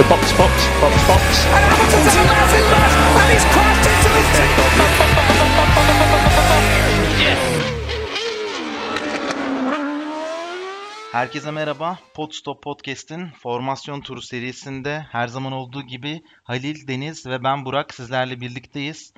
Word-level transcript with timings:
into 0.00 0.10
box, 0.10 0.32
box, 0.38 0.52
box, 0.80 0.94
box. 1.08 1.22
And 1.46 1.64
Hamilton's 1.70 2.16
a 2.16 2.24
massive 2.24 2.66
mess, 2.72 2.94
and 3.20 3.28
he's 3.32 3.44
crashed 3.52 3.86
into 3.90 4.08
the 4.14 4.22
Herkese 11.12 11.50
merhaba. 11.50 11.98
Podstop 12.14 12.62
Podcast'in 12.62 13.30
formasyon 13.30 14.00
turu 14.00 14.22
serisinde 14.22 15.06
her 15.10 15.28
zaman 15.28 15.52
olduğu 15.52 15.82
gibi 15.82 16.22
Halil, 16.44 16.88
Deniz 16.88 17.26
ve 17.26 17.44
ben 17.44 17.64
Burak 17.64 17.94
sizlerle 17.94 18.40
birlikteyiz. 18.40 19.12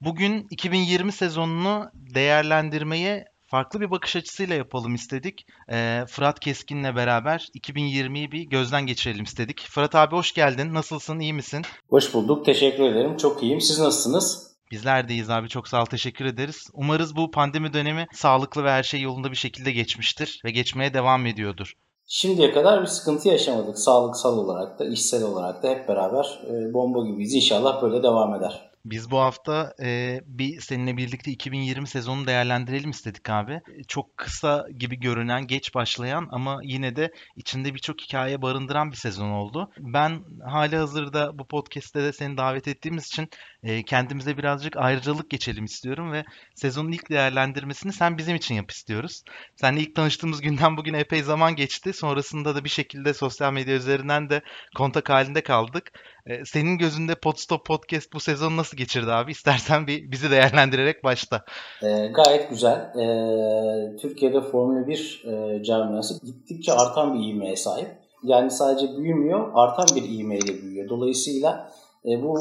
Bugün 0.00 0.46
2020 0.50 1.12
sezonunu 1.12 1.90
değerlendirmeye 1.94 3.24
farklı 3.46 3.80
bir 3.80 3.90
bakış 3.90 4.16
açısıyla 4.16 4.54
yapalım 4.54 4.94
istedik. 4.94 5.46
Ee, 5.70 6.04
Fırat 6.08 6.40
Keskin'le 6.40 6.96
beraber 6.96 7.48
2020'yi 7.54 8.32
bir 8.32 8.42
gözden 8.42 8.86
geçirelim 8.86 9.24
istedik. 9.24 9.60
Fırat 9.70 9.94
abi 9.94 10.16
hoş 10.16 10.34
geldin. 10.34 10.74
Nasılsın? 10.74 11.20
İyi 11.20 11.32
misin? 11.32 11.62
Hoş 11.90 12.14
bulduk. 12.14 12.44
Teşekkür 12.44 12.82
ederim. 12.82 13.16
Çok 13.16 13.42
iyiyim. 13.42 13.60
Siz 13.60 13.78
nasılsınız? 13.78 14.56
Bizler 14.70 15.08
deyiz 15.08 15.30
abi. 15.30 15.48
Çok 15.48 15.68
sağ 15.68 15.82
ol. 15.82 15.86
Teşekkür 15.86 16.24
ederiz. 16.24 16.70
Umarız 16.72 17.16
bu 17.16 17.30
pandemi 17.30 17.72
dönemi 17.72 18.06
sağlıklı 18.14 18.64
ve 18.64 18.70
her 18.70 18.82
şey 18.82 19.00
yolunda 19.00 19.30
bir 19.30 19.36
şekilde 19.36 19.72
geçmiştir 19.72 20.40
ve 20.44 20.50
geçmeye 20.50 20.94
devam 20.94 21.26
ediyordur. 21.26 21.72
Şimdiye 22.08 22.52
kadar 22.52 22.82
bir 22.82 22.86
sıkıntı 22.86 23.28
yaşamadık. 23.28 23.78
Sağlıksal 23.78 24.38
olarak 24.38 24.78
da, 24.78 24.84
işsel 24.84 25.22
olarak 25.22 25.62
da 25.62 25.68
hep 25.68 25.88
beraber 25.88 26.40
e, 26.46 26.74
bomba 26.74 27.06
gibiyiz. 27.06 27.34
İnşallah 27.34 27.82
böyle 27.82 28.02
devam 28.02 28.34
eder. 28.34 28.65
Biz 28.90 29.10
bu 29.10 29.18
hafta 29.18 29.74
e, 29.82 30.20
bir 30.26 30.60
seninle 30.60 30.96
birlikte 30.96 31.30
2020 31.30 31.88
sezonunu 31.88 32.26
değerlendirelim 32.26 32.90
istedik 32.90 33.30
abi. 33.30 33.60
Çok 33.88 34.16
kısa 34.16 34.66
gibi 34.78 35.00
görünen, 35.00 35.46
geç 35.46 35.74
başlayan 35.74 36.28
ama 36.30 36.60
yine 36.62 36.96
de 36.96 37.12
içinde 37.36 37.74
birçok 37.74 38.00
hikaye 38.00 38.42
barındıran 38.42 38.90
bir 38.90 38.96
sezon 38.96 39.30
oldu. 39.30 39.70
Ben 39.78 40.24
hali 40.44 40.76
hazırda 40.76 41.38
bu 41.38 41.46
podcast'te 41.46 42.02
de 42.02 42.12
seni 42.12 42.36
davet 42.36 42.68
ettiğimiz 42.68 43.06
için 43.06 43.28
e, 43.66 43.82
kendimize 43.82 44.38
birazcık 44.38 44.76
ayrıcalık 44.76 45.30
geçelim 45.30 45.64
istiyorum 45.64 46.12
ve 46.12 46.24
sezonun 46.54 46.92
ilk 46.92 47.10
değerlendirmesini 47.10 47.92
sen 47.92 48.18
bizim 48.18 48.36
için 48.36 48.54
yap 48.54 48.70
istiyoruz. 48.70 49.22
Seninle 49.56 49.80
ilk 49.80 49.94
tanıştığımız 49.94 50.40
günden 50.40 50.76
bugün 50.76 50.94
epey 50.94 51.22
zaman 51.22 51.56
geçti. 51.56 51.92
Sonrasında 51.92 52.54
da 52.54 52.64
bir 52.64 52.68
şekilde 52.68 53.14
sosyal 53.14 53.52
medya 53.52 53.76
üzerinden 53.76 54.30
de 54.30 54.42
kontak 54.76 55.10
halinde 55.10 55.42
kaldık. 55.42 55.92
E, 56.26 56.44
senin 56.44 56.78
gözünde 56.78 57.14
Podstop 57.14 57.66
Podcast 57.66 58.12
bu 58.12 58.20
sezon 58.20 58.56
nasıl 58.56 58.76
geçirdi 58.76 59.12
abi? 59.12 59.32
İstersen 59.32 59.86
bir 59.86 60.10
bizi 60.10 60.30
değerlendirerek 60.30 61.04
başla. 61.04 61.44
E, 61.82 62.06
gayet 62.06 62.50
güzel. 62.50 62.76
E, 62.76 63.96
Türkiye'de 63.96 64.40
Formula 64.40 64.86
1 64.86 65.24
e, 65.26 65.62
camiası 65.62 66.26
gittikçe 66.26 66.72
artan 66.72 67.14
bir 67.14 67.28
ivmeye 67.28 67.56
sahip. 67.56 67.88
Yani 68.22 68.50
sadece 68.50 68.96
büyümüyor, 68.96 69.50
artan 69.54 69.86
bir 69.96 70.18
ivmeyle 70.18 70.62
büyüyor. 70.62 70.88
Dolayısıyla 70.88 71.70
e, 72.06 72.22
bu 72.22 72.38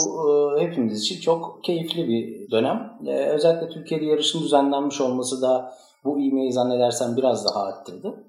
e, 0.58 0.64
hepimiz 0.64 1.02
için 1.02 1.22
çok 1.22 1.64
keyifli 1.64 2.08
bir 2.08 2.52
dönem. 2.52 2.92
E, 3.08 3.12
özellikle 3.12 3.70
Türkiye'de 3.70 4.06
yarışın 4.06 4.44
düzenlenmiş 4.44 5.02
olması 5.02 5.42
da 5.42 5.74
bu 6.04 6.20
ivmeyi 6.20 6.54
zannedersem 6.54 7.18
biraz 7.18 7.46
daha 7.46 7.64
arttırdı. 7.64 8.24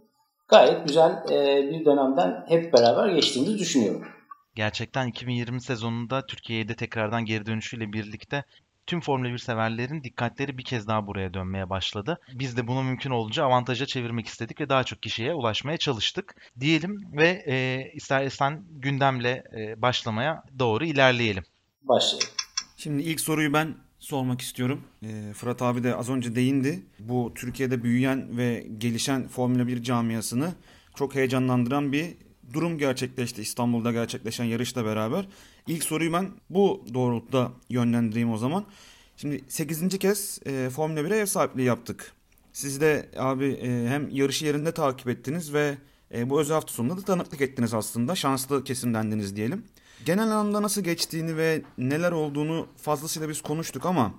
Gayet 0.48 0.86
güzel 0.86 1.24
e, 1.30 1.70
bir 1.70 1.84
dönemden 1.84 2.44
hep 2.48 2.72
beraber 2.72 3.08
geçtiğimizi 3.08 3.58
düşünüyorum. 3.58 4.02
Gerçekten 4.54 5.06
2020 5.06 5.60
sezonunda 5.60 6.26
Türkiye'de 6.26 6.74
tekrardan 6.74 7.24
geri 7.24 7.46
dönüşüyle 7.46 7.92
birlikte 7.92 8.44
tüm 8.86 9.00
Formula 9.00 9.32
1 9.32 9.38
severlerin 9.38 10.02
dikkatleri 10.02 10.58
bir 10.58 10.64
kez 10.64 10.88
daha 10.88 11.06
buraya 11.06 11.34
dönmeye 11.34 11.70
başladı. 11.70 12.18
Biz 12.32 12.56
de 12.56 12.66
bunu 12.66 12.82
mümkün 12.82 13.10
olunca 13.10 13.44
avantaja 13.44 13.86
çevirmek 13.86 14.26
istedik 14.26 14.60
ve 14.60 14.68
daha 14.68 14.84
çok 14.84 15.02
kişiye 15.02 15.34
ulaşmaya 15.34 15.76
çalıştık 15.76 16.36
diyelim 16.60 17.08
ve 17.12 17.44
e, 17.46 17.90
istersen 17.94 18.64
gündemle 18.70 19.44
e, 19.58 19.82
başlamaya 19.82 20.42
doğru 20.58 20.84
ilerleyelim. 20.84 21.44
Başlayalım. 21.82 22.28
Şimdi 22.76 23.02
ilk 23.02 23.20
soruyu 23.20 23.52
ben 23.52 23.74
sormak 23.98 24.40
istiyorum. 24.40 24.84
E, 25.02 25.32
Fırat 25.32 25.62
abi 25.62 25.84
de 25.84 25.94
az 25.94 26.10
önce 26.10 26.34
değindi. 26.34 26.86
Bu 26.98 27.32
Türkiye'de 27.34 27.82
büyüyen 27.82 28.36
ve 28.36 28.66
gelişen 28.78 29.28
Formula 29.28 29.66
1 29.66 29.82
camiasını 29.82 30.52
çok 30.96 31.14
heyecanlandıran 31.14 31.92
bir 31.92 32.25
durum 32.52 32.78
gerçekleşti 32.78 33.42
İstanbul'da 33.42 33.92
gerçekleşen 33.92 34.44
yarışla 34.44 34.84
beraber. 34.84 35.28
İlk 35.66 35.84
soruyu 35.84 36.12
ben 36.12 36.30
bu 36.50 36.84
doğrultuda 36.94 37.52
yönlendireyim 37.68 38.32
o 38.32 38.38
zaman. 38.38 38.64
Şimdi 39.16 39.44
8. 39.48 39.98
kez 39.98 40.38
e, 40.46 40.70
Formula 40.70 41.00
1'e 41.00 41.18
ev 41.18 41.26
sahipliği 41.26 41.64
yaptık. 41.64 42.12
Siz 42.52 42.80
de 42.80 43.08
abi 43.16 43.46
e, 43.46 43.88
hem 43.88 44.08
yarışı 44.10 44.44
yerinde 44.44 44.72
takip 44.72 45.08
ettiniz 45.08 45.52
ve 45.52 45.78
e, 46.14 46.30
bu 46.30 46.40
özel 46.40 46.54
hafta 46.54 46.72
sonunda 46.72 46.96
da 46.96 47.02
tanıklık 47.02 47.40
ettiniz 47.40 47.74
aslında. 47.74 48.14
Şanslı 48.14 48.64
kesimdendiniz 48.64 49.36
diyelim. 49.36 49.64
Genel 50.04 50.24
anlamda 50.24 50.62
nasıl 50.62 50.82
geçtiğini 50.82 51.36
ve 51.36 51.62
neler 51.78 52.12
olduğunu 52.12 52.66
fazlasıyla 52.76 53.28
biz 53.28 53.42
konuştuk 53.42 53.86
ama 53.86 54.14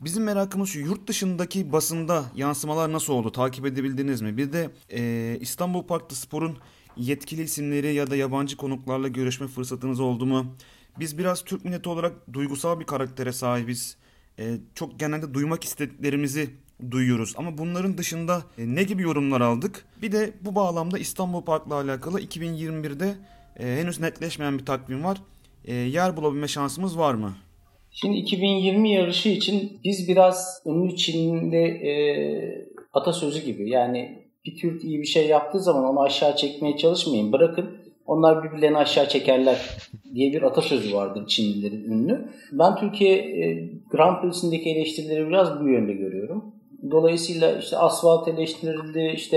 bizim 0.00 0.24
merakımız 0.24 0.68
şu 0.68 0.80
yurt 0.80 1.06
dışındaki 1.06 1.72
basında 1.72 2.24
yansımalar 2.34 2.92
nasıl 2.92 3.12
oldu? 3.12 3.32
Takip 3.32 3.66
edebildiniz 3.66 4.20
mi? 4.20 4.36
Bir 4.36 4.52
de 4.52 4.70
e, 4.90 5.38
İstanbul 5.40 5.82
Park'ta 5.82 6.16
sporun 6.16 6.58
yetkili 6.96 7.42
isimleri 7.42 7.94
ya 7.94 8.10
da 8.10 8.16
yabancı 8.16 8.56
konuklarla 8.56 9.08
görüşme 9.08 9.46
fırsatınız 9.46 10.00
oldu 10.00 10.26
mu? 10.26 10.56
Biz 10.98 11.18
biraz 11.18 11.44
Türk 11.44 11.64
milleti 11.64 11.88
olarak 11.88 12.32
duygusal 12.32 12.80
bir 12.80 12.84
karaktere 12.84 13.32
sahibiz. 13.32 13.96
Ee, 14.38 14.56
çok 14.74 14.98
genelde 15.00 15.34
duymak 15.34 15.64
istediklerimizi 15.64 16.50
duyuyoruz. 16.90 17.34
Ama 17.36 17.58
bunların 17.58 17.98
dışında 17.98 18.42
e, 18.58 18.74
ne 18.74 18.82
gibi 18.82 19.02
yorumlar 19.02 19.40
aldık? 19.40 19.84
Bir 20.02 20.12
de 20.12 20.32
bu 20.40 20.54
bağlamda 20.54 20.98
İstanbul 20.98 21.42
Park'la 21.42 21.74
alakalı 21.74 22.20
2021'de 22.20 23.14
e, 23.60 23.66
henüz 23.80 24.00
netleşmeyen 24.00 24.58
bir 24.58 24.66
takvim 24.66 25.04
var. 25.04 25.18
E, 25.64 25.74
yer 25.74 26.16
bulabilme 26.16 26.48
şansımız 26.48 26.98
var 26.98 27.14
mı? 27.14 27.34
Şimdi 27.90 28.16
2020 28.16 28.92
yarışı 28.92 29.28
için 29.28 29.80
biz 29.84 30.08
biraz 30.08 30.62
ünlü 30.66 30.96
Çin'de 30.96 31.64
e, 31.64 31.92
atasözü 32.92 33.44
gibi 33.44 33.70
yani 33.70 34.19
bir 34.44 34.56
Türk 34.56 34.84
iyi 34.84 34.98
bir 34.98 35.06
şey 35.06 35.28
yaptığı 35.28 35.60
zaman 35.60 35.84
onu 35.84 36.00
aşağı 36.00 36.36
çekmeye 36.36 36.76
çalışmayın. 36.76 37.32
Bırakın 37.32 37.70
onlar 38.06 38.44
birbirlerini 38.44 38.76
aşağı 38.76 39.08
çekerler 39.08 39.56
diye 40.14 40.32
bir 40.32 40.42
atasözü 40.42 40.94
vardır 40.94 41.26
Çinlilerin 41.26 41.84
ünlü. 41.84 42.28
Ben 42.52 42.76
Türkiye 42.76 43.16
e, 43.16 43.70
Grand 43.90 44.22
Prix'sindeki 44.22 44.70
eleştirileri 44.70 45.28
biraz 45.28 45.60
bu 45.60 45.68
yönde 45.68 45.92
görüyorum. 45.92 46.54
Dolayısıyla 46.90 47.58
işte 47.58 47.76
asfalt 47.76 48.28
eleştirildi, 48.28 49.12
işte 49.14 49.36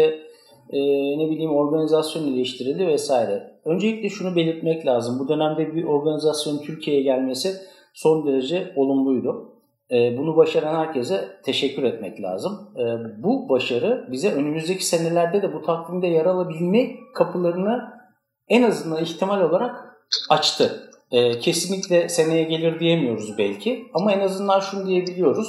e, 0.69 0.79
ne 1.17 1.29
bileyim 1.29 1.51
organizasyon 1.51 2.33
eleştirildi 2.33 2.87
vesaire. 2.87 3.53
Öncelikle 3.65 4.09
şunu 4.09 4.35
belirtmek 4.35 4.85
lazım. 4.85 5.19
Bu 5.19 5.27
dönemde 5.27 5.75
bir 5.75 5.83
organizasyon 5.83 6.57
Türkiye'ye 6.57 7.03
gelmesi 7.03 7.49
son 7.93 8.27
derece 8.27 8.73
olumluydu. 8.75 9.52
Ee, 9.93 10.17
bunu 10.17 10.37
başaran 10.37 10.75
herkese 10.75 11.39
teşekkür 11.43 11.83
etmek 11.83 12.21
lazım. 12.21 12.69
Ee, 12.77 12.83
bu 13.23 13.49
başarı 13.49 14.07
bize 14.11 14.33
önümüzdeki 14.33 14.85
senelerde 14.85 15.41
de 15.41 15.53
bu 15.53 15.61
takvimde 15.61 16.07
yer 16.07 16.25
alabilme 16.25 16.89
kapılarını 17.13 17.93
en 18.47 18.63
azından 18.63 19.03
ihtimal 19.03 19.41
olarak 19.41 19.75
açtı. 20.29 20.89
Ee, 21.11 21.39
kesinlikle 21.39 22.09
seneye 22.09 22.43
gelir 22.43 22.79
diyemiyoruz 22.79 23.37
belki 23.37 23.87
ama 23.93 24.11
en 24.11 24.19
azından 24.19 24.59
şunu 24.59 24.87
diyebiliyoruz. 24.87 25.47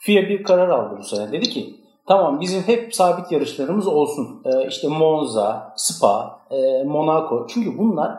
FIA 0.00 0.22
bir 0.22 0.42
karar 0.42 0.68
aldı 0.68 0.94
bu 0.98 1.02
sene. 1.02 1.32
Dedi 1.32 1.48
ki 1.48 1.74
tamam 2.06 2.40
bizim 2.40 2.62
hep 2.62 2.94
sabit 2.94 3.32
yarışlarımız 3.32 3.86
olsun. 3.86 4.42
İşte 4.68 4.88
Monza, 4.88 5.72
Spa, 5.76 6.40
e, 6.50 6.84
Monaco. 6.84 7.46
Çünkü 7.46 7.78
bunlar 7.78 8.18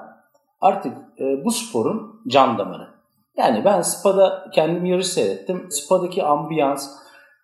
artık 0.61 0.97
e, 1.19 1.45
bu 1.45 1.51
sporun 1.51 2.21
can 2.27 2.57
damarı. 2.57 2.98
Yani 3.39 3.65
ben 3.65 3.81
Spa'da 3.81 4.49
kendim 4.53 4.85
yarış 4.85 5.07
seyrettim. 5.07 5.67
Spa'daki 5.71 6.23
ambiyans, 6.23 6.89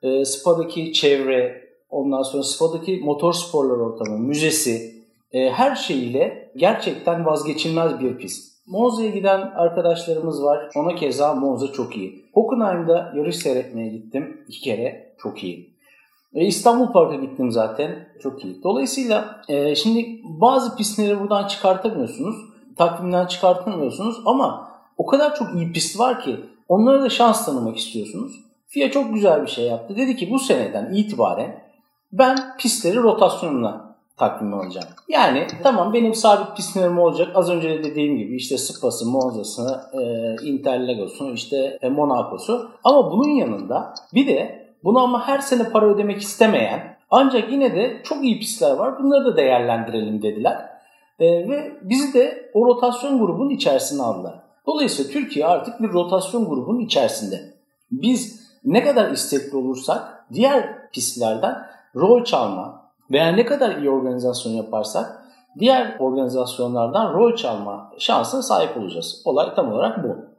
e, 0.03 0.25
Spa'daki 0.25 0.93
çevre, 0.93 1.61
ondan 1.89 2.21
sonra 2.21 2.43
Spa'daki 2.43 3.01
motor 3.03 3.33
sporlar 3.33 3.77
ortamı, 3.77 4.17
müzesi, 4.17 4.95
e, 5.31 5.49
her 5.49 5.75
şeyiyle 5.75 6.51
gerçekten 6.55 7.25
vazgeçilmez 7.25 7.99
bir 7.99 8.17
pist. 8.17 8.55
Monza'ya 8.67 9.09
giden 9.09 9.41
arkadaşlarımız 9.41 10.43
var. 10.43 10.69
Ona 10.75 10.95
keza 10.95 11.33
Monza 11.33 11.71
çok 11.71 11.97
iyi. 11.97 12.25
Hockenheim'da 12.33 13.13
yarış 13.15 13.35
seyretmeye 13.35 13.89
gittim. 13.89 14.41
iki 14.47 14.61
kere. 14.61 15.15
Çok 15.17 15.43
iyi. 15.43 15.75
E, 16.33 16.45
İstanbul 16.45 16.93
Park'a 16.93 17.15
gittim 17.15 17.51
zaten. 17.51 18.07
Çok 18.23 18.45
iyi. 18.45 18.63
Dolayısıyla 18.63 19.41
e, 19.49 19.75
şimdi 19.75 20.21
bazı 20.23 20.75
pistleri 20.75 21.19
buradan 21.19 21.47
çıkartamıyorsunuz. 21.47 22.35
Takvimden 22.77 23.25
çıkartamıyorsunuz 23.25 24.21
ama 24.25 24.74
o 24.97 25.05
kadar 25.05 25.35
çok 25.35 25.55
iyi 25.55 25.71
pist 25.71 25.99
var 25.99 26.21
ki 26.21 26.39
onlara 26.69 27.01
da 27.01 27.09
şans 27.09 27.45
tanımak 27.45 27.77
istiyorsunuz. 27.77 28.31
FIA 28.67 28.91
çok 28.91 29.13
güzel 29.13 29.41
bir 29.41 29.47
şey 29.47 29.65
yaptı. 29.65 29.95
Dedi 29.95 30.15
ki 30.15 30.31
bu 30.31 30.39
seneden 30.39 30.93
itibaren 30.93 31.63
ben 32.11 32.37
pistleri 32.57 32.97
rotasyonuna 32.97 33.95
takvim 34.17 34.53
alacağım. 34.53 34.87
Yani 35.07 35.47
tamam 35.63 35.93
benim 35.93 36.13
sabit 36.13 36.55
pistlerim 36.55 36.99
olacak. 36.99 37.31
Az 37.35 37.49
önce 37.49 37.69
de 37.69 37.83
dediğim 37.83 38.17
gibi 38.17 38.35
işte 38.35 38.57
Spa'sı, 38.57 39.05
Monza'sı, 39.05 39.81
e, 39.93 40.35
Interlagos'u, 40.47 41.33
işte 41.33 41.79
e, 41.81 41.89
Monaco'su. 41.89 42.71
Ama 42.83 43.11
bunun 43.11 43.29
yanında 43.29 43.93
bir 44.13 44.27
de 44.27 44.65
bunu 44.83 44.99
ama 44.99 45.27
her 45.27 45.39
sene 45.39 45.69
para 45.69 45.85
ödemek 45.85 46.21
istemeyen 46.21 46.97
ancak 47.09 47.51
yine 47.51 47.75
de 47.75 48.01
çok 48.03 48.23
iyi 48.23 48.39
pistler 48.39 48.71
var. 48.71 49.03
Bunları 49.03 49.25
da 49.25 49.37
değerlendirelim 49.37 50.21
dediler. 50.21 50.69
E, 51.19 51.25
ve 51.49 51.71
bizi 51.81 52.13
de 52.13 52.51
o 52.53 52.65
rotasyon 52.65 53.19
grubunun 53.19 53.49
içerisine 53.49 54.03
aldılar. 54.03 54.44
Dolayısıyla 54.67 55.11
Türkiye 55.11 55.45
artık 55.45 55.81
bir 55.81 55.93
rotasyon 55.93 56.45
grubunun 56.45 56.79
içerisinde. 56.79 57.53
Biz 57.91 58.45
ne 58.63 58.83
kadar 58.83 59.11
istekli 59.11 59.57
olursak 59.57 60.25
diğer 60.33 60.89
pistlerden 60.91 61.55
rol 61.95 62.23
çalma 62.23 62.91
veya 63.11 63.27
ne 63.27 63.45
kadar 63.45 63.77
iyi 63.77 63.89
organizasyon 63.89 64.53
yaparsak 64.53 65.25
diğer 65.59 65.99
organizasyonlardan 65.99 67.13
rol 67.13 67.35
çalma 67.35 67.91
şansına 67.99 68.41
sahip 68.41 68.77
olacağız. 68.77 69.21
Olay 69.25 69.55
tam 69.55 69.71
olarak 69.71 70.03
bu. 70.03 70.34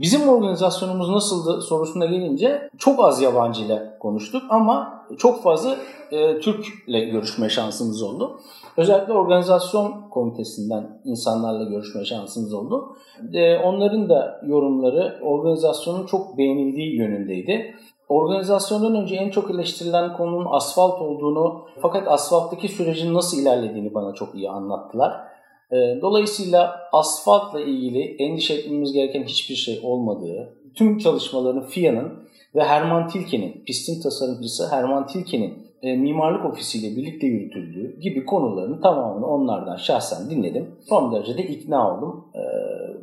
Bizim 0.00 0.28
organizasyonumuz 0.28 1.08
nasıldı 1.10 1.60
sorusuna 1.60 2.06
gelince 2.06 2.70
çok 2.78 3.04
az 3.04 3.22
yabancı 3.22 3.62
ile 3.62 3.96
konuştuk 4.00 4.42
ama 4.50 5.04
çok 5.18 5.42
fazla 5.42 5.76
e, 6.12 6.40
Türk 6.40 6.66
ile 6.86 7.00
görüşme 7.00 7.48
şansımız 7.48 8.02
oldu. 8.02 8.40
Özellikle 8.76 9.12
organizasyon 9.12 10.10
komitesinden 10.10 11.00
insanlarla 11.04 11.64
görüşme 11.64 12.04
şansımız 12.04 12.54
oldu. 12.54 12.96
E, 13.32 13.58
onların 13.58 14.08
da 14.08 14.40
yorumları 14.46 15.20
organizasyonun 15.22 16.06
çok 16.06 16.38
beğenildiği 16.38 16.96
yönündeydi. 16.96 17.74
Organizasyondan 18.08 18.94
önce 18.94 19.16
en 19.16 19.30
çok 19.30 19.50
eleştirilen 19.50 20.16
konunun 20.16 20.46
asfalt 20.50 21.02
olduğunu 21.02 21.64
fakat 21.82 22.08
asfalttaki 22.08 22.68
sürecin 22.68 23.14
nasıl 23.14 23.42
ilerlediğini 23.42 23.94
bana 23.94 24.14
çok 24.14 24.34
iyi 24.34 24.50
anlattılar. 24.50 25.30
Ee, 25.72 25.98
dolayısıyla 26.02 26.80
asfaltla 26.92 27.60
ilgili 27.60 28.16
endişe 28.18 28.54
etmemiz 28.54 28.92
gereken 28.92 29.24
hiçbir 29.24 29.54
şey 29.54 29.80
olmadığı, 29.82 30.56
tüm 30.74 30.98
çalışmaların 30.98 31.66
FIA'nın 31.66 32.12
ve 32.54 32.64
Herman 32.64 33.08
Tilke'nin, 33.08 33.64
pistin 33.66 34.02
tasarımcısı 34.02 34.70
Herman 34.70 35.06
Tilke'nin 35.06 35.70
e, 35.82 35.96
mimarlık 35.96 36.44
ofisiyle 36.44 36.96
birlikte 36.96 37.26
yürütüldüğü 37.26 38.00
gibi 38.00 38.24
konuların 38.24 38.80
tamamını 38.80 39.26
onlardan 39.26 39.76
şahsen 39.76 40.30
dinledim. 40.30 40.74
Son 40.88 41.12
derece 41.12 41.38
de 41.38 41.42
ikna 41.42 41.96
oldum. 41.96 42.24
E, 42.34 42.42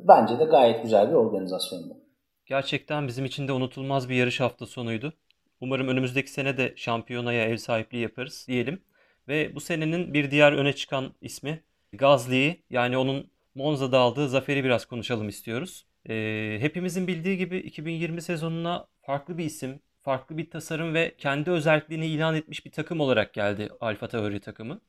bence 0.07 0.39
de 0.39 0.43
gayet 0.43 0.83
güzel 0.83 1.09
bir 1.09 1.15
organizasyondu. 1.15 1.97
Gerçekten 2.45 3.07
bizim 3.07 3.25
için 3.25 3.47
de 3.47 3.51
unutulmaz 3.51 4.09
bir 4.09 4.15
yarış 4.15 4.39
hafta 4.39 4.65
sonuydu. 4.65 5.13
Umarım 5.61 5.87
önümüzdeki 5.87 6.31
sene 6.31 6.57
de 6.57 6.73
şampiyonaya 6.75 7.45
ev 7.45 7.57
sahipliği 7.57 8.01
yaparız 8.01 8.45
diyelim. 8.47 8.81
Ve 9.27 9.55
bu 9.55 9.59
senenin 9.59 10.13
bir 10.13 10.31
diğer 10.31 10.51
öne 10.51 10.73
çıkan 10.73 11.13
ismi 11.21 11.63
Gazli'yi 11.97 12.63
yani 12.69 12.97
onun 12.97 13.31
Monza'da 13.55 13.99
aldığı 13.99 14.29
zaferi 14.29 14.63
biraz 14.63 14.85
konuşalım 14.85 15.29
istiyoruz. 15.29 15.85
Ee, 16.09 16.57
hepimizin 16.61 17.07
bildiği 17.07 17.37
gibi 17.37 17.57
2020 17.57 18.21
sezonuna 18.21 18.87
farklı 19.01 19.37
bir 19.37 19.45
isim, 19.45 19.79
farklı 20.01 20.37
bir 20.37 20.49
tasarım 20.49 20.93
ve 20.93 21.15
kendi 21.17 21.51
özelliğini 21.51 22.05
ilan 22.05 22.35
etmiş 22.35 22.65
bir 22.65 22.71
takım 22.71 22.99
olarak 22.99 23.33
geldi 23.33 23.69
Alfa 23.79 24.07
Tauri 24.07 24.39
takımı. 24.39 24.81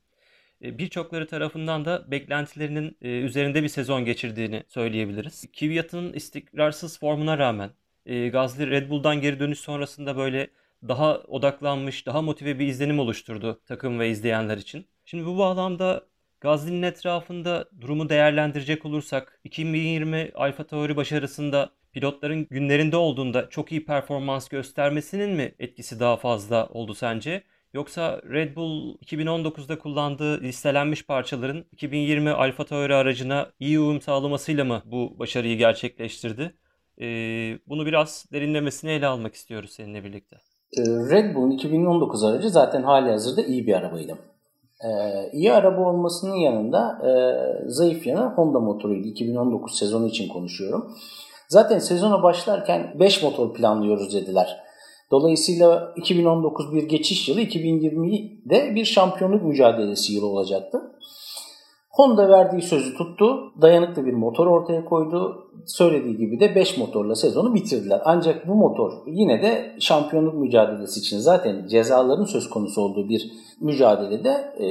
Ee, 0.63 0.79
birçokları 0.79 1.27
tarafından 1.27 1.85
da 1.85 2.11
beklentilerinin 2.11 2.97
e, 3.03 3.09
üzerinde 3.09 3.63
bir 3.63 3.69
sezon 3.69 4.05
geçirdiğini 4.05 4.65
söyleyebiliriz. 4.69 5.45
Kvyat'ın 5.53 6.13
istikrarsız 6.13 6.99
formuna 6.99 7.39
rağmen 7.39 7.71
e, 8.07 8.29
Gazli 8.29 8.71
Red 8.71 8.91
Bull'dan 8.91 9.21
geri 9.21 9.41
dönüş 9.41 9.59
sonrasında 9.59 10.17
böyle 10.17 10.51
daha 10.89 11.19
odaklanmış, 11.19 12.07
daha 12.07 12.23
motive 12.23 12.59
bir 12.59 12.67
izlenim 12.67 12.99
oluşturdu 12.99 13.61
takım 13.67 13.99
ve 13.99 14.11
izleyenler 14.11 14.57
için. 14.59 14.87
Şimdi 15.05 15.27
bu 15.27 15.39
bağlamda 15.39 16.08
Gazli'nin 16.41 16.83
etrafında 16.83 17.65
durumu 17.81 18.09
değerlendirecek 18.09 18.85
olursak 18.85 19.41
2020 19.45 20.31
Alfa 20.35 20.65
Tauri 20.67 20.97
başarısında 20.97 21.71
pilotların 21.93 22.47
günlerinde 22.51 22.97
olduğunda 22.97 23.49
çok 23.49 23.73
iyi 23.73 23.85
performans 23.85 24.49
göstermesinin 24.49 25.31
mi 25.31 25.55
etkisi 25.59 26.01
daha 26.01 26.17
fazla 26.17 26.67
oldu 26.67 26.95
sence? 26.95 27.43
Yoksa 27.75 28.23
Red 28.31 28.57
Bull 28.57 28.99
2019'da 28.99 29.79
kullandığı 29.79 30.41
listelenmiş 30.41 31.07
parçaların 31.07 31.65
2020 31.73 32.31
Alfa 32.31 32.65
Tauri 32.65 32.95
aracına 32.95 33.53
iyi 33.61 33.81
uyum 33.81 34.01
sağlamasıyla 34.01 34.65
mı 34.65 34.83
bu 34.85 35.19
başarıyı 35.19 35.59
gerçekleştirdi? 35.59 36.55
Ee, 37.01 37.59
bunu 37.67 37.87
biraz 37.87 38.27
derinlemesine 38.33 38.93
ele 38.93 39.07
almak 39.07 39.35
istiyoruz 39.35 39.71
seninle 39.71 40.05
birlikte. 40.05 40.37
Ee, 40.79 40.83
Red 40.83 41.35
Bull'un 41.35 41.51
2019 41.51 42.25
aracı 42.25 42.51
zaten 42.51 42.83
hali 42.83 43.11
hazırda 43.11 43.43
iyi 43.43 43.67
bir 43.67 43.75
arabaydı. 43.75 44.19
Ee, 44.85 45.31
iyi 45.33 45.53
araba 45.53 45.81
olmasının 45.81 46.35
yanında 46.35 46.99
e, 47.09 47.11
zayıf 47.69 48.07
yanı 48.07 48.35
Honda 48.35 48.61
motoruydu. 48.61 49.09
2019 49.09 49.79
sezonu 49.79 50.07
için 50.07 50.29
konuşuyorum. 50.29 50.93
Zaten 51.49 51.79
sezona 51.79 52.23
başlarken 52.23 52.95
5 53.01 53.23
motor 53.23 53.55
planlıyoruz 53.55 54.15
dediler. 54.15 54.61
Dolayısıyla 55.11 55.93
2019 55.97 56.75
bir 56.75 56.89
geçiş 56.89 57.29
yılı, 57.29 57.41
2020'de 57.41 58.75
bir 58.75 58.85
şampiyonluk 58.85 59.43
mücadelesi 59.43 60.13
yılı 60.13 60.27
olacaktı. 60.27 60.93
Honda 61.99 62.29
verdiği 62.29 62.63
sözü 62.63 62.95
tuttu. 62.95 63.53
Dayanıklı 63.63 64.07
bir 64.07 64.13
motor 64.13 64.47
ortaya 64.47 64.85
koydu. 64.85 65.47
Söylediği 65.67 66.17
gibi 66.17 66.41
de 66.41 66.55
5 66.55 66.79
motorla 66.79 67.15
sezonu 67.15 67.55
bitirdiler. 67.55 68.03
Ancak 68.05 68.49
bu 68.49 68.55
motor 68.55 68.93
yine 69.07 69.43
de 69.43 69.77
şampiyonluk 69.81 70.35
mücadelesi 70.35 71.01
için 71.01 71.19
zaten 71.19 71.67
cezaların 71.67 72.25
söz 72.25 72.51
konusu 72.51 72.81
olduğu 72.81 73.09
bir 73.09 73.33
mücadelede 73.61 74.31
e, 74.31 74.67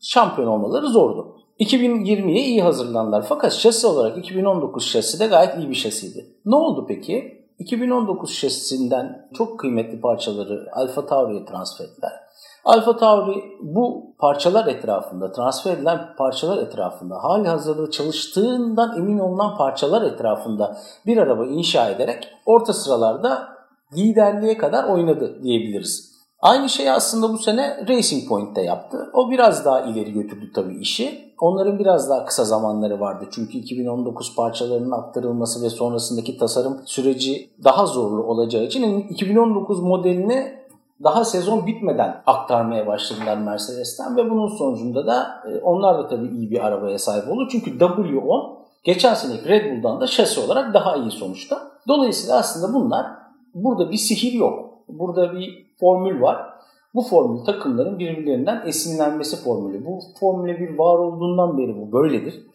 şampiyon 0.00 0.48
olmaları 0.48 0.86
zordu. 0.86 1.36
2020'ye 1.60 2.44
iyi 2.44 2.62
hazırlandılar. 2.62 3.24
Fakat 3.28 3.52
şasi 3.52 3.86
olarak 3.86 4.18
2019 4.18 4.86
şasi 4.86 5.20
de 5.20 5.26
gayet 5.26 5.58
iyi 5.58 5.70
bir 5.70 5.74
şasiydi. 5.74 6.26
Ne 6.46 6.56
oldu 6.56 6.84
peki? 6.88 7.42
2019 7.58 8.34
şasisinden 8.34 9.28
çok 9.34 9.60
kıymetli 9.60 10.00
parçaları 10.00 10.66
Alfa 10.72 11.06
Tauri'ye 11.06 11.44
transfer 11.44 11.84
ettiler. 11.84 12.21
Alfa 12.64 12.96
Tauri 12.96 13.44
bu 13.60 14.14
parçalar 14.18 14.66
etrafında, 14.66 15.32
transfer 15.32 15.72
edilen 15.72 16.08
parçalar 16.18 16.58
etrafında, 16.58 17.24
hali 17.24 17.48
hazırda 17.48 17.90
çalıştığından 17.90 18.96
emin 18.98 19.18
olunan 19.18 19.56
parçalar 19.56 20.02
etrafında 20.02 20.76
bir 21.06 21.16
araba 21.16 21.46
inşa 21.46 21.90
ederek 21.90 22.28
orta 22.46 22.72
sıralarda 22.72 23.48
liderliğe 23.96 24.58
kadar 24.58 24.84
oynadı 24.84 25.42
diyebiliriz. 25.42 26.12
Aynı 26.40 26.68
şeyi 26.68 26.90
aslında 26.92 27.32
bu 27.32 27.38
sene 27.38 27.86
Racing 27.88 28.28
Point'te 28.28 28.62
yaptı. 28.62 29.10
O 29.14 29.30
biraz 29.30 29.64
daha 29.64 29.80
ileri 29.80 30.12
götürdü 30.12 30.52
tabii 30.54 30.76
işi. 30.80 31.32
Onların 31.40 31.78
biraz 31.78 32.10
daha 32.10 32.24
kısa 32.24 32.44
zamanları 32.44 33.00
vardı. 33.00 33.24
Çünkü 33.30 33.58
2019 33.58 34.36
parçalarının 34.36 34.90
aktarılması 34.90 35.64
ve 35.64 35.70
sonrasındaki 35.70 36.38
tasarım 36.38 36.80
süreci 36.84 37.50
daha 37.64 37.86
zorlu 37.86 38.22
olacağı 38.22 38.64
için 38.64 39.00
2019 39.08 39.80
modelini 39.80 40.61
daha 41.04 41.24
sezon 41.24 41.66
bitmeden 41.66 42.22
aktarmaya 42.26 42.86
başladılar 42.86 43.36
Mercedes'ten 43.36 44.16
ve 44.16 44.30
bunun 44.30 44.48
sonucunda 44.48 45.06
da 45.06 45.42
e, 45.48 45.60
onlar 45.60 45.98
da 45.98 46.08
tabii 46.08 46.28
iyi 46.28 46.50
bir 46.50 46.66
arabaya 46.66 46.98
sahip 46.98 47.28
oldu. 47.28 47.48
Çünkü 47.50 47.70
W10 47.78 48.54
geçen 48.84 49.14
seneki 49.14 49.48
Red 49.48 49.72
Bull'dan 49.72 50.00
da 50.00 50.06
şasi 50.06 50.40
olarak 50.40 50.74
daha 50.74 50.96
iyi 50.96 51.10
sonuçta. 51.10 51.70
Dolayısıyla 51.88 52.38
aslında 52.38 52.74
bunlar 52.74 53.06
burada 53.54 53.90
bir 53.90 53.96
sihir 53.96 54.32
yok. 54.32 54.70
Burada 54.88 55.32
bir 55.32 55.66
formül 55.80 56.20
var. 56.20 56.52
Bu 56.94 57.02
formül 57.02 57.44
takımların 57.44 57.98
birbirlerinden 57.98 58.62
esinlenmesi 58.66 59.44
formülü. 59.44 59.86
Bu 59.86 60.00
formüle 60.20 60.58
bir 60.58 60.78
var 60.78 60.98
olduğundan 60.98 61.58
beri 61.58 61.76
bu 61.76 61.92
böyledir. 61.92 62.46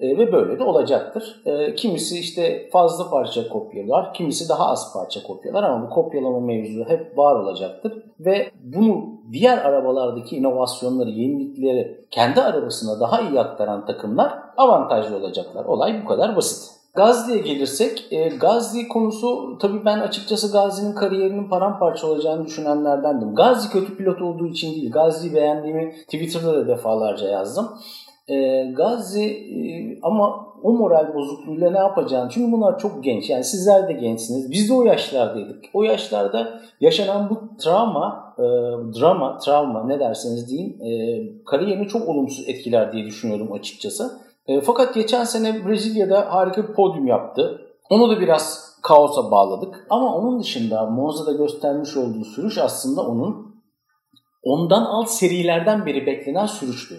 E, 0.00 0.18
ve 0.18 0.32
böyle 0.32 0.58
de 0.58 0.64
olacaktır. 0.64 1.42
E, 1.44 1.74
kimisi 1.74 2.18
işte 2.18 2.68
fazla 2.72 3.10
parça 3.10 3.48
kopyalar, 3.48 4.14
kimisi 4.14 4.48
daha 4.48 4.66
az 4.66 4.92
parça 4.92 5.22
kopyalar 5.22 5.62
ama 5.62 5.86
bu 5.86 5.90
kopyalama 5.90 6.40
mevzu 6.40 6.84
hep 6.84 7.18
var 7.18 7.40
olacaktır. 7.40 8.02
Ve 8.20 8.50
bunu 8.62 9.04
diğer 9.32 9.58
arabalardaki 9.58 10.36
inovasyonları, 10.36 11.10
yenilikleri 11.10 12.04
kendi 12.10 12.40
arabasına 12.40 13.00
daha 13.00 13.20
iyi 13.20 13.40
aktaran 13.40 13.86
takımlar 13.86 14.32
avantajlı 14.56 15.16
olacaklar. 15.16 15.64
Olay 15.64 16.02
bu 16.02 16.08
kadar 16.08 16.36
basit. 16.36 16.78
Gazli'ye 16.94 17.38
gelirsek, 17.38 18.06
e, 18.10 18.28
Gazli 18.28 18.88
konusu 18.88 19.58
tabii 19.58 19.84
ben 19.84 19.98
açıkçası 19.98 20.52
Gazli'nin 20.52 20.94
kariyerinin 20.94 21.48
paramparça 21.48 22.06
olacağını 22.06 22.46
düşünenlerdendim. 22.46 23.34
Gazli 23.34 23.70
kötü 23.70 23.96
pilot 23.96 24.22
olduğu 24.22 24.46
için 24.46 24.72
değil, 24.72 24.92
Gazli'yi 24.92 25.34
beğendiğimi 25.34 25.94
Twitter'da 26.04 26.54
da 26.54 26.68
defalarca 26.68 27.28
yazdım. 27.28 27.68
E, 28.28 28.64
Gazli 28.76 29.24
e, 29.24 29.98
ama 30.02 30.48
o 30.62 30.72
moral 30.72 31.14
bozukluğuyla 31.14 31.70
ne 31.70 31.78
yapacağını, 31.78 32.30
çünkü 32.30 32.52
bunlar 32.52 32.78
çok 32.78 33.04
genç, 33.04 33.30
yani 33.30 33.44
sizler 33.44 33.88
de 33.88 33.92
gençsiniz, 33.92 34.50
biz 34.50 34.68
de 34.68 34.74
o 34.74 34.84
yaşlardaydık. 34.84 35.64
O 35.74 35.82
yaşlarda 35.82 36.60
yaşanan 36.80 37.30
bu 37.30 37.56
travma, 37.58 38.34
e, 38.38 38.42
drama, 39.00 39.38
travma 39.38 39.84
ne 39.84 40.00
derseniz 40.00 40.50
deyin, 40.50 40.80
e, 40.80 40.90
kariyerini 41.44 41.88
çok 41.88 42.08
olumsuz 42.08 42.48
etkiler 42.48 42.92
diye 42.92 43.04
düşünüyorum 43.04 43.52
açıkçası. 43.52 44.20
E, 44.46 44.60
fakat 44.60 44.94
geçen 44.94 45.24
sene 45.24 45.66
Brezilya'da 45.66 46.34
harika 46.34 46.68
bir 46.68 46.74
podyum 46.74 47.06
yaptı. 47.06 47.60
Onu 47.90 48.10
da 48.10 48.20
biraz 48.20 48.76
kaosa 48.82 49.30
bağladık. 49.30 49.86
Ama 49.90 50.16
onun 50.16 50.40
dışında 50.40 50.86
Monza'da 50.86 51.32
göstermiş 51.32 51.96
olduğu 51.96 52.24
sürüş 52.24 52.58
aslında 52.58 53.02
onun 53.02 53.54
ondan 54.42 54.82
alt 54.82 55.08
serilerden 55.08 55.86
beri 55.86 56.06
beklenen 56.06 56.46
sürüştü. 56.46 56.94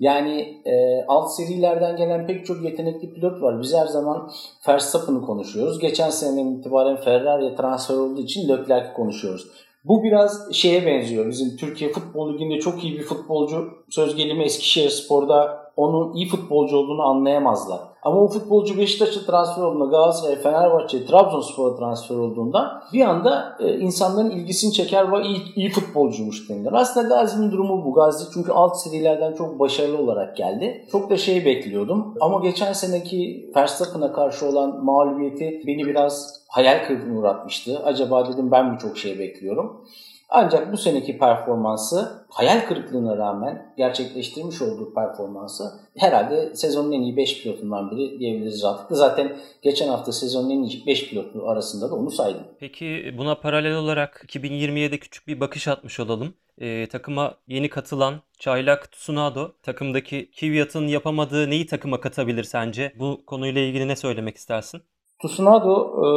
Yani 0.00 0.62
e, 0.64 1.04
alt 1.08 1.32
serilerden 1.32 1.96
gelen 1.96 2.26
pek 2.26 2.46
çok 2.46 2.64
yetenekli 2.64 3.14
pilot 3.14 3.42
var. 3.42 3.62
Biz 3.62 3.74
her 3.74 3.86
zaman 3.86 4.30
Verstappen'ı 4.68 5.22
konuşuyoruz. 5.22 5.78
Geçen 5.78 6.10
seneden 6.10 6.46
itibaren 6.46 6.96
Ferrari'ye 6.96 7.54
transfer 7.54 7.94
olduğu 7.94 8.20
için 8.20 8.48
Leclerc'i 8.48 8.92
konuşuyoruz. 8.92 9.46
Bu 9.84 10.02
biraz 10.02 10.52
şeye 10.52 10.86
benziyor. 10.86 11.28
Bizim 11.28 11.56
Türkiye 11.56 11.92
Futbol 11.92 12.34
Ligi'nde 12.34 12.58
çok 12.60 12.84
iyi 12.84 12.98
bir 12.98 13.02
futbolcu 13.02 13.68
söz 13.90 14.16
gelimi 14.16 14.44
Eskişehir 14.44 14.90
Spor'da 14.90 15.67
onun 15.78 16.12
iyi 16.12 16.28
futbolcu 16.28 16.76
olduğunu 16.76 17.02
anlayamazlar. 17.02 17.80
Ama 18.02 18.20
o 18.20 18.28
futbolcu 18.28 18.78
Beşiktaş'a 18.78 19.20
transfer 19.20 19.62
olduğunda, 19.62 19.84
Galatasaray, 19.84 20.36
Fenerbahçe, 20.36 21.06
Trabzonspor'a 21.06 21.76
transfer 21.76 22.16
olduğunda 22.16 22.82
bir 22.92 23.00
anda 23.00 23.56
e, 23.60 23.78
insanların 23.78 24.30
ilgisini 24.30 24.72
çeker 24.72 25.12
ve 25.12 25.22
iyi, 25.22 25.54
iyi 25.56 25.70
futbolcuymuş 25.70 26.50
denilir. 26.50 26.72
Aslında 26.72 27.08
Gazi'nin 27.08 27.50
durumu 27.50 27.84
bu. 27.84 27.94
Gazi 27.94 28.24
çünkü 28.34 28.52
alt 28.52 28.80
serilerden 28.80 29.32
çok 29.34 29.60
başarılı 29.60 29.98
olarak 29.98 30.36
geldi. 30.36 30.86
Çok 30.92 31.10
da 31.10 31.16
şey 31.16 31.44
bekliyordum. 31.44 32.14
Ama 32.20 32.40
geçen 32.40 32.72
seneki 32.72 33.50
Verstappen'a 33.56 34.12
karşı 34.12 34.46
olan 34.46 34.84
mağlubiyeti 34.84 35.62
beni 35.66 35.86
biraz 35.86 36.40
hayal 36.48 36.86
kırıklığına 36.86 37.18
uğratmıştı. 37.18 37.82
Acaba 37.84 38.28
dedim 38.32 38.50
ben 38.50 38.72
mi 38.72 38.78
çok 38.78 38.98
şey 38.98 39.18
bekliyorum? 39.18 39.84
Ancak 40.28 40.72
bu 40.72 40.76
seneki 40.76 41.18
performansı 41.18 42.26
hayal 42.30 42.60
kırıklığına 42.60 43.16
rağmen 43.16 43.72
gerçekleştirmiş 43.76 44.62
olduğu 44.62 44.94
performansı 44.94 45.64
herhalde 45.98 46.56
sezonun 46.56 46.92
en 46.92 47.00
iyi 47.00 47.16
5 47.16 47.42
pilotundan 47.42 47.90
biri 47.90 48.18
diyebiliriz 48.18 48.62
rahatlıkla. 48.62 48.96
Zaten 48.96 49.36
geçen 49.62 49.88
hafta 49.88 50.12
sezonun 50.12 50.50
en 50.50 50.62
iyi 50.62 50.86
5 50.86 51.10
pilotu 51.10 51.48
arasında 51.48 51.90
da 51.90 51.94
onu 51.94 52.10
saydım. 52.10 52.42
Peki 52.60 53.14
buna 53.18 53.34
paralel 53.34 53.76
olarak 53.76 54.24
2027'de 54.28 54.98
küçük 54.98 55.28
bir 55.28 55.40
bakış 55.40 55.68
atmış 55.68 56.00
olalım. 56.00 56.34
Ee, 56.60 56.86
takıma 56.90 57.34
yeni 57.46 57.68
katılan 57.68 58.14
Çaylak 58.38 58.92
Tsunado 58.92 59.52
takımdaki 59.62 60.30
Kvyat'ın 60.30 60.86
yapamadığı 60.86 61.50
neyi 61.50 61.66
takıma 61.66 62.00
katabilir 62.00 62.44
sence? 62.44 62.92
Bu 62.98 63.22
konuyla 63.26 63.60
ilgili 63.60 63.88
ne 63.88 63.96
söylemek 63.96 64.36
istersin? 64.36 64.82
Tsunado 65.22 66.04
e, 66.04 66.08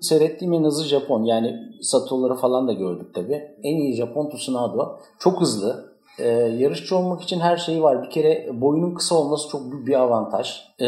seyrettiğim 0.00 0.54
en 0.54 0.64
hızlı 0.64 0.84
Japon. 0.84 1.24
Yani 1.24 1.56
Sato'ları 1.80 2.34
falan 2.34 2.68
da 2.68 2.72
gördük 2.72 3.14
tabi. 3.14 3.42
En 3.62 3.76
iyi 3.76 3.94
Japon 3.94 4.30
Tsunado. 4.30 4.98
Çok 5.18 5.40
hızlı. 5.40 5.96
E, 6.18 6.28
yarışçı 6.28 6.96
olmak 6.96 7.22
için 7.22 7.40
her 7.40 7.56
şeyi 7.56 7.82
var. 7.82 8.02
Bir 8.02 8.10
kere 8.10 8.48
boyunun 8.52 8.94
kısa 8.94 9.14
olması 9.14 9.48
çok 9.48 9.72
büyük 9.72 9.86
bir 9.86 10.00
avantaj. 10.00 10.62
E, 10.78 10.86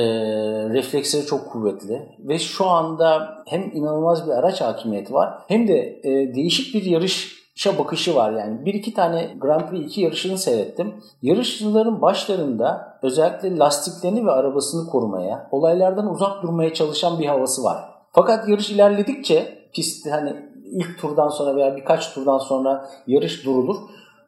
refleksleri 0.69 1.27
çok 1.27 1.51
kuvvetli. 1.51 2.09
Ve 2.19 2.39
şu 2.39 2.67
anda 2.67 3.29
hem 3.47 3.71
inanılmaz 3.77 4.27
bir 4.27 4.33
araç 4.33 4.61
hakimiyeti 4.61 5.15
var 5.15 5.39
hem 5.49 5.69
de 5.69 6.01
e, 6.03 6.35
değişik 6.35 6.75
bir 6.75 6.83
yarış 6.83 7.38
yarışa 7.67 7.85
bakışı 7.85 8.15
var 8.15 8.33
yani. 8.33 8.65
Bir 8.65 8.75
iki 8.75 8.95
tane 8.95 9.35
Grand 9.41 9.69
Prix 9.69 9.87
iki 9.87 10.01
yarışını 10.01 10.39
seyrettim. 10.39 10.95
Yarışçıların 11.23 12.03
başlarında 12.03 12.99
özellikle 13.03 13.59
lastiklerini 13.59 14.27
ve 14.27 14.31
arabasını 14.31 14.91
korumaya, 14.91 15.49
olaylardan 15.51 16.11
uzak 16.11 16.43
durmaya 16.43 16.75
çalışan 16.75 17.19
bir 17.19 17.27
havası 17.27 17.65
var. 17.65 17.79
Fakat 18.13 18.49
yarış 18.49 18.71
ilerledikçe 18.71 19.69
pistte 19.75 20.11
hani 20.11 20.37
ilk 20.65 20.99
turdan 21.01 21.29
sonra 21.29 21.57
veya 21.57 21.77
birkaç 21.77 22.15
turdan 22.15 22.39
sonra 22.39 22.89
yarış 23.07 23.45
durulur. 23.45 23.77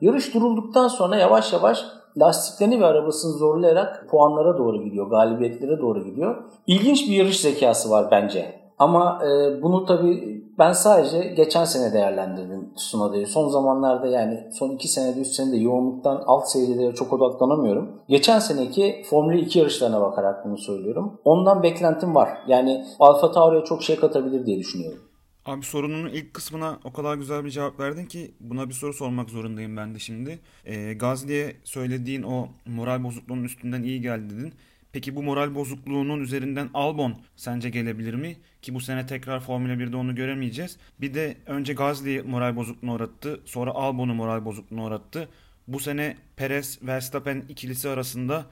Yarış 0.00 0.34
durulduktan 0.34 0.88
sonra 0.88 1.16
yavaş 1.16 1.52
yavaş 1.52 1.84
lastiklerini 2.18 2.80
ve 2.80 2.86
arabasını 2.86 3.32
zorlayarak 3.32 4.06
puanlara 4.10 4.58
doğru 4.58 4.82
gidiyor, 4.82 5.10
galibiyetlere 5.10 5.78
doğru 5.78 6.04
gidiyor. 6.04 6.44
İlginç 6.66 7.08
bir 7.08 7.16
yarış 7.16 7.40
zekası 7.40 7.90
var 7.90 8.08
bence. 8.10 8.60
Ama 8.78 9.20
e, 9.24 9.62
bunu 9.62 9.86
tabii 9.86 10.39
ben 10.60 10.72
sadece 10.72 11.34
geçen 11.36 11.64
sene 11.64 11.92
değerlendirdim 11.92 12.74
Tsunoda'yı. 12.76 13.26
Son 13.26 13.48
zamanlarda 13.48 14.06
yani 14.06 14.50
son 14.52 14.70
2 14.70 14.88
senede 14.88 15.20
3 15.20 15.26
senede 15.26 15.56
yoğunluktan 15.56 16.22
alt 16.26 16.50
seviyelere 16.50 16.94
çok 16.94 17.12
odaklanamıyorum. 17.12 18.02
Geçen 18.08 18.38
seneki 18.38 19.02
Formula 19.10 19.34
2 19.34 19.58
yarışlarına 19.58 20.00
bakarak 20.00 20.44
bunu 20.44 20.58
söylüyorum. 20.58 21.20
Ondan 21.24 21.62
beklentim 21.62 22.14
var. 22.14 22.28
Yani 22.48 22.84
Alfa 22.98 23.32
Tauri'ye 23.32 23.64
çok 23.64 23.82
şey 23.82 23.96
katabilir 23.96 24.46
diye 24.46 24.58
düşünüyorum. 24.58 25.00
Abi 25.46 25.64
sorunun 25.64 26.08
ilk 26.08 26.34
kısmına 26.34 26.78
o 26.84 26.92
kadar 26.92 27.14
güzel 27.14 27.44
bir 27.44 27.50
cevap 27.50 27.80
verdin 27.80 28.06
ki 28.06 28.34
buna 28.40 28.68
bir 28.68 28.74
soru 28.74 28.92
sormak 28.92 29.30
zorundayım 29.30 29.76
ben 29.76 29.94
de 29.94 29.98
şimdi. 29.98 30.38
E, 30.64 30.94
Gazli'ye 30.94 31.56
söylediğin 31.64 32.22
o 32.22 32.48
moral 32.66 33.04
bozukluğunun 33.04 33.44
üstünden 33.44 33.82
iyi 33.82 34.00
geldi 34.00 34.36
dedin. 34.36 34.54
Peki 34.92 35.16
bu 35.16 35.22
moral 35.22 35.54
bozukluğunun 35.54 36.20
üzerinden 36.20 36.68
Albon 36.74 37.14
sence 37.36 37.70
gelebilir 37.70 38.14
mi? 38.14 38.36
Ki 38.62 38.74
bu 38.74 38.80
sene 38.80 39.06
tekrar 39.06 39.40
Formula 39.40 39.72
1'de 39.72 39.96
onu 39.96 40.14
göremeyeceğiz. 40.14 40.76
Bir 41.00 41.14
de 41.14 41.36
önce 41.46 41.72
Gasly 41.72 42.22
moral 42.22 42.56
bozukluğuna 42.56 42.94
uğrattı. 42.94 43.40
Sonra 43.44 43.70
Albon'u 43.70 44.14
moral 44.14 44.44
bozukluğuna 44.44 44.84
uğrattı. 44.84 45.28
Bu 45.68 45.80
sene 45.80 46.16
Perez 46.36 46.78
Verstappen 46.82 47.42
ikilisi 47.48 47.88
arasında 47.88 48.44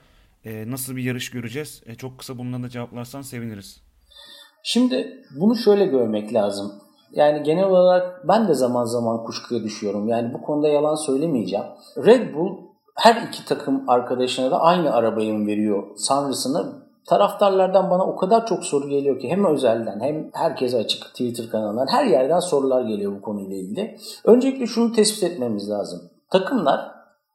e, 0.45 0.71
nasıl 0.71 0.97
bir 0.97 1.03
yarış 1.03 1.31
göreceğiz? 1.31 1.83
E, 1.87 1.95
çok 1.95 2.19
kısa 2.19 2.39
bundan 2.39 2.63
da 2.63 2.69
cevaplarsan 2.69 3.23
seviniriz. 3.23 3.81
Şimdi 4.63 5.25
bunu 5.41 5.57
şöyle 5.57 5.87
görmek 5.87 6.35
lazım. 6.35 6.73
Yani 7.13 7.43
genel 7.43 7.65
olarak 7.65 8.29
ben 8.29 8.49
de 8.49 8.55
zaman 8.55 8.85
zaman 8.85 9.25
kuşkuya 9.25 9.63
düşüyorum. 9.63 10.09
Yani 10.09 10.35
bu 10.35 10.43
konuda 10.43 10.69
yalan 10.69 10.95
söylemeyeceğim. 10.95 11.65
Red 11.97 12.35
Bull 12.35 12.68
her 12.99 13.23
iki 13.29 13.45
takım 13.45 13.85
arkadaşına 13.89 14.51
da 14.51 14.61
aynı 14.61 14.95
arabayı 14.95 15.35
mı 15.35 15.47
veriyor 15.47 15.97
sanrısını 15.97 16.73
taraftarlardan 17.07 17.91
bana 17.91 18.07
o 18.07 18.17
kadar 18.17 18.47
çok 18.47 18.65
soru 18.65 18.89
geliyor 18.89 19.19
ki 19.21 19.29
hem 19.29 19.45
özelden 19.45 20.01
hem 20.01 20.31
herkese 20.33 20.77
açık 20.79 21.05
Twitter 21.05 21.51
kanalından 21.51 21.87
her 21.91 22.05
yerden 22.05 22.41
sorular 22.41 22.83
geliyor 22.83 23.13
bu 23.17 23.21
konuyla 23.21 23.57
ilgili. 23.57 23.99
Öncelikle 24.25 24.67
şunu 24.67 24.93
tespit 24.93 25.23
etmemiz 25.23 25.71
lazım. 25.71 26.01
Takımlar 26.31 26.91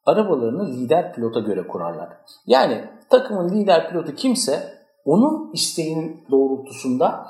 arabalarını 0.05 0.67
lider 0.67 1.13
pilota 1.13 1.39
göre 1.39 1.67
kurarlar. 1.67 2.09
Yani 2.47 2.83
takımın 3.09 3.49
lider 3.49 3.89
pilotu 3.89 4.15
kimse 4.15 4.59
onun 5.05 5.51
isteğinin 5.53 6.25
doğrultusunda 6.31 7.27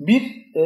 bir 0.00 0.22
e, 0.56 0.64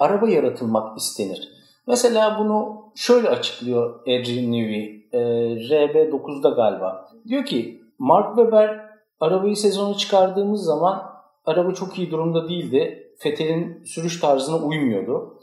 araba 0.00 0.28
yaratılmak 0.28 0.98
istenir. 0.98 1.61
Mesela 1.86 2.38
bunu 2.38 2.82
şöyle 2.94 3.28
açıklıyor 3.28 4.00
Adrian 4.00 4.52
Newey 4.52 5.06
e, 5.12 5.18
RB9'da 5.56 6.48
galiba. 6.48 7.08
Diyor 7.28 7.44
ki 7.44 7.82
Mark 7.98 8.36
Webber 8.36 8.80
arabayı 9.20 9.56
sezonu 9.56 9.96
çıkardığımız 9.96 10.64
zaman 10.64 11.02
araba 11.46 11.72
çok 11.72 11.98
iyi 11.98 12.10
durumda 12.10 12.48
değildi. 12.48 13.12
Fethel'in 13.18 13.84
sürüş 13.84 14.20
tarzına 14.20 14.56
uymuyordu. 14.56 15.38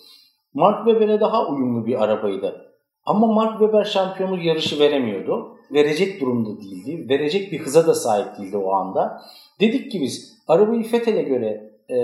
Mark 0.53 0.85
Webber'e 0.85 1.19
daha 1.19 1.47
uyumlu 1.47 1.85
bir 1.85 2.03
arabaydı. 2.03 2.65
Ama 3.05 3.27
Mark 3.27 3.59
Webber 3.59 3.83
şampiyonluk 3.83 4.43
yarışı 4.43 4.79
veremiyordu. 4.79 5.55
Verecek 5.71 6.21
durumda 6.21 6.61
değildi. 6.61 7.09
Verecek 7.09 7.51
bir 7.51 7.59
hıza 7.59 7.87
da 7.87 7.93
sahip 7.93 8.37
değildi 8.37 8.57
o 8.57 8.71
anda. 8.73 9.21
Dedik 9.59 9.91
ki 9.91 10.01
biz 10.01 10.37
arabayı 10.47 10.83
Fethel'e 10.83 11.21
göre 11.21 11.71
e, 11.89 11.97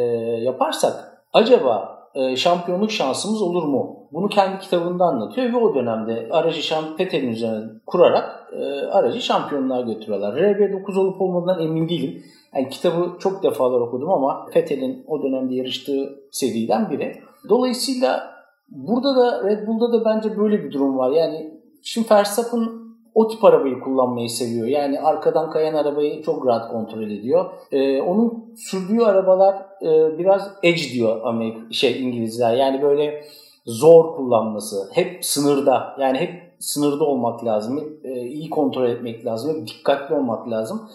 yaparsak 0.44 1.24
acaba 1.34 1.95
e, 2.16 2.36
şampiyonluk 2.36 2.92
şansımız 2.92 3.42
olur 3.42 3.64
mu? 3.64 4.08
Bunu 4.12 4.30
kendi 4.30 4.60
kitabında 4.60 5.06
anlatıyor 5.06 5.54
ve 5.54 5.58
o 5.58 5.76
dönemde 5.76 6.28
aracı 6.32 6.62
şamp 6.62 7.02
üzerine 7.02 7.66
kurarak 7.86 8.54
e, 8.54 8.86
aracı 8.86 9.22
şampiyonluğa 9.22 9.82
götürüyorlar. 9.82 10.34
RB9 10.34 11.00
olup 11.00 11.22
olmadığından 11.22 11.62
emin 11.62 11.90
değilim. 11.90 12.24
Yani 12.56 12.70
kitabı 12.70 13.18
çok 13.20 13.44
defalar 13.44 13.82
okudum 13.82 14.10
ama 14.10 14.46
Petel'in 14.54 15.04
o 15.08 15.24
dönemde 15.24 15.56
yarıştığı 15.56 16.20
seriden 16.32 16.90
biri. 16.90 17.16
Dolayısıyla 17.50 18.36
burada 18.70 19.16
da 19.16 19.44
Red 19.44 19.68
Bull'da 19.68 19.94
da 19.94 20.06
bence 20.06 20.38
böyle 20.38 20.64
bir 20.64 20.72
durum 20.72 20.98
var. 20.98 21.12
Yani 21.12 21.52
şimdi 21.84 22.10
Verstappen 22.12 22.70
o 23.16 23.28
tip 23.28 23.44
arabayı 23.44 23.80
kullanmayı 23.80 24.30
seviyor. 24.30 24.68
Yani 24.68 25.00
arkadan 25.00 25.52
kayan 25.52 25.74
arabayı 25.74 26.24
çok 26.24 26.48
rahat 26.48 26.72
kontrol 26.72 27.04
ediyor. 27.04 27.46
Ee, 27.72 28.02
onun 28.02 28.54
sürdüğü 28.56 29.02
arabalar 29.02 29.56
e, 29.82 30.18
biraz 30.18 30.52
edge 30.64 30.94
diyor 30.94 31.22
Amerika, 31.24 31.60
şey 31.72 32.02
İngilizler. 32.02 32.54
Yani 32.54 32.82
böyle 32.82 33.24
zor 33.66 34.16
kullanması. 34.16 34.90
Hep 34.94 35.26
sınırda. 35.26 35.96
Yani 36.00 36.18
hep 36.18 36.54
sınırda 36.60 37.04
olmak 37.04 37.46
lazım. 37.46 37.78
Hep, 37.78 38.06
e, 38.06 38.22
iyi 38.22 38.50
kontrol 38.50 38.90
etmek 38.90 39.26
lazım. 39.26 39.56
Hep 39.56 39.68
dikkatli 39.68 40.16
olmak 40.16 40.50
lazım. 40.50 40.90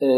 E, 0.00 0.08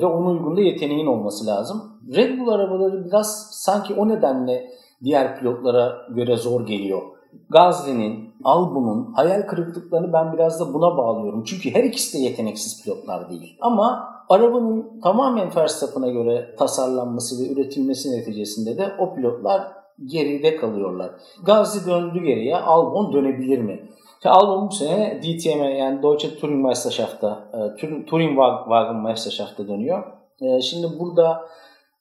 ve 0.00 0.06
onun 0.06 0.36
uygun 0.36 0.56
da 0.56 0.60
yeteneğin 0.60 1.06
olması 1.06 1.46
lazım. 1.46 1.82
Red 2.16 2.38
Bull 2.38 2.48
arabaları 2.48 3.04
biraz 3.04 3.50
sanki 3.52 3.94
o 3.94 4.08
nedenle 4.08 4.70
diğer 5.04 5.38
pilotlara 5.38 5.96
göre 6.14 6.36
zor 6.36 6.66
geliyor. 6.66 7.02
Gazli'nin, 7.50 8.34
Albon'un 8.44 9.12
hayal 9.12 9.42
kırıklıklarını 9.42 10.12
ben 10.12 10.32
biraz 10.32 10.60
da 10.60 10.74
buna 10.74 10.96
bağlıyorum. 10.96 11.44
Çünkü 11.44 11.74
her 11.74 11.84
ikisi 11.84 12.18
de 12.18 12.22
yeteneksiz 12.22 12.84
pilotlar 12.84 13.30
değil. 13.30 13.56
Ama 13.60 14.08
arabanın 14.28 15.00
tamamen 15.02 15.56
Verstappen'a 15.56 16.08
göre 16.08 16.54
tasarlanması 16.58 17.44
ve 17.44 17.52
üretilmesi 17.52 18.18
neticesinde 18.18 18.78
de 18.78 18.92
o 18.98 19.14
pilotlar 19.14 19.62
geride 20.04 20.56
kalıyorlar. 20.56 21.10
Gazli 21.44 21.90
döndü 21.90 22.24
geriye, 22.24 22.56
Albon 22.56 23.12
dönebilir 23.12 23.58
mi? 23.58 23.88
İşte 24.14 24.30
Albon 24.30 24.68
bu 24.68 24.72
sene 24.72 25.22
DTM 25.22 25.64
yani 25.64 26.02
Deutsche 26.02 26.38
Touring 26.38 26.64
Meisterschafts'ta, 26.64 27.44
e, 27.52 28.04
Touring 28.06 28.38
Wagen 28.64 28.96
Meisterschafts'ta 28.96 29.68
dönüyor. 29.68 30.04
E, 30.40 30.60
şimdi 30.60 30.98
burada 30.98 31.40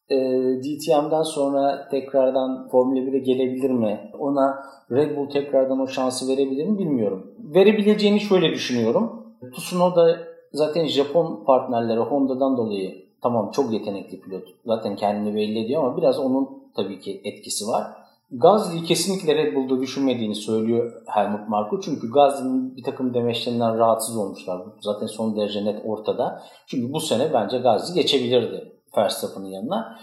e, 0.10 0.18
DTM'den 0.64 1.24
sonra 1.24 1.88
tekrardan 1.92 2.68
Formula 2.72 3.00
1'e 3.00 3.20
gelebilir 3.20 3.70
mi? 3.70 4.12
Ona 4.20 4.64
Red 4.92 5.18
Bull 5.18 5.30
tekrardan 5.30 5.80
o 5.80 5.88
şansı 5.88 6.28
verebilir 6.28 6.66
mi 6.66 6.78
bilmiyorum. 6.80 7.32
Verebileceğini 7.40 8.20
şöyle 8.20 8.50
düşünüyorum. 8.50 9.24
Tsunoda 9.54 10.18
zaten 10.54 10.86
Japon 10.86 11.44
partnerleri 11.46 12.00
Honda'dan 12.00 12.58
dolayı 12.58 13.06
tamam 13.22 13.52
çok 13.52 13.74
yetenekli 13.74 14.22
pilot. 14.22 14.44
Zaten 14.66 14.96
kendini 14.96 15.36
belli 15.36 15.66
ediyor 15.66 15.84
ama 15.84 15.98
biraz 15.98 16.20
onun 16.20 16.50
tabii 16.76 17.00
ki 17.00 17.22
etkisi 17.24 17.68
var. 17.68 17.88
Gazli'yi 18.32 18.84
kesinlikle 18.84 19.36
Red 19.36 19.56
Bull'da 19.56 19.82
düşünmediğini 19.82 20.36
söylüyor 20.36 21.02
Helmut 21.06 21.50
Marko. 21.50 21.80
Çünkü 21.82 22.12
Gazli'nin 22.12 22.76
bir 22.78 22.84
takım 22.84 23.14
demeçlerinden 23.14 23.78
rahatsız 23.78 24.18
olmuşlar. 24.18 24.62
Zaten 24.82 25.08
son 25.08 25.38
derece 25.38 25.66
net 25.66 25.82
ortada. 25.86 26.44
Çünkü 26.68 26.94
bu 26.94 27.00
sene 27.00 27.34
bence 27.34 27.58
Gazli 27.58 27.94
geçebilirdi 27.94 28.77
Verstappen'ın 28.98 29.46
yanına. 29.46 29.98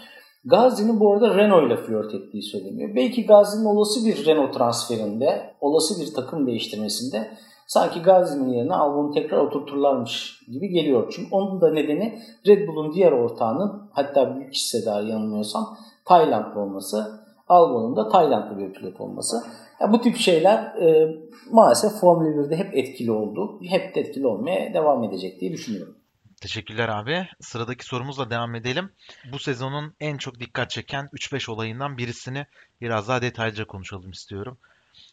Gazi'nin 0.45 0.99
bu 0.99 1.13
arada 1.13 1.35
Renault 1.35 1.67
ile 1.67 1.77
flört 1.77 2.13
ettiği 2.13 2.43
söyleniyor. 2.43 2.95
Belki 2.95 3.25
Gazi'nin 3.25 3.65
olası 3.65 4.05
bir 4.05 4.25
Renault 4.25 4.53
transferinde, 4.53 5.55
olası 5.61 6.01
bir 6.01 6.13
takım 6.13 6.47
değiştirmesinde 6.47 7.27
sanki 7.67 8.01
Gazi'nin 8.01 8.49
yerine 8.49 8.73
Albon'u 8.73 9.11
tekrar 9.11 9.37
oturturlarmış 9.37 10.43
gibi 10.53 10.69
geliyor. 10.69 11.13
Çünkü 11.15 11.35
onun 11.35 11.61
da 11.61 11.71
nedeni 11.71 12.19
Red 12.47 12.67
Bull'un 12.67 12.93
diğer 12.93 13.11
ortağının 13.11 13.89
hatta 13.91 14.35
büyük 14.35 14.53
hissedar 14.53 15.01
yanılmıyorsam 15.01 15.77
Taylandlı 16.05 16.59
olması. 16.59 17.25
Albon'un 17.47 17.95
da 17.95 18.09
Taylandlı 18.09 18.57
bir 18.57 18.73
pilot 18.73 19.01
olması. 19.01 19.43
Yani 19.81 19.93
bu 19.93 20.01
tip 20.01 20.15
şeyler 20.15 20.57
e, 20.81 21.17
maalesef 21.51 21.91
Formula 21.91 22.29
1'de 22.29 22.55
hep 22.55 22.77
etkili 22.77 23.11
oldu. 23.11 23.59
Hep 23.69 23.95
de 23.95 24.01
etkili 24.01 24.27
olmaya 24.27 24.73
devam 24.73 25.03
edecek 25.03 25.41
diye 25.41 25.51
düşünüyorum. 25.51 25.95
Teşekkürler 26.41 26.89
abi. 26.89 27.27
Sıradaki 27.41 27.85
sorumuzla 27.85 28.29
devam 28.29 28.55
edelim. 28.55 28.91
Bu 29.31 29.39
sezonun 29.39 29.95
en 29.99 30.17
çok 30.17 30.39
dikkat 30.39 30.69
çeken 30.69 31.09
3-5 31.13 31.51
olayından 31.51 31.97
birisini 31.97 32.45
biraz 32.81 33.07
daha 33.07 33.21
detaylıca 33.21 33.65
konuşalım 33.65 34.11
istiyorum. 34.11 34.57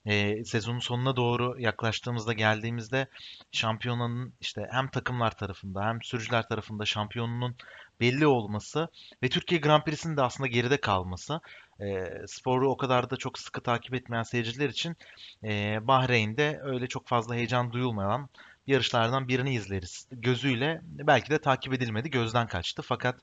Ee, 0.06 0.44
sezonun 0.44 0.78
sonuna 0.78 1.16
doğru 1.16 1.60
yaklaştığımızda 1.60 2.32
geldiğimizde 2.32 3.06
şampiyonanın 3.52 4.32
işte 4.40 4.68
hem 4.70 4.88
takımlar 4.88 5.36
tarafında 5.36 5.84
hem 5.84 6.02
sürücüler 6.02 6.48
tarafında 6.48 6.84
şampiyonunun 6.84 7.56
belli 8.00 8.26
olması 8.26 8.88
ve 9.22 9.28
Türkiye 9.28 9.60
Grand 9.60 9.82
Prix'sinin 9.82 10.16
de 10.16 10.22
aslında 10.22 10.46
geride 10.46 10.76
kalması 10.76 11.40
e, 11.80 12.08
sporu 12.26 12.70
o 12.70 12.76
kadar 12.76 13.10
da 13.10 13.16
çok 13.16 13.38
sıkı 13.38 13.60
takip 13.60 13.94
etmeyen 13.94 14.22
seyirciler 14.22 14.68
için 14.68 14.96
e, 15.44 15.78
Bahreyn'de 15.86 16.60
öyle 16.62 16.86
çok 16.86 17.08
fazla 17.08 17.34
heyecan 17.34 17.72
duyulmayan 17.72 18.28
yarışlardan 18.66 19.28
birini 19.28 19.54
izleriz 19.54 20.09
gözüyle 20.11 20.81
belki 20.85 21.31
de 21.31 21.38
takip 21.38 21.75
edilmedi, 21.75 22.11
gözden 22.11 22.47
kaçtı. 22.47 22.83
Fakat 22.83 23.21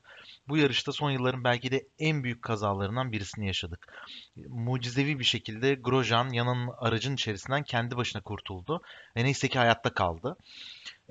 bu 0.48 0.56
yarışta 0.56 0.92
son 0.92 1.10
yılların 1.10 1.44
belki 1.44 1.70
de 1.70 1.86
en 1.98 2.24
büyük 2.24 2.42
kazalarından 2.42 3.12
birisini 3.12 3.46
yaşadık. 3.46 3.94
Mucizevi 4.48 5.18
bir 5.18 5.24
şekilde 5.24 5.74
Grosjean 5.74 6.28
yanın 6.28 6.70
aracın 6.78 7.14
içerisinden 7.14 7.62
kendi 7.62 7.96
başına 7.96 8.22
kurtuldu 8.22 8.82
ve 9.16 9.24
neyse 9.24 9.48
ki 9.48 9.58
hayatta 9.58 9.90
kaldı. 9.90 10.36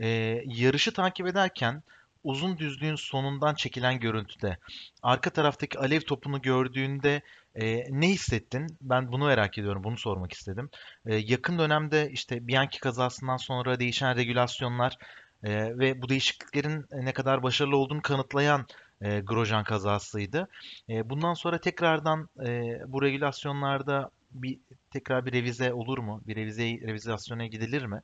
Ee, 0.01 0.07
yarışı 0.45 0.93
takip 0.93 1.27
ederken 1.27 1.83
uzun 2.23 2.57
düzlüğün 2.57 2.95
sonundan 2.95 3.55
çekilen 3.55 3.99
görüntüde 3.99 4.57
arka 5.03 5.29
taraftaki 5.29 5.79
alev 5.79 6.01
topunu 6.01 6.41
gördüğünde 6.41 7.21
e, 7.55 7.83
ne 7.89 8.07
hissettin? 8.09 8.77
Ben 8.81 9.11
bunu 9.11 9.25
merak 9.25 9.57
ediyorum. 9.57 9.83
Bunu 9.83 9.97
sormak 9.97 10.33
istedim. 10.33 10.69
E, 11.05 11.15
yakın 11.15 11.59
dönemde 11.59 12.09
işte 12.11 12.47
Bianchi 12.47 12.79
kazasından 12.79 13.37
sonra 13.37 13.79
değişen 13.79 14.15
regülasyonlar 14.15 14.97
e, 15.43 15.77
ve 15.79 16.01
bu 16.01 16.09
değişikliklerin 16.09 16.85
ne 16.91 17.13
kadar 17.13 17.43
başarılı 17.43 17.77
olduğunu 17.77 18.01
kanıtlayan 18.01 18.65
e, 19.01 19.19
Grosjean 19.19 19.63
kazasıydı. 19.63 20.47
E, 20.89 21.09
bundan 21.09 21.33
sonra 21.33 21.61
tekrardan 21.61 22.29
e, 22.45 22.79
bu 22.87 23.01
regülasyonlarda 23.01 24.09
bir 24.31 24.59
tekrar 24.91 25.25
bir 25.25 25.33
revize 25.33 25.73
olur 25.73 25.97
mu? 25.97 26.21
Bir 26.27 26.35
revize 26.35 26.63
revizasyona 26.63 27.45
gidilir 27.45 27.85
mi? 27.85 28.01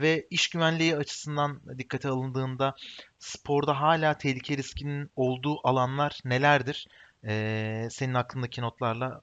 Ve 0.00 0.26
iş 0.30 0.50
güvenliği 0.50 0.96
açısından 0.96 1.60
dikkate 1.78 2.08
alındığında 2.08 2.74
sporda 3.18 3.80
hala 3.80 4.18
tehlike 4.18 4.56
riskinin 4.56 5.10
olduğu 5.16 5.68
alanlar 5.68 6.20
nelerdir? 6.24 6.88
Ee, 7.28 7.88
senin 7.90 8.14
aklındaki 8.14 8.60
notlarla 8.60 9.20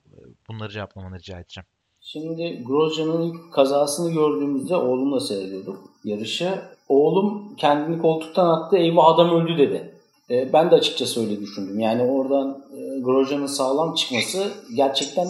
bunları 0.49 0.71
cevaplamanı 0.71 1.19
rica 1.19 1.39
edeceğim. 1.39 1.65
Şimdi 2.01 2.63
Grosjean'ın 2.63 3.21
ilk 3.21 3.53
kazasını 3.53 4.13
gördüğümüzde 4.13 4.75
oğlumla 4.75 5.19
seyrediyorduk 5.19 5.77
yarışı. 6.03 6.61
Oğlum 6.89 7.55
kendini 7.55 8.01
koltuktan 8.01 8.49
attı 8.49 8.77
eyvah 8.77 9.05
adam 9.05 9.29
öldü 9.29 9.57
dedi. 9.57 9.95
E, 10.29 10.53
ben 10.53 10.71
de 10.71 10.75
açıkçası 10.75 11.21
öyle 11.21 11.41
düşündüm. 11.41 11.79
Yani 11.79 12.03
oradan 12.03 12.63
e, 12.77 12.99
Grosjean'ın 12.99 13.45
sağlam 13.45 13.95
çıkması 13.95 14.51
gerçekten 14.75 15.27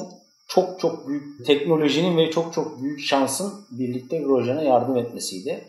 çok 0.48 0.80
çok 0.80 1.08
büyük 1.08 1.46
teknolojinin 1.46 2.18
ve 2.18 2.32
çok 2.32 2.54
çok 2.54 2.82
büyük 2.82 3.00
şansın 3.00 3.54
birlikte 3.72 4.20
Grosjean'a 4.20 4.62
yardım 4.62 4.98
etmesiydi. 4.98 5.62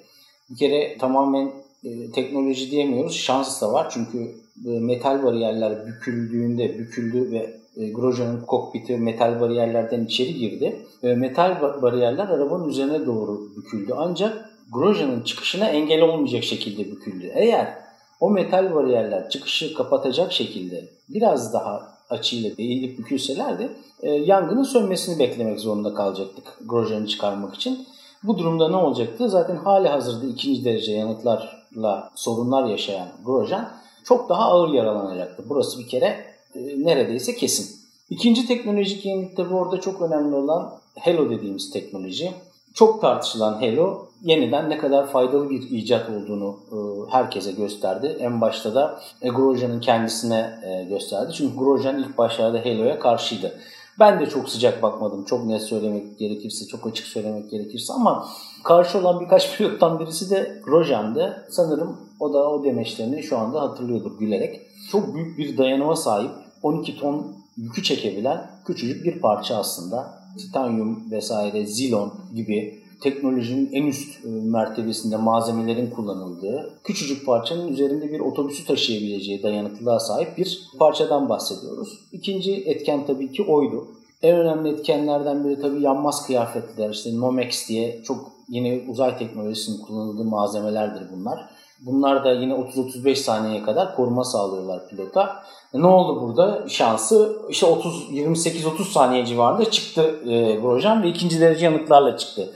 Bir 0.51 0.57
kere 0.57 0.99
tamamen 0.99 1.53
e, 1.85 2.11
teknoloji 2.11 2.71
diyemiyoruz. 2.71 3.17
Şans 3.17 3.63
da 3.63 3.73
var. 3.73 3.87
Çünkü 3.91 4.35
e, 4.67 4.81
metal 4.81 5.23
bariyerler 5.23 5.87
büküldüğünde 5.87 6.79
büküldü 6.79 7.31
ve 7.31 7.57
e, 7.77 7.91
Grosjean'ın 7.91 8.41
kokpiti 8.41 8.97
metal 8.97 9.41
bariyerlerden 9.41 10.05
içeri 10.05 10.35
girdi. 10.35 10.87
Ve 11.05 11.15
metal 11.15 11.83
bariyerler 11.83 12.29
arabanın 12.29 12.69
üzerine 12.69 13.07
doğru 13.07 13.57
büküldü. 13.57 13.93
Ancak 13.97 14.51
Grosjean'ın 14.73 15.23
çıkışına 15.23 15.69
engel 15.69 16.03
olmayacak 16.03 16.45
şekilde 16.45 16.91
büküldü. 16.91 17.31
Eğer 17.35 17.75
o 18.21 18.31
metal 18.31 18.75
bariyerler 18.75 19.31
çıkışı 19.31 19.75
kapatacak 19.75 20.33
şekilde 20.33 20.85
biraz 21.09 21.53
daha 21.55 21.96
açıyla 22.11 22.51
eğilip 22.59 22.99
bükülselerdi 22.99 23.71
e, 24.03 24.11
yangının 24.11 24.63
sönmesini 24.63 25.19
beklemek 25.19 25.61
zorunda 25.61 25.95
kalacaktık 25.95 26.59
Grosjean'ı 26.67 27.07
çıkarmak 27.07 27.55
için. 27.55 27.87
Bu 28.23 28.39
durumda 28.39 28.69
ne 28.69 28.77
olacaktı? 28.77 29.29
Zaten 29.29 29.57
hali 29.57 29.89
hazırda 29.89 30.27
ikinci 30.27 30.65
derece 30.65 30.93
yanıtlarla 30.93 32.11
sorunlar 32.15 32.65
yaşayan 32.67 33.09
Grosjean 33.25 33.69
çok 34.05 34.29
daha 34.29 34.45
ağır 34.45 34.75
yaralanacaktı. 34.75 35.45
Burası 35.49 35.79
bir 35.79 35.89
kere 35.89 36.25
e, 36.55 36.85
neredeyse 36.85 37.35
kesin. 37.35 37.77
İkinci 38.11 38.47
teknolojik 38.47 39.07
yenilik 39.07 39.37
tabi 39.37 39.55
orada 39.55 39.81
çok 39.81 40.03
önemli 40.03 40.35
olan 40.35 40.73
Hello 40.95 41.31
dediğimiz 41.31 41.71
teknoloji. 41.71 42.33
Çok 42.77 43.01
tartışılan 43.01 43.61
Hello 43.61 44.09
yeniden 44.23 44.71
ne 44.71 44.79
kadar 44.79 45.07
faydalı 45.07 45.51
bir 45.51 45.71
icat 45.71 46.11
olduğunu 46.11 46.57
e, 46.73 47.11
herkese 47.11 47.53
gösterdi. 47.53 48.17
En 48.21 48.41
başta 48.41 48.75
da 48.75 49.01
e, 49.23 49.29
Grosjean'ın 49.29 49.81
kendisine 49.81 50.61
e, 50.63 50.85
gösterdi. 50.85 51.33
Çünkü 51.33 51.57
Grosjean 51.57 51.99
ilk 51.99 52.19
başlarda 52.19 52.59
Hello'ya 52.59 52.99
karşıydı. 52.99 53.59
Ben 53.99 54.21
de 54.21 54.27
çok 54.27 54.49
sıcak 54.49 54.83
bakmadım. 54.83 55.25
Çok 55.25 55.47
net 55.47 55.63
söylemek 55.63 56.19
gerekirse, 56.19 56.67
çok 56.67 56.87
açık 56.87 57.07
söylemek 57.07 57.51
gerekirse 57.51 57.93
ama 57.93 58.29
karşı 58.65 58.99
olan 58.99 59.21
birkaç 59.21 59.57
pilottan 59.57 60.01
birisi 60.01 60.31
de 60.31 60.61
Grosjean'dı. 60.65 61.47
Sanırım 61.51 61.97
o 62.21 62.35
da 62.35 62.51
o 62.51 62.65
demeçlerini 62.65 63.23
şu 63.23 63.39
anda 63.39 63.63
hatırlıyordur 63.63 64.19
gülerek. 64.19 64.61
Çok 64.93 65.15
büyük 65.15 65.39
bir 65.39 65.59
dayanıma 65.59 65.97
sahip 65.97 66.31
12 66.63 66.99
ton 66.99 67.37
yükü 67.57 67.83
çekebilen 67.83 68.51
küçücük 68.67 69.05
bir 69.05 69.21
parça 69.21 69.57
aslında. 69.57 70.16
Titanyum 70.37 71.11
vesaire, 71.11 71.67
zilon 71.67 72.13
gibi 72.35 72.87
teknolojinin 73.01 73.71
en 73.73 73.87
üst 73.87 74.25
e, 74.25 74.29
mertebesinde 74.29 75.17
malzemelerin 75.17 75.91
kullanıldığı, 75.91 76.81
küçücük 76.85 77.27
parçanın 77.27 77.69
üzerinde 77.69 78.13
bir 78.13 78.21
otobüsü 78.21 78.67
taşıyabileceği 78.67 79.43
dayanıklılığa 79.43 80.01
sahip 80.01 80.39
bir 80.39 80.61
parçadan 80.79 81.29
bahsediyoruz. 81.29 81.89
İkinci 82.13 82.55
etken 82.55 83.07
tabii 83.07 83.33
ki 83.33 83.43
oydu. 83.43 83.89
En 84.23 84.37
önemli 84.37 84.69
etkenlerden 84.69 85.45
biri 85.45 85.61
tabii 85.61 85.83
yanmaz 85.83 86.27
kıyafetler, 86.27 86.91
işte 86.91 87.17
Nomex 87.17 87.69
diye 87.69 88.03
çok 88.05 88.33
yine 88.49 88.85
uzay 88.89 89.19
teknolojisinin 89.19 89.83
kullanıldığı 89.83 90.25
malzemelerdir 90.25 91.03
bunlar. 91.17 91.56
Bunlar 91.81 92.25
da 92.25 92.33
yine 92.33 92.53
30-35 92.53 93.15
saniyeye 93.17 93.63
kadar 93.63 93.97
koruma 93.97 94.25
sağlıyorlar 94.25 94.89
pilota. 94.89 95.43
E 95.75 95.81
ne 95.81 95.87
oldu 95.87 96.23
burada? 96.23 96.69
Şansı 96.69 97.39
işte 97.51 97.67
30 97.67 98.11
28-30 98.11 98.85
saniye 98.85 99.27
civarında 99.27 99.71
çıktı 99.71 100.21
e, 100.27 100.57
Grosjean 100.57 101.03
ve 101.03 101.09
ikinci 101.09 101.41
derece 101.41 101.65
yanıklarla 101.65 102.17
çıktı. 102.17 102.53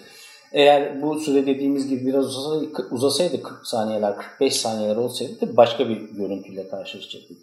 Eğer 0.52 1.02
bu 1.02 1.20
süre 1.20 1.46
dediğimiz 1.46 1.88
gibi 1.88 2.06
biraz 2.06 2.26
uzasaydı, 2.26 2.88
uzasaydı 2.90 3.42
40 3.42 3.66
saniyeler, 3.66 4.16
45 4.16 4.56
saniyeler 4.56 4.96
olsaydı 4.96 5.56
başka 5.56 5.88
bir 5.88 5.96
görüntüyle 5.96 6.68
karşılaşacaktık. 6.68 7.38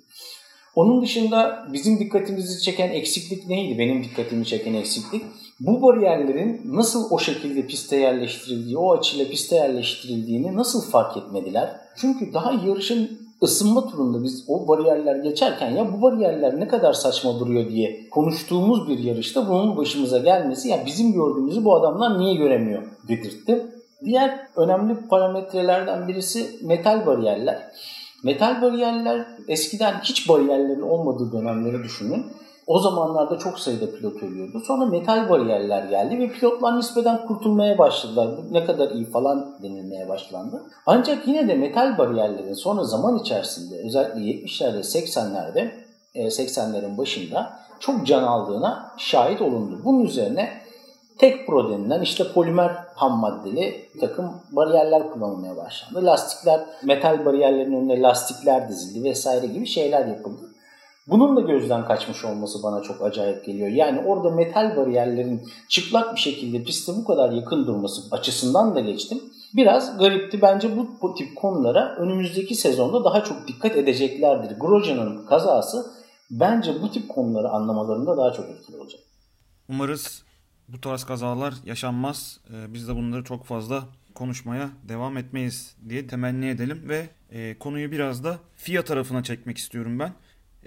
Onun 0.76 1.02
dışında 1.02 1.68
bizim 1.74 2.00
dikkatimizi 2.00 2.62
çeken 2.62 2.90
eksiklik 2.90 3.48
neydi? 3.48 3.80
Benim 3.80 4.04
dikkatimi 4.04 4.46
çeken 4.46 4.74
eksiklik. 4.74 5.24
Bu 5.60 5.82
bariyerlerin 5.82 6.62
nasıl 6.66 7.12
o 7.12 7.20
şekilde 7.20 7.68
piste 7.68 7.96
yerleştirildiği, 7.96 8.78
o 8.78 8.98
açıyla 8.98 9.26
piste 9.26 9.56
yerleştirildiğini 9.56 10.56
nasıl 10.56 10.92
fark 10.92 11.18
etmediler? 11.18 11.76
Çünkü 11.96 12.34
daha 12.34 12.52
yarışın 12.52 13.20
ısınma 13.44 13.88
turunda 13.88 14.24
biz 14.24 14.46
o 14.48 14.68
bariyerler 14.68 15.16
geçerken 15.16 15.72
ya 15.72 15.94
bu 15.94 16.02
bariyerler 16.02 16.60
ne 16.60 16.68
kadar 16.68 16.94
saçma 16.94 17.40
duruyor 17.40 17.70
diye 17.70 18.10
konuştuğumuz 18.10 18.90
bir 18.90 19.00
yarışta 19.00 19.50
bunun 19.50 19.78
başımıza 19.78 20.18
gelmesi 20.18 20.70
ya 20.70 20.86
bizim 20.86 21.14
gördüğümüzü 21.14 21.66
bu 21.66 21.76
adamlar 21.76 22.20
niye 22.20 22.36
göremiyor 22.36 22.84
dedirtti. 23.08 23.66
Diğer 24.06 24.40
önemli 24.56 25.08
parametrelerden 25.08 26.08
birisi 26.08 26.60
metal 26.64 27.06
bariyerler. 27.06 27.72
Metal 28.24 28.62
bariyerler 28.62 29.28
eskiden 29.48 30.00
hiç 30.04 30.30
bariyerlerin 30.30 30.82
olmadığı 30.82 31.32
dönemleri 31.32 31.84
düşünün. 31.84 32.26
O 32.68 32.80
zamanlarda 32.80 33.38
çok 33.38 33.60
sayıda 33.60 33.92
pilot 33.92 34.24
ölüyordu. 34.24 34.60
Sonra 34.60 34.86
metal 34.86 35.30
bariyerler 35.30 35.84
geldi 35.84 36.20
ve 36.20 36.30
pilotlar 36.32 36.78
nispeten 36.78 37.26
kurtulmaya 37.28 37.78
başladılar. 37.78 38.30
Ne 38.52 38.66
kadar 38.66 38.92
iyi 38.92 39.06
falan 39.06 39.56
denilmeye 39.64 40.10
başlandı. 40.10 40.64
Ancak 40.86 41.28
yine 41.28 41.48
de 41.48 41.56
metal 41.56 41.98
bariyerlerin 41.98 42.54
sonra 42.54 42.84
zaman 42.84 43.20
içerisinde 43.20 43.76
özellikle 43.86 44.20
70'lerde 44.20 44.80
80'lerde 44.80 45.72
80'lerin 46.16 46.98
başında 46.98 47.60
çok 47.80 48.08
can 48.08 48.24
aldığına 48.24 48.92
şahit 48.98 49.42
olundu. 49.42 49.82
Bunun 49.86 50.06
üzerine 50.06 50.50
tek 51.18 51.48
pro 51.48 51.72
denilen 51.72 52.02
işte 52.02 52.24
polimer 52.34 52.72
ham 52.96 53.20
maddeli 53.20 53.90
bir 53.96 54.00
takım 54.00 54.32
bariyerler 54.52 55.10
kullanılmaya 55.10 55.58
başlandı. 55.58 56.06
Lastikler, 56.06 56.66
metal 56.84 57.26
bariyerlerin 57.26 57.74
önüne 57.74 58.02
lastikler 58.02 58.70
dizildi 58.70 59.04
vesaire 59.04 59.48
gibi 59.48 59.66
şeyler 59.66 60.06
yapıldı. 60.06 60.47
Bunun 61.08 61.36
da 61.36 61.42
gözden 61.42 61.86
kaçmış 61.86 62.26
olması 62.26 62.64
bana 62.64 62.82
çok 62.82 63.02
acayip 63.02 63.46
geliyor. 63.46 63.68
Yani 63.68 64.00
orada 64.00 64.30
metal 64.30 64.78
bariyerlerin 64.78 65.50
çıplak 65.68 66.16
bir 66.16 66.20
şekilde 66.20 66.64
piste 66.64 66.92
bu 66.96 67.06
kadar 67.06 67.32
yakın 67.32 67.68
durması 67.68 68.16
açısından 68.16 68.76
da 68.76 68.80
geçtim. 68.80 69.20
Biraz 69.56 69.98
garipti. 69.98 70.42
Bence 70.42 70.70
bu 71.02 71.16
tip 71.16 71.36
konulara 71.36 71.96
önümüzdeki 71.96 72.56
sezonda 72.56 73.04
daha 73.04 73.24
çok 73.24 73.48
dikkat 73.48 73.78
edeceklerdir. 73.78 74.60
Grosjean'ın 74.60 75.26
kazası 75.26 75.86
bence 76.32 76.82
bu 76.82 76.92
tip 76.92 77.10
konuları 77.10 77.50
anlamalarında 77.50 78.18
daha 78.18 78.32
çok 78.34 78.50
etkili 78.50 78.78
olacak. 78.78 79.02
Umarız 79.70 80.24
bu 80.68 80.82
tarz 80.82 81.04
kazalar 81.04 81.54
yaşanmaz. 81.66 82.40
Ee, 82.54 82.74
biz 82.74 82.88
de 82.88 82.96
bunları 82.96 83.24
çok 83.24 83.46
fazla 83.46 83.84
konuşmaya 84.16 84.70
devam 84.90 85.18
etmeyiz 85.18 85.76
diye 85.90 86.08
temenni 86.08 86.50
edelim 86.50 86.84
ve 86.90 87.10
e, 87.32 87.60
konuyu 87.60 87.92
biraz 87.92 88.24
da 88.24 88.38
FIA 88.56 88.84
tarafına 88.84 89.24
çekmek 89.24 89.58
istiyorum 89.58 90.00
ben. 90.00 90.14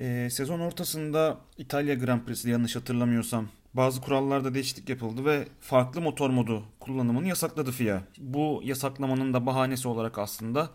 E, 0.01 0.29
sezon 0.31 0.61
ortasında 0.61 1.39
İtalya 1.59 1.95
Grand 1.95 2.21
Prix'si 2.25 2.51
yanlış 2.51 2.77
hatırlamıyorsam 2.77 3.49
bazı 3.75 4.01
kurallarda 4.01 4.55
değişiklik 4.55 4.89
yapıldı 4.89 5.25
ve 5.25 5.49
farklı 5.61 6.01
motor 6.01 6.31
modu 6.31 6.63
kullanımını 6.81 7.29
yasakladı 7.29 7.73
FIA. 7.73 8.03
Bu 8.19 8.61
yasaklamanın 8.65 9.35
da 9.35 9.47
bahanesi 9.47 9.89
olarak 9.89 10.19
aslında 10.19 10.71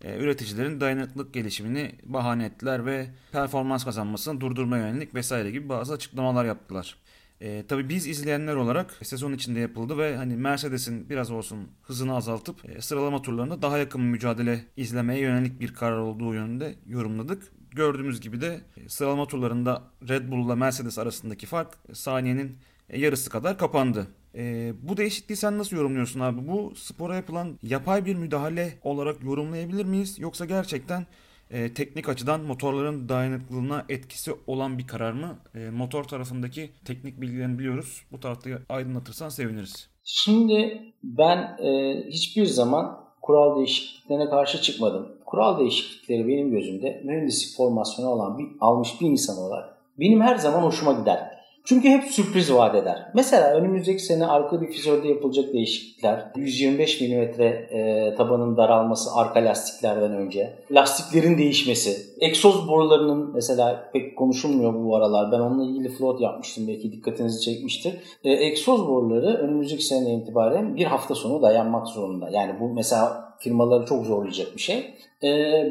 e, 0.00 0.16
üreticilerin 0.16 0.80
dayanıklılık 0.80 1.34
gelişimini 1.34 1.92
bahane 2.04 2.44
ettiler 2.44 2.86
ve 2.86 3.06
performans 3.32 3.84
kazanmasını 3.84 4.40
durdurmaya 4.40 4.88
yönelik 4.88 5.14
vesaire 5.14 5.50
gibi 5.50 5.68
bazı 5.68 5.92
açıklamalar 5.92 6.44
yaptılar. 6.44 6.96
E, 7.40 7.64
tabii 7.68 7.88
biz 7.88 8.06
izleyenler 8.06 8.54
olarak 8.54 8.94
sezon 9.02 9.32
içinde 9.32 9.60
yapıldı 9.60 9.98
ve 9.98 10.16
hani 10.16 10.36
Mercedes'in 10.36 11.10
biraz 11.10 11.30
olsun 11.30 11.68
hızını 11.82 12.16
azaltıp 12.16 12.70
e, 12.70 12.80
sıralama 12.80 13.22
turlarında 13.22 13.62
daha 13.62 13.78
yakın 13.78 14.00
mücadele 14.00 14.64
izlemeye 14.76 15.20
yönelik 15.20 15.60
bir 15.60 15.74
karar 15.74 15.98
olduğu 15.98 16.34
yönünde 16.34 16.74
yorumladık. 16.86 17.52
Gördüğümüz 17.74 18.20
gibi 18.20 18.40
de 18.40 18.60
e, 18.76 18.88
sıralama 18.88 19.26
turlarında 19.26 19.82
Red 20.08 20.30
Bull 20.30 20.46
ile 20.46 20.54
Mercedes 20.54 20.98
arasındaki 20.98 21.46
fark 21.46 21.78
e, 21.88 21.94
saniyenin 21.94 22.58
e, 22.88 23.00
yarısı 23.00 23.30
kadar 23.30 23.58
kapandı. 23.58 24.06
E, 24.34 24.72
bu 24.82 24.96
değişikliği 24.96 25.36
sen 25.36 25.58
nasıl 25.58 25.76
yorumluyorsun 25.76 26.20
abi? 26.20 26.48
Bu 26.48 26.72
spora 26.76 27.16
yapılan 27.16 27.58
yapay 27.62 28.04
bir 28.04 28.14
müdahale 28.14 28.78
olarak 28.82 29.24
yorumlayabilir 29.24 29.84
miyiz? 29.84 30.18
Yoksa 30.18 30.44
gerçekten 30.44 31.06
e, 31.50 31.74
teknik 31.74 32.08
açıdan 32.08 32.40
motorların 32.40 33.08
dayanıklılığına 33.08 33.84
etkisi 33.88 34.32
olan 34.46 34.78
bir 34.78 34.86
karar 34.86 35.12
mı? 35.12 35.38
E, 35.54 35.70
motor 35.70 36.04
tarafındaki 36.04 36.70
teknik 36.84 37.20
bilgilerini 37.20 37.58
biliyoruz. 37.58 38.02
Bu 38.12 38.20
tarafta 38.20 38.50
aydınlatırsan 38.68 39.28
seviniriz. 39.28 39.88
Şimdi 40.04 40.82
ben 41.02 41.38
e, 41.38 42.02
hiçbir 42.10 42.44
zaman 42.44 43.03
kural 43.24 43.56
değişikliklerine 43.56 44.28
karşı 44.28 44.62
çıkmadım. 44.62 45.08
Kural 45.26 45.58
değişiklikleri 45.58 46.28
benim 46.28 46.50
gözümde 46.50 47.00
mühendislik 47.04 47.56
formasyonu 47.56 48.10
olan 48.10 48.38
bir, 48.38 48.46
almış 48.60 49.00
bir 49.00 49.06
insan 49.06 49.38
olarak 49.38 49.76
benim 50.00 50.20
her 50.20 50.36
zaman 50.36 50.62
hoşuma 50.62 50.92
gider. 50.92 51.33
Çünkü 51.66 51.88
hep 51.88 52.04
sürpriz 52.04 52.52
vaat 52.52 52.74
eder. 52.74 53.10
Mesela 53.14 53.54
önümüzdeki 53.54 54.02
sene 54.02 54.26
arka 54.26 54.60
difüzörde 54.60 55.08
yapılacak 55.08 55.52
değişiklikler, 55.52 56.32
125 56.36 57.00
mm 57.00 57.42
e, 57.42 58.14
tabanın 58.16 58.56
daralması 58.56 59.10
arka 59.14 59.40
lastiklerden 59.40 60.12
önce, 60.12 60.54
lastiklerin 60.70 61.38
değişmesi, 61.38 61.96
egzoz 62.20 62.68
borularının 62.68 63.30
mesela 63.34 63.90
pek 63.92 64.16
konuşulmuyor 64.16 64.74
bu 64.74 64.96
aralar. 64.96 65.32
Ben 65.32 65.40
onunla 65.40 65.64
ilgili 65.64 65.88
float 65.88 66.20
yapmıştım 66.20 66.68
belki 66.68 66.92
dikkatinizi 66.92 67.40
çekmiştir. 67.40 67.94
E, 68.24 68.32
egzoz 68.32 68.88
boruları 68.88 69.26
önümüzdeki 69.26 69.82
sene 69.82 70.14
itibaren 70.14 70.76
bir 70.76 70.84
hafta 70.84 71.14
sonu 71.14 71.42
dayanmak 71.42 71.86
zorunda. 71.86 72.30
Yani 72.30 72.60
bu 72.60 72.68
mesela 72.68 73.23
firmaları 73.38 73.86
çok 73.86 74.04
zorlayacak 74.06 74.54
bir 74.56 74.60
şey. 74.60 74.94
E, 75.22 75.28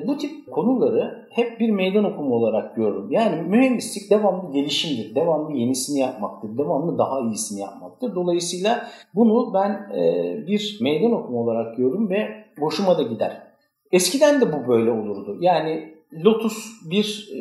bu 0.08 0.18
tip 0.18 0.52
konuları 0.52 1.28
hep 1.30 1.60
bir 1.60 1.70
meydan 1.70 2.04
okuma 2.04 2.36
olarak 2.36 2.76
görürüm. 2.76 3.12
Yani 3.12 3.42
mühendislik 3.42 4.12
devamlı 4.12 4.54
gelişimdir, 4.54 5.16
devamlı 5.16 5.58
yenisini 5.58 6.00
yapmaktır, 6.00 6.58
devamlı 6.58 6.98
daha 6.98 7.20
iyisini 7.20 7.60
yapmaktır. 7.62 8.16
Dolayısıyla 8.16 8.88
bunu 9.16 9.54
ben 9.54 9.70
e, 9.98 10.48
bir 10.48 10.78
meydan 10.82 11.12
okuma 11.12 11.40
olarak 11.40 11.78
görüyorum 11.78 12.10
ve 12.10 12.28
hoşuma 12.60 12.98
da 12.98 13.04
gider. 13.04 13.44
Eskiden 13.92 14.42
de 14.42 14.54
bu 14.54 14.68
böyle 14.68 14.92
olurdu. 14.92 15.38
Yani 15.42 15.94
Lotus 16.26 16.66
bir 16.90 17.30
e, 17.34 17.38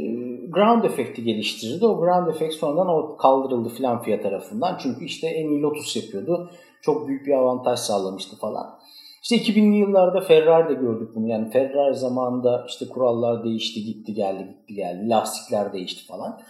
ground 0.47 0.85
efekti 0.85 1.25
geliştirirdi. 1.25 1.87
O 1.87 2.01
ground 2.01 2.29
efekt 2.29 2.55
sonradan 2.55 2.89
o 2.89 3.17
kaldırıldı 3.17 3.69
filan 3.69 4.03
fiyat 4.03 4.23
tarafından. 4.23 4.79
Çünkü 4.83 5.05
işte 5.05 5.27
en 5.27 5.49
iyi 5.51 5.63
Lotus 5.63 5.97
yapıyordu. 5.97 6.51
Çok 6.83 7.09
büyük 7.09 7.27
bir 7.27 7.33
avantaj 7.33 7.79
sağlamıştı 7.79 8.37
falan. 8.37 8.79
İşte 9.23 9.37
2000'li 9.37 9.77
yıllarda 9.77 10.21
Ferrari'de 10.21 10.75
gördük 10.75 11.09
bunu. 11.15 11.29
Yani 11.29 11.51
Ferrari 11.51 11.95
zamanında 11.95 12.65
işte 12.69 12.89
kurallar 12.89 13.45
değişti, 13.45 13.85
gitti 13.85 14.15
geldi, 14.15 14.47
gitti 14.47 14.75
geldi. 14.75 15.09
Lastikler 15.09 15.73
değişti 15.73 16.07
falan. 16.07 16.41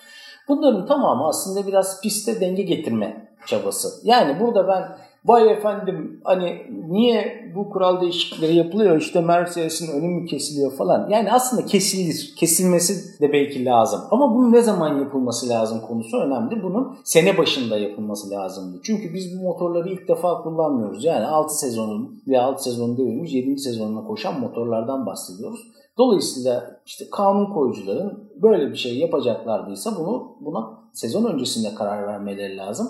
Bunların 0.48 0.86
tamamı 0.86 1.28
aslında 1.28 1.66
biraz 1.66 2.00
piste 2.00 2.40
denge 2.40 2.62
getirme 2.62 3.28
çabası. 3.46 3.88
Yani 4.08 4.40
burada 4.40 4.68
ben 4.68 4.96
vay 5.24 5.52
efendim 5.52 6.20
hani 6.24 6.66
niye 6.88 7.42
bu 7.54 7.70
kural 7.70 8.00
değişiklikleri 8.00 8.56
yapılıyor 8.56 8.96
işte 8.96 9.20
Mercedes'in 9.20 9.92
önü 9.92 10.08
mü 10.08 10.26
kesiliyor 10.26 10.72
falan. 10.72 11.08
Yani 11.08 11.32
aslında 11.32 11.66
kesilir. 11.66 12.34
Kesilmesi 12.36 13.20
de 13.20 13.32
belki 13.32 13.64
lazım. 13.64 14.00
Ama 14.10 14.34
bunun 14.34 14.52
ne 14.52 14.62
zaman 14.62 14.98
yapılması 14.98 15.48
lazım 15.48 15.80
konusu 15.80 16.16
önemli. 16.16 16.62
Bunun 16.62 16.96
sene 17.04 17.38
başında 17.38 17.78
yapılması 17.78 18.30
lazımdı. 18.30 18.80
Çünkü 18.82 19.14
biz 19.14 19.38
bu 19.38 19.42
motorları 19.44 19.88
ilk 19.88 20.08
defa 20.08 20.42
kullanmıyoruz. 20.42 21.04
Yani 21.04 21.26
6 21.26 21.58
sezonun 21.58 22.22
veya 22.26 22.42
6 22.42 22.62
sezonu 22.62 22.96
devirmiş 22.96 23.32
7. 23.32 23.58
sezonuna 23.58 24.04
koşan 24.04 24.40
motorlardan 24.40 25.06
bahsediyoruz. 25.06 25.60
Dolayısıyla 25.98 26.80
işte 26.86 27.04
kanun 27.12 27.54
koyucuların 27.54 28.30
böyle 28.42 28.70
bir 28.70 28.76
şey 28.76 28.98
yapacaklardıysa 28.98 29.96
bunu 29.98 30.36
buna 30.40 30.82
sezon 30.92 31.24
öncesinde 31.24 31.74
karar 31.74 32.06
vermeleri 32.06 32.56
lazım. 32.56 32.88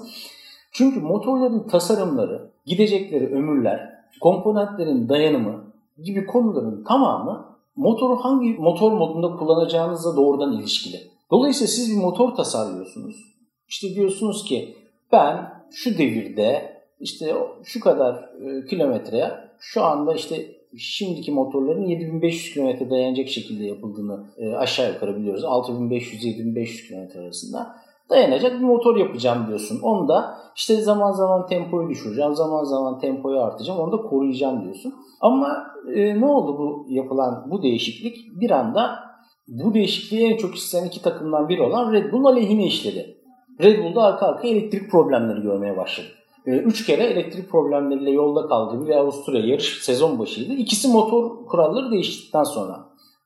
Çünkü 0.73 1.01
motorların 1.01 1.67
tasarımları, 1.69 2.51
gidecekleri 2.67 3.27
ömürler, 3.27 3.93
komponentlerin 4.21 5.09
dayanımı 5.09 5.65
gibi 6.05 6.27
konuların 6.27 6.85
tamamı 6.85 7.47
motoru 7.77 8.17
hangi 8.17 8.55
motor 8.55 8.93
modunda 8.93 9.37
kullanacağınızla 9.37 10.17
doğrudan 10.17 10.53
ilişkili. 10.53 10.97
Dolayısıyla 11.31 11.69
siz 11.69 11.91
bir 11.91 12.03
motor 12.03 12.35
tasarlıyorsunuz. 12.35 13.17
İşte 13.69 13.95
diyorsunuz 13.95 14.45
ki 14.45 14.77
ben 15.13 15.51
şu 15.71 15.99
devirde 15.99 16.73
işte 17.01 17.35
şu 17.65 17.81
kadar 17.81 18.15
e, 18.15 18.67
kilometreye 18.67 19.31
şu 19.59 19.85
anda 19.85 20.15
işte 20.15 20.47
şimdiki 20.79 21.33
motorların 21.33 21.87
7500 21.87 22.55
km 22.55 22.91
dayanacak 22.91 23.29
şekilde 23.29 23.65
yapıldığını 23.65 24.25
e, 24.37 24.55
aşağı 24.55 24.93
yukarı 24.93 25.17
biliyoruz. 25.17 25.45
6500-7500 25.45 26.89
km 26.89 27.19
arasında 27.19 27.77
dayanacak 28.13 28.53
bir 28.53 28.65
motor 28.65 28.97
yapacağım 28.97 29.47
diyorsun. 29.49 29.81
Onu 29.83 30.09
da 30.09 30.35
işte 30.57 30.77
zaman 30.77 31.13
zaman 31.13 31.47
tempoyu 31.47 31.89
düşüreceğim, 31.89 32.35
zaman 32.35 32.65
zaman 32.65 32.99
tempoyu 32.99 33.41
artacağım, 33.41 33.79
onu 33.81 33.93
da 33.93 33.97
koruyacağım 33.97 34.65
diyorsun. 34.65 34.95
Ama 35.21 35.67
e, 35.95 36.21
ne 36.21 36.27
oldu 36.27 36.59
bu 36.59 36.87
yapılan 36.89 37.47
bu 37.51 37.63
değişiklik? 37.63 38.41
Bir 38.41 38.51
anda 38.51 38.99
bu 39.49 39.75
değişikliği 39.75 40.33
en 40.33 40.37
çok 40.37 40.55
isteyen 40.55 40.85
iki 40.85 41.03
takımdan 41.03 41.49
biri 41.49 41.63
olan 41.63 41.93
Red 41.93 42.13
Bull 42.13 42.25
aleyhine 42.25 42.67
işledi. 42.67 43.17
Red 43.63 43.85
Bull'da 43.85 44.03
arka 44.03 44.27
arka 44.27 44.49
elektrik 44.49 44.91
problemleri 44.91 45.41
görmeye 45.41 45.77
başladı. 45.77 46.07
E, 46.47 46.51
üç 46.51 46.87
kere 46.87 47.03
elektrik 47.03 47.51
problemleriyle 47.51 48.11
yolda 48.11 48.49
kaldı 48.49 48.87
bir 48.87 48.97
Avusturya 48.97 49.47
yarış 49.47 49.85
sezon 49.85 50.19
başıydı. 50.19 50.53
İkisi 50.53 50.89
motor 50.89 51.47
kuralları 51.47 51.91
değiştikten 51.91 52.43
sonra. 52.45 52.79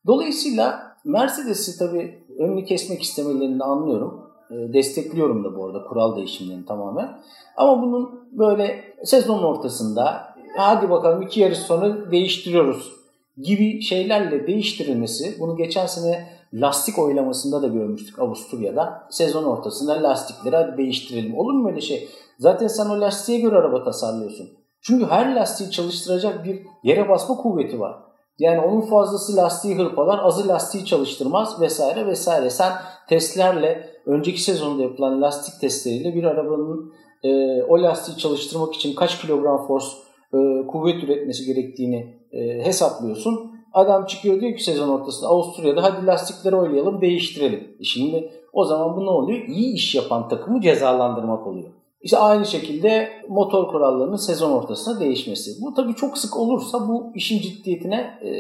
Dolayısıyla 0.07 0.97
Mercedes'i 1.05 1.79
tabii 1.79 2.27
önünü 2.39 2.65
kesmek 2.65 3.03
istemelerini 3.03 3.65
anlıyorum. 3.65 4.26
E, 4.51 4.73
destekliyorum 4.73 5.45
da 5.45 5.57
bu 5.57 5.67
arada 5.67 5.85
kural 5.85 6.17
değişimlerini 6.17 6.67
tamamen. 6.67 7.21
Ama 7.57 7.83
bunun 7.83 8.29
böyle 8.33 8.85
sezon 9.05 9.43
ortasında 9.43 10.35
hadi 10.57 10.91
bakalım 10.91 11.23
iki 11.23 11.41
yarış 11.41 11.59
sonra 11.59 12.11
değiştiriyoruz 12.11 12.93
gibi 13.37 13.83
şeylerle 13.83 14.47
değiştirilmesi 14.47 15.41
bunu 15.41 15.57
geçen 15.57 15.87
sene 15.87 16.29
lastik 16.53 16.99
oylamasında 16.99 17.63
da 17.63 17.67
görmüştük 17.67 18.19
Avusturya'da. 18.19 19.07
Sezon 19.11 19.45
ortasında 19.45 20.03
lastikleri 20.03 20.77
değiştirelim. 20.77 21.39
Olur 21.39 21.53
mu 21.53 21.69
öyle 21.69 21.81
şey? 21.81 22.09
Zaten 22.39 22.67
sen 22.67 22.87
o 22.87 23.01
lastiğe 23.01 23.41
göre 23.41 23.57
araba 23.57 23.85
tasarlıyorsun. 23.85 24.49
Çünkü 24.81 25.07
her 25.07 25.35
lastiği 25.35 25.71
çalıştıracak 25.71 26.45
bir 26.45 26.63
yere 26.83 27.09
basma 27.09 27.37
kuvveti 27.37 27.81
var. 27.81 28.06
Yani 28.39 28.61
onun 28.61 28.81
fazlası 28.81 29.37
lastiği 29.37 29.79
hırpalar, 29.79 30.19
azı 30.19 30.49
lastiği 30.49 30.85
çalıştırmaz 30.85 31.61
vesaire 31.61 32.07
vesaire. 32.07 32.51
Sen 32.51 32.73
testlerle, 33.09 33.91
önceki 34.07 34.43
sezonda 34.43 34.83
yapılan 34.83 35.23
lastik 35.23 35.61
testleriyle 35.61 36.15
bir 36.15 36.25
arabanın 36.25 36.93
e, 37.23 37.63
o 37.63 37.83
lastiği 37.83 38.17
çalıştırmak 38.17 38.75
için 38.75 38.95
kaç 38.95 39.21
kilogram 39.21 39.67
force 39.67 39.87
e, 40.35 40.67
kuvvet 40.67 41.05
üretmesi 41.05 41.45
gerektiğini 41.45 42.17
e, 42.33 42.65
hesaplıyorsun. 42.65 43.57
Adam 43.73 44.07
çıkıyor 44.07 44.41
diyor 44.41 44.57
ki 44.57 44.65
sezon 44.65 44.89
ortasında 44.89 45.29
Avusturya'da 45.29 45.83
hadi 45.83 46.07
lastikleri 46.07 46.57
oynayalım 46.57 47.01
değiştirelim. 47.01 47.77
E 47.81 47.85
şimdi 47.85 48.33
O 48.53 48.65
zaman 48.65 48.97
bu 48.97 49.07
ne 49.07 49.11
oluyor? 49.11 49.39
İyi 49.49 49.75
iş 49.75 49.95
yapan 49.95 50.29
takımı 50.29 50.61
cezalandırmak 50.61 51.47
oluyor. 51.47 51.71
İşte 52.01 52.19
aynı 52.19 52.47
şekilde 52.47 53.09
motor 53.29 53.69
kurallarının 53.69 54.17
sezon 54.17 54.53
ortasında 54.53 55.01
değişmesi. 55.01 55.51
Bu 55.63 55.75
tabii 55.75 55.95
çok 55.95 56.19
sık 56.19 56.37
olursa 56.37 56.89
bu 56.89 57.13
işin 57.15 57.41
ciddiyetine 57.41 58.19
e, 58.21 58.31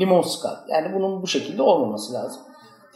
limon 0.00 0.22
sıkar. 0.22 0.56
Yani 0.68 0.94
bunun 0.94 1.22
bu 1.22 1.26
şekilde 1.26 1.62
olmaması 1.62 2.12
lazım. 2.12 2.42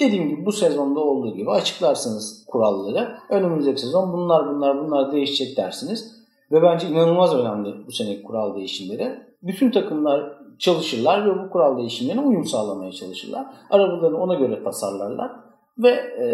Dediğim 0.01 0.29
gibi 0.29 0.47
bu 0.47 0.53
sezonda 0.53 1.01
olduğu 1.01 1.35
gibi 1.35 1.51
açıklarsınız 1.51 2.45
kuralları. 2.47 3.09
Önümüzdeki 3.31 3.81
sezon 3.81 4.13
bunlar 4.13 4.49
bunlar 4.49 4.87
bunlar 4.87 5.13
değişecek 5.13 5.57
dersiniz. 5.57 6.19
Ve 6.53 6.63
bence 6.63 6.89
inanılmaz 6.89 7.35
önemli 7.35 7.87
bu 7.87 7.93
seneki 7.93 8.23
kural 8.23 8.57
değişimleri. 8.57 9.19
Bütün 9.43 9.71
takımlar 9.71 10.39
çalışırlar 10.59 11.27
ve 11.27 11.45
bu 11.45 11.51
kural 11.51 11.79
değişimlerine 11.79 12.21
uyum 12.21 12.45
sağlamaya 12.45 12.93
çalışırlar. 12.93 13.47
Arabalarını 13.71 14.19
ona 14.19 14.35
göre 14.35 14.65
tasarlarlar. 14.65 15.31
Ve 15.79 15.91
e, 15.91 16.27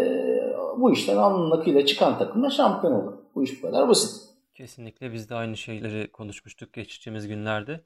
bu 0.77 0.91
işten 0.91 1.17
alnının 1.17 1.51
akıyla 1.51 1.85
çıkan 1.85 2.17
takımla 2.17 2.49
şampiyon 2.49 2.93
olur. 2.93 3.13
Bu 3.35 3.43
iş 3.43 3.63
bu 3.63 3.67
kadar 3.67 3.89
basit. 3.89 4.29
Kesinlikle 4.55 5.13
biz 5.13 5.29
de 5.29 5.35
aynı 5.35 5.57
şeyleri 5.57 6.11
konuşmuştuk 6.11 6.73
geçtiğimiz 6.73 7.27
günlerde. 7.27 7.81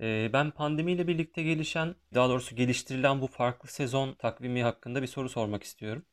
Ee, 0.00 0.30
ben 0.32 0.50
pandemiyle 0.50 1.08
birlikte 1.08 1.42
gelişen, 1.42 1.94
daha 2.14 2.28
doğrusu 2.28 2.56
geliştirilen 2.56 3.20
bu 3.20 3.26
farklı 3.26 3.68
sezon 3.68 4.14
takvimi 4.14 4.62
hakkında 4.62 5.02
bir 5.02 5.06
soru 5.06 5.28
sormak 5.28 5.62
istiyorum. 5.62 6.04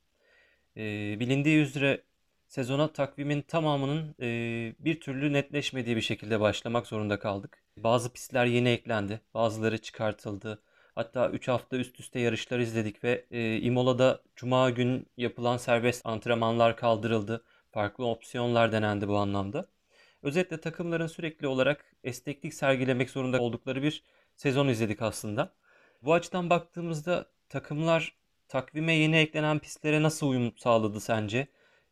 Ee, 0.78 1.18
bilindiği 1.20 1.58
üzere 1.58 2.04
sezona 2.48 2.94
takvimin 2.94 3.42
tamamının 3.42 4.16
e, 4.22 4.28
bir 4.80 5.00
türlü 5.00 5.34
netleşmediği 5.34 5.96
bir 5.96 6.02
şekilde 6.02 6.40
başlamak 6.40 6.88
zorunda 6.88 7.20
kaldık. 7.20 7.64
Bazı 7.78 8.14
pistler 8.14 8.46
yeni 8.46 8.70
eklendi, 8.70 9.22
bazıları 9.34 9.78
çıkartıldı. 9.78 10.62
Hatta 10.96 11.30
3 11.30 11.48
hafta 11.48 11.78
üst 11.78 12.00
üste 12.00 12.20
yarışlar 12.20 12.60
izledik 12.60 13.04
ve 13.04 13.26
e, 13.32 13.58
Imola'da 13.60 14.22
cuma 14.36 14.70
gün 14.70 15.08
yapılan 15.18 15.58
serbest 15.58 16.06
antrenmanlar 16.06 16.78
kaldırıldı. 16.78 17.44
Farklı 17.76 18.06
opsiyonlar 18.06 18.72
denendi 18.72 19.08
bu 19.08 19.18
anlamda. 19.18 19.66
Özetle 20.24 20.62
takımların 20.62 21.08
sürekli 21.08 21.48
olarak 21.48 21.96
esneklik 22.04 22.54
sergilemek 22.54 23.10
zorunda 23.10 23.42
oldukları 23.42 23.84
bir 23.84 24.04
sezon 24.36 24.68
izledik 24.68 25.02
aslında. 25.02 25.54
Bu 26.02 26.14
açıdan 26.14 26.50
baktığımızda 26.50 27.26
takımlar 27.50 28.16
takvime 28.48 28.94
yeni 28.94 29.18
eklenen 29.18 29.60
pistlere 29.60 30.04
nasıl 30.04 30.30
uyum 30.30 30.54
sağladı 30.58 31.00
sence? 31.00 31.48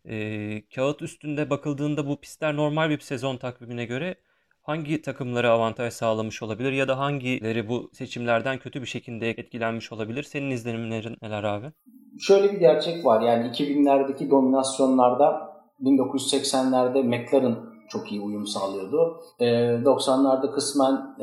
Ee, 0.06 0.64
kağıt 0.76 1.02
üstünde 1.02 1.50
bakıldığında 1.50 2.08
bu 2.08 2.22
pistler 2.22 2.56
normal 2.56 2.90
bir 2.90 3.00
sezon 3.00 3.38
takvimine 3.38 3.86
göre 3.86 4.16
hangi 4.62 5.02
takımlara 5.02 5.50
avantaj 5.50 5.94
sağlamış 5.94 6.44
olabilir 6.44 6.72
ya 6.72 6.88
da 6.88 7.00
hangileri 7.00 7.68
bu 7.68 7.90
seçimlerden 7.94 8.58
kötü 8.58 8.82
bir 8.82 8.88
şekilde 8.88 9.30
etkilenmiş 9.30 9.92
olabilir? 9.92 10.24
Senin 10.24 10.52
izlenimlerin 10.52 11.18
neler 11.22 11.44
abi? 11.44 11.72
Şöyle 12.20 12.54
bir 12.54 12.58
gerçek 12.58 13.06
var 13.06 13.22
yani 13.22 13.48
2000'lerdeki 13.48 14.30
dominasyonlarda 14.30 15.53
1980'lerde 15.84 17.04
McLaren 17.04 17.58
çok 17.90 18.12
iyi 18.12 18.22
uyum 18.22 18.48
sağlıyordu. 18.48 19.22
90'larda 19.40 20.52
kısmen 20.52 21.16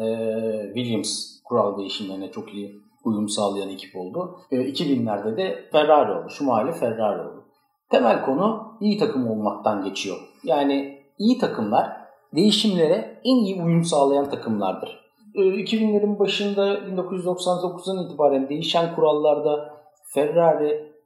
Williams 0.74 1.40
kural 1.44 1.78
değişimlerine 1.78 2.30
çok 2.30 2.54
iyi 2.54 2.80
uyum 3.04 3.28
sağlayan 3.28 3.68
ekip 3.68 3.96
oldu. 3.96 4.38
2000'lerde 4.52 5.36
de 5.36 5.68
Ferrari 5.72 6.12
oldu. 6.12 6.32
Mahalle 6.40 6.72
Ferrari 6.72 7.20
oldu. 7.20 7.44
Temel 7.90 8.24
konu 8.24 8.76
iyi 8.80 8.98
takım 8.98 9.30
olmaktan 9.30 9.84
geçiyor. 9.84 10.16
Yani 10.44 11.02
iyi 11.18 11.38
takımlar 11.38 11.96
değişimlere 12.34 13.20
en 13.24 13.36
iyi 13.36 13.62
uyum 13.62 13.84
sağlayan 13.84 14.30
takımlardır. 14.30 15.00
2000'lerin 15.34 16.18
başında 16.18 16.74
1999'dan 16.74 18.06
itibaren 18.06 18.48
değişen 18.48 18.94
kurallarda 18.94 19.80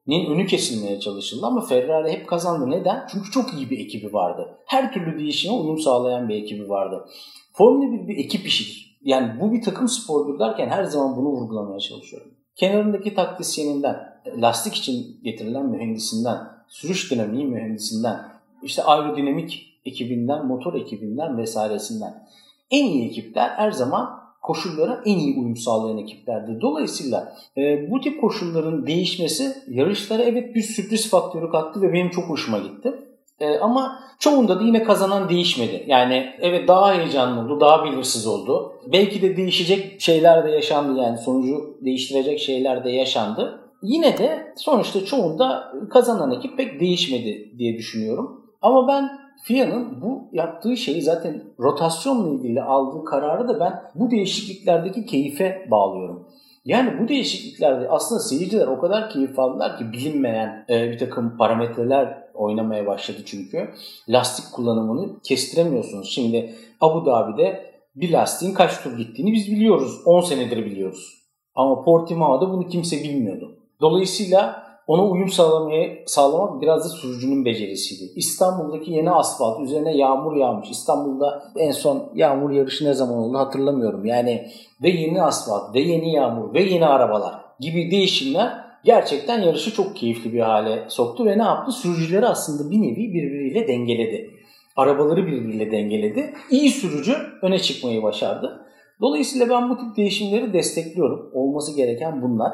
Ferrari'nin 0.07 0.35
önü 0.35 0.47
kesilmeye 0.47 1.01
çalışıldı 1.01 1.47
ama 1.47 1.61
Ferrari 1.61 2.13
hep 2.13 2.29
kazandı. 2.29 2.71
Neden? 2.71 3.07
Çünkü 3.13 3.31
çok 3.31 3.55
iyi 3.55 3.71
bir 3.71 3.79
ekibi 3.79 4.13
vardı. 4.13 4.59
Her 4.67 4.93
türlü 4.93 5.19
değişime 5.19 5.55
uyum 5.55 5.79
sağlayan 5.79 6.29
bir 6.29 6.35
ekibi 6.35 6.69
vardı. 6.69 7.05
Formula 7.53 7.93
1 7.93 8.09
bir 8.09 8.25
ekip 8.25 8.47
işidir. 8.47 8.99
Yani 9.03 9.41
bu 9.41 9.53
bir 9.53 9.63
takım 9.63 9.89
spordur 9.89 10.39
derken 10.39 10.69
her 10.69 10.85
zaman 10.85 11.17
bunu 11.17 11.29
vurgulamaya 11.29 11.81
çalışıyorum. 11.81 12.31
Kenarındaki 12.57 13.15
taktisyeninden, 13.15 13.97
lastik 14.37 14.75
için 14.75 15.21
getirilen 15.25 15.67
mühendisinden, 15.67 16.39
sürüş 16.69 17.11
dinamiği 17.11 17.45
mühendisinden, 17.45 18.21
işte 18.63 18.83
aerodinamik 18.83 19.81
ekibinden, 19.85 20.47
motor 20.47 20.75
ekibinden 20.75 21.39
vesairesinden. 21.39 22.29
En 22.71 22.87
iyi 22.87 23.09
ekipler 23.11 23.49
her 23.49 23.71
zaman 23.71 24.24
koşullara 24.45 25.03
en 25.05 25.19
iyi 25.19 25.39
uyum 25.39 25.57
sağlayan 25.57 25.99
ekiplerdir. 25.99 26.61
Dolayısıyla 26.61 27.33
e, 27.57 27.91
bu 27.91 28.01
tip 28.01 28.21
koşulların 28.21 28.87
değişmesi 28.87 29.53
yarışlara 29.69 30.23
evet 30.23 30.55
bir 30.55 30.63
sürpriz 30.63 31.11
faktörü 31.11 31.51
kattı 31.51 31.83
ve 31.83 31.93
benim 31.93 32.11
çok 32.11 32.25
hoşuma 32.25 32.59
gitti. 32.59 32.93
E, 33.41 33.59
ama 33.59 33.99
çoğunda 34.19 34.61
da 34.61 34.65
yine 34.65 34.83
kazanan 34.83 35.29
değişmedi. 35.29 35.85
Yani 35.87 36.27
evet 36.41 36.69
daha 36.69 36.95
heyecanlı 36.95 37.41
oldu, 37.41 37.61
daha 37.61 37.85
belirsiz 37.85 38.27
oldu. 38.27 38.73
Belki 38.93 39.23
de 39.23 39.37
değişecek 39.37 40.01
şeyler 40.01 40.45
de 40.45 40.51
yaşandı 40.51 41.01
yani 41.01 41.19
sonucu 41.19 41.79
değiştirecek 41.85 42.39
şeyler 42.39 42.85
de 42.85 42.91
yaşandı. 42.91 43.61
Yine 43.83 44.19
de 44.19 44.53
sonuçta 44.57 45.05
çoğunda 45.05 45.73
kazanan 45.91 46.33
ekip 46.33 46.57
pek 46.57 46.81
değişmedi 46.81 47.55
diye 47.59 47.79
düşünüyorum. 47.79 48.41
Ama 48.63 48.89
ben 48.89 49.24
FIA'nın 49.45 50.03
bu 50.03 50.29
yaptığı 50.33 50.77
şeyi 50.77 51.03
zaten 51.03 51.43
rotasyonla 51.61 52.29
ilgili 52.29 52.63
aldığı 52.63 53.05
kararı 53.05 53.49
da 53.49 53.61
ben 53.61 53.83
bu 53.95 54.11
değişikliklerdeki 54.11 55.07
keyfe 55.07 55.67
bağlıyorum. 55.71 56.29
Yani 56.65 57.03
bu 57.03 57.09
değişikliklerde 57.09 57.89
aslında 57.89 58.21
seyirciler 58.21 58.67
o 58.67 58.81
kadar 58.81 59.11
keyif 59.11 59.39
aldılar 59.39 59.79
ki 59.79 59.93
bilinmeyen 59.93 60.65
e, 60.69 60.91
bir 60.91 60.99
takım 60.99 61.37
parametreler 61.39 62.25
oynamaya 62.35 62.87
başladı 62.87 63.19
çünkü. 63.25 63.71
Lastik 64.09 64.53
kullanımını 64.53 65.21
kestiremiyorsunuz. 65.23 66.09
Şimdi 66.11 66.55
Abu 66.81 67.07
Dhabi'de 67.07 67.75
bir 67.97 68.13
lastiğin 68.13 68.55
kaç 68.55 68.83
tur 68.83 68.97
gittiğini 68.97 69.33
biz 69.33 69.51
biliyoruz. 69.51 70.01
10 70.05 70.21
senedir 70.21 70.65
biliyoruz. 70.65 71.23
Ama 71.55 71.85
Portimao'da 71.85 72.51
bunu 72.51 72.69
kimse 72.69 72.97
bilmiyordu. 72.97 73.59
Dolayısıyla 73.81 74.64
ona 74.87 75.05
uyum 75.05 75.29
sağlamaya, 75.29 75.89
sağlamak 76.07 76.63
biraz 76.63 76.85
da 76.85 76.89
sürücünün 76.89 77.45
becerisiydi. 77.45 78.13
İstanbul'daki 78.17 78.93
yeni 78.93 79.11
asfalt 79.11 79.61
üzerine 79.61 79.97
yağmur 79.97 80.37
yağmış. 80.37 80.71
İstanbul'da 80.71 81.43
en 81.57 81.71
son 81.71 82.11
yağmur 82.15 82.51
yarışı 82.51 82.85
ne 82.85 82.95
zaman 82.95 83.19
oldu 83.19 83.39
hatırlamıyorum. 83.39 84.05
Yani 84.05 84.47
ve 84.83 84.89
yeni 84.89 85.23
asfalt 85.23 85.75
ve 85.75 85.81
yeni 85.81 86.13
yağmur 86.13 86.55
ve 86.55 86.63
yeni 86.63 86.87
arabalar 86.87 87.35
gibi 87.61 87.91
değişimler 87.91 88.65
gerçekten 88.85 89.43
yarışı 89.43 89.75
çok 89.75 89.97
keyifli 89.97 90.33
bir 90.33 90.41
hale 90.41 90.85
soktu 90.89 91.27
ve 91.27 91.39
ne 91.39 91.43
yaptı? 91.43 91.73
Sürücüleri 91.73 92.27
aslında 92.27 92.71
bir 92.71 92.83
nevi 92.83 93.15
birbiriyle 93.15 93.69
dengeledi. 93.69 94.31
Arabaları 94.77 95.27
birbiriyle 95.27 95.71
dengeledi. 95.71 96.35
İyi 96.51 96.71
sürücü 96.71 97.17
öne 97.43 97.59
çıkmayı 97.59 98.03
başardı. 98.03 98.61
Dolayısıyla 99.01 99.49
ben 99.51 99.71
bu 99.71 99.77
tip 99.77 99.97
değişimleri 99.97 100.53
destekliyorum. 100.53 101.31
Olması 101.33 101.77
gereken 101.77 102.23
bunlar. 102.23 102.53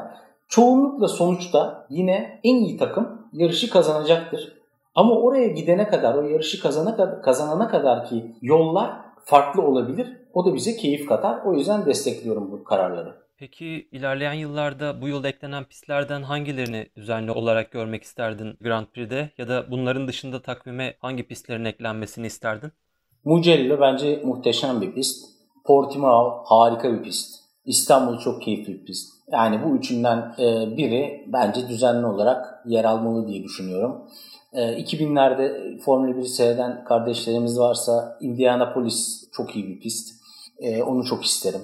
Çoğunlukla 0.51 1.07
sonuçta 1.07 1.87
yine 1.89 2.39
en 2.43 2.55
iyi 2.55 2.77
takım 2.77 3.27
yarışı 3.33 3.69
kazanacaktır. 3.69 4.53
Ama 4.95 5.15
oraya 5.15 5.47
gidene 5.47 5.87
kadar, 5.87 6.15
o 6.15 6.21
yarışı 6.21 6.61
kazana, 6.61 7.21
kazanana 7.21 7.67
kadar 7.67 8.09
ki 8.09 8.35
yollar 8.41 8.91
farklı 9.25 9.61
olabilir. 9.61 10.07
O 10.33 10.45
da 10.45 10.55
bize 10.55 10.75
keyif 10.77 11.07
katar. 11.07 11.45
O 11.45 11.53
yüzden 11.53 11.85
destekliyorum 11.85 12.51
bu 12.51 12.63
kararları. 12.63 13.13
Peki 13.37 13.87
ilerleyen 13.91 14.33
yıllarda 14.33 15.01
bu 15.01 15.07
yıl 15.07 15.23
eklenen 15.23 15.63
pistlerden 15.63 16.23
hangilerini 16.23 16.87
düzenli 16.95 17.31
olarak 17.31 17.71
görmek 17.71 18.03
isterdin 18.03 18.57
Grand 18.61 18.85
Prix'de 18.85 19.29
ya 19.37 19.49
da 19.49 19.71
bunların 19.71 20.07
dışında 20.07 20.41
takvime 20.41 20.95
hangi 20.99 21.27
pistlerin 21.27 21.65
eklenmesini 21.65 22.27
isterdin? 22.27 22.71
Mugello 23.23 23.79
bence 23.81 24.21
muhteşem 24.25 24.81
bir 24.81 24.91
pist. 24.91 25.25
Portimao 25.65 26.43
harika 26.45 26.93
bir 26.93 27.03
pist. 27.03 27.41
İstanbul 27.65 28.19
çok 28.19 28.41
keyifli 28.41 28.73
bir 28.73 28.85
pist. 28.85 29.20
Yani 29.31 29.59
bu 29.65 29.75
üçünden 29.75 30.35
e, 30.39 30.77
biri 30.77 31.25
bence 31.27 31.69
düzenli 31.69 32.05
olarak 32.05 32.63
yer 32.65 32.83
almalı 32.83 33.27
diye 33.27 33.43
düşünüyorum. 33.43 34.01
2000'lerde 34.53 35.75
e, 35.75 35.79
Formula 35.79 36.17
1 36.17 36.23
seyreden 36.23 36.83
kardeşlerimiz 36.83 37.59
varsa 37.59 38.17
Indianapolis 38.21 39.29
çok 39.31 39.55
iyi 39.55 39.67
bir 39.67 39.79
pist. 39.79 40.21
E, 40.59 40.83
onu 40.83 41.03
çok 41.03 41.25
isterim. 41.25 41.61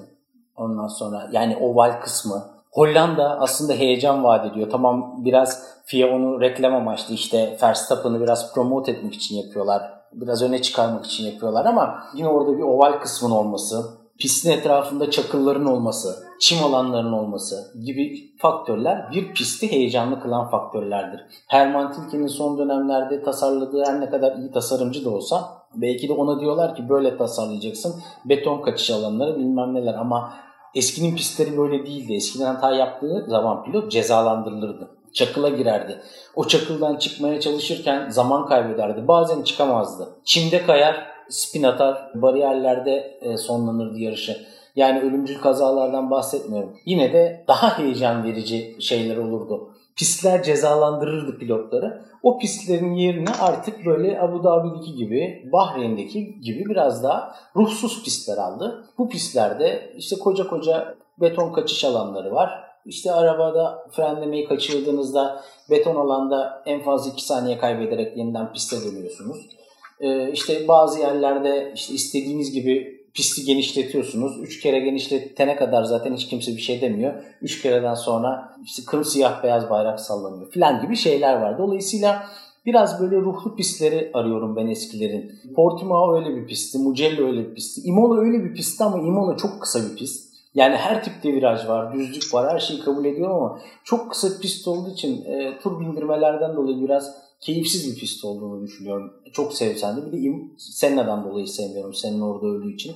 Ondan 0.56 0.88
sonra 0.88 1.30
yani 1.32 1.58
oval 1.58 2.01
kısmı. 2.01 2.43
Hollanda 2.71 3.39
aslında 3.39 3.73
heyecan 3.73 4.23
vaat 4.23 4.51
ediyor. 4.51 4.69
Tamam 4.71 5.25
biraz 5.25 5.63
FIA 5.86 6.08
onu 6.08 6.41
reklam 6.41 6.75
amaçlı 6.75 7.13
işte 7.13 7.58
Verstappen'ı 7.63 8.21
biraz 8.21 8.53
promote 8.53 8.91
etmek 8.91 9.13
için 9.13 9.36
yapıyorlar. 9.36 9.93
Biraz 10.13 10.41
öne 10.41 10.62
çıkarmak 10.62 11.06
için 11.06 11.23
yapıyorlar 11.23 11.65
ama 11.65 12.03
yine 12.13 12.27
orada 12.27 12.58
bir 12.58 12.63
oval 12.63 12.99
kısmın 12.99 13.32
olması, 13.32 13.86
pistin 14.19 14.51
etrafında 14.51 15.12
çakılların 15.12 15.65
olması, 15.65 16.23
çim 16.39 16.63
alanlarının 16.63 17.13
olması 17.13 17.73
gibi 17.86 18.32
faktörler 18.38 19.12
bir 19.12 19.34
pisti 19.34 19.71
heyecanlı 19.71 20.19
kılan 20.19 20.49
faktörlerdir. 20.49 21.21
Herman 21.47 21.93
Tilke'nin 21.93 22.27
son 22.27 22.58
dönemlerde 22.58 23.23
tasarladığı 23.23 23.84
her 23.86 24.01
ne 24.01 24.10
kadar 24.10 24.36
iyi 24.38 24.51
tasarımcı 24.51 25.06
da 25.06 25.10
olsa 25.10 25.58
belki 25.75 26.10
de 26.10 26.13
ona 26.13 26.39
diyorlar 26.39 26.75
ki 26.75 26.89
böyle 26.89 27.17
tasarlayacaksın. 27.17 27.95
Beton 28.25 28.62
kaçış 28.62 28.91
alanları 28.91 29.38
bilmem 29.38 29.73
neler 29.73 29.93
ama 29.93 30.34
eskinin 30.75 31.15
pistleri 31.15 31.58
böyle 31.58 31.86
değildi. 31.86 32.13
Eskiden 32.13 32.45
hata 32.45 32.71
yaptığı 32.71 33.25
zaman 33.27 33.63
pilot 33.63 33.91
cezalandırılırdı. 33.91 34.89
çakıla 35.13 35.49
girerdi. 35.49 36.01
O 36.36 36.47
çakıldan 36.47 36.95
çıkmaya 36.95 37.39
çalışırken 37.39 38.10
zaman 38.10 38.45
kaybederdi. 38.45 39.08
Bazen 39.08 39.41
çıkamazdı. 39.41 40.10
Çimde 40.23 40.65
kayar, 40.65 41.08
spin 41.30 41.63
atar, 41.63 42.12
bariyerlerde 42.16 43.18
e, 43.22 43.38
sonlanırdı 43.38 44.00
yarışı. 44.00 44.38
Yani 44.76 45.00
ölümcül 45.00 45.40
kazalardan 45.40 46.12
bahsetmiyorum. 46.12 46.78
Yine 46.86 47.13
de 47.13 47.46
daha 47.48 47.80
heyecan 47.80 48.24
verici 48.24 48.76
şeyler 48.80 49.18
olurdu. 49.18 49.70
Pistler 49.96 50.44
cezalandırırdı 50.44 51.38
pilotları. 51.38 52.02
O 52.24 52.40
pistlerin 52.40 52.94
yerini 52.94 53.30
artık 53.42 53.86
böyle 53.86 54.22
Abu 54.22 54.44
Dhabi'deki 54.44 54.96
gibi, 54.96 55.50
Bahreyn'deki 55.52 56.42
gibi 56.42 56.66
biraz 56.70 57.04
daha 57.04 57.36
ruhsuz 57.56 58.04
pistler 58.04 58.38
aldı. 58.38 58.86
Bu 58.98 59.10
pistlerde 59.10 59.94
işte 59.98 60.16
koca 60.16 60.48
koca 60.48 60.96
beton 61.22 61.54
kaçış 61.54 61.84
alanları 61.84 62.32
var. 62.32 62.63
İşte 62.86 63.12
arabada 63.12 63.88
frenlemeyi 63.92 64.48
kaçırdığınızda 64.48 65.42
beton 65.70 65.96
alanda 65.96 66.63
en 66.66 66.84
fazla 66.84 67.12
2 67.12 67.26
saniye 67.26 67.58
kaybederek 67.58 68.18
yeniden 68.18 68.54
piste 68.54 68.78
dönüyorsunuz. 68.82 69.57
Ee, 70.00 70.32
işte 70.32 70.68
bazı 70.68 71.00
yerlerde 71.00 71.72
işte 71.76 71.94
istediğiniz 71.94 72.52
gibi 72.52 72.98
pisti 73.14 73.46
genişletiyorsunuz. 73.46 74.40
Üç 74.44 74.60
kere 74.60 74.80
genişletene 74.80 75.56
kadar 75.56 75.84
zaten 75.84 76.14
hiç 76.14 76.28
kimse 76.28 76.52
bir 76.52 76.62
şey 76.62 76.82
demiyor. 76.82 77.14
Üç 77.42 77.62
kereden 77.62 77.94
sonra 77.94 78.56
işte 78.66 78.84
kırmızı 78.86 79.12
siyah 79.12 79.44
beyaz 79.44 79.70
bayrak 79.70 80.00
sallanıyor 80.00 80.52
falan 80.52 80.82
gibi 80.82 80.96
şeyler 80.96 81.42
var. 81.42 81.58
Dolayısıyla 81.58 82.24
biraz 82.66 83.02
böyle 83.02 83.16
ruhlu 83.16 83.56
pistleri 83.56 84.12
arıyorum 84.14 84.56
ben 84.56 84.68
eskilerin. 84.68 85.32
Portimao 85.56 86.16
öyle 86.16 86.36
bir 86.36 86.48
pistti, 86.48 86.78
Mugello 86.78 87.28
öyle 87.28 87.50
bir 87.50 87.56
pistti. 87.56 87.82
Imola 87.82 88.20
öyle 88.20 88.44
bir 88.44 88.54
pistti 88.54 88.84
ama 88.84 88.98
Imola 88.98 89.38
çok 89.38 89.62
kısa 89.62 89.80
bir 89.90 89.96
pist. 89.96 90.28
Yani 90.56 90.76
her 90.76 91.04
tipte 91.04 91.34
viraj 91.34 91.68
var, 91.68 91.94
düzlük 91.94 92.34
var, 92.34 92.54
her 92.54 92.60
şeyi 92.60 92.80
kabul 92.80 93.06
ediyorum 93.06 93.36
ama 93.36 93.60
çok 93.84 94.12
kısa 94.12 94.28
pist 94.42 94.68
olduğu 94.68 94.90
için 94.90 95.26
e, 95.26 95.60
tur 95.60 95.80
bindirmelerden 95.80 96.56
dolayı 96.56 96.82
biraz 96.82 97.27
keyifsiz 97.41 97.95
bir 97.95 98.00
pist 98.00 98.26
olduğunu 98.26 98.63
düşünüyorum. 98.63 99.13
Çok 99.34 99.54
sevsen 99.54 99.97
de 99.97 100.06
bir 100.06 100.12
de 100.12 100.34
Senna'dan 100.58 101.23
dolayı 101.23 101.47
sevmiyorum. 101.47 101.93
Senna 101.93 102.30
orada 102.30 102.47
öldüğü 102.47 102.73
için. 102.73 102.95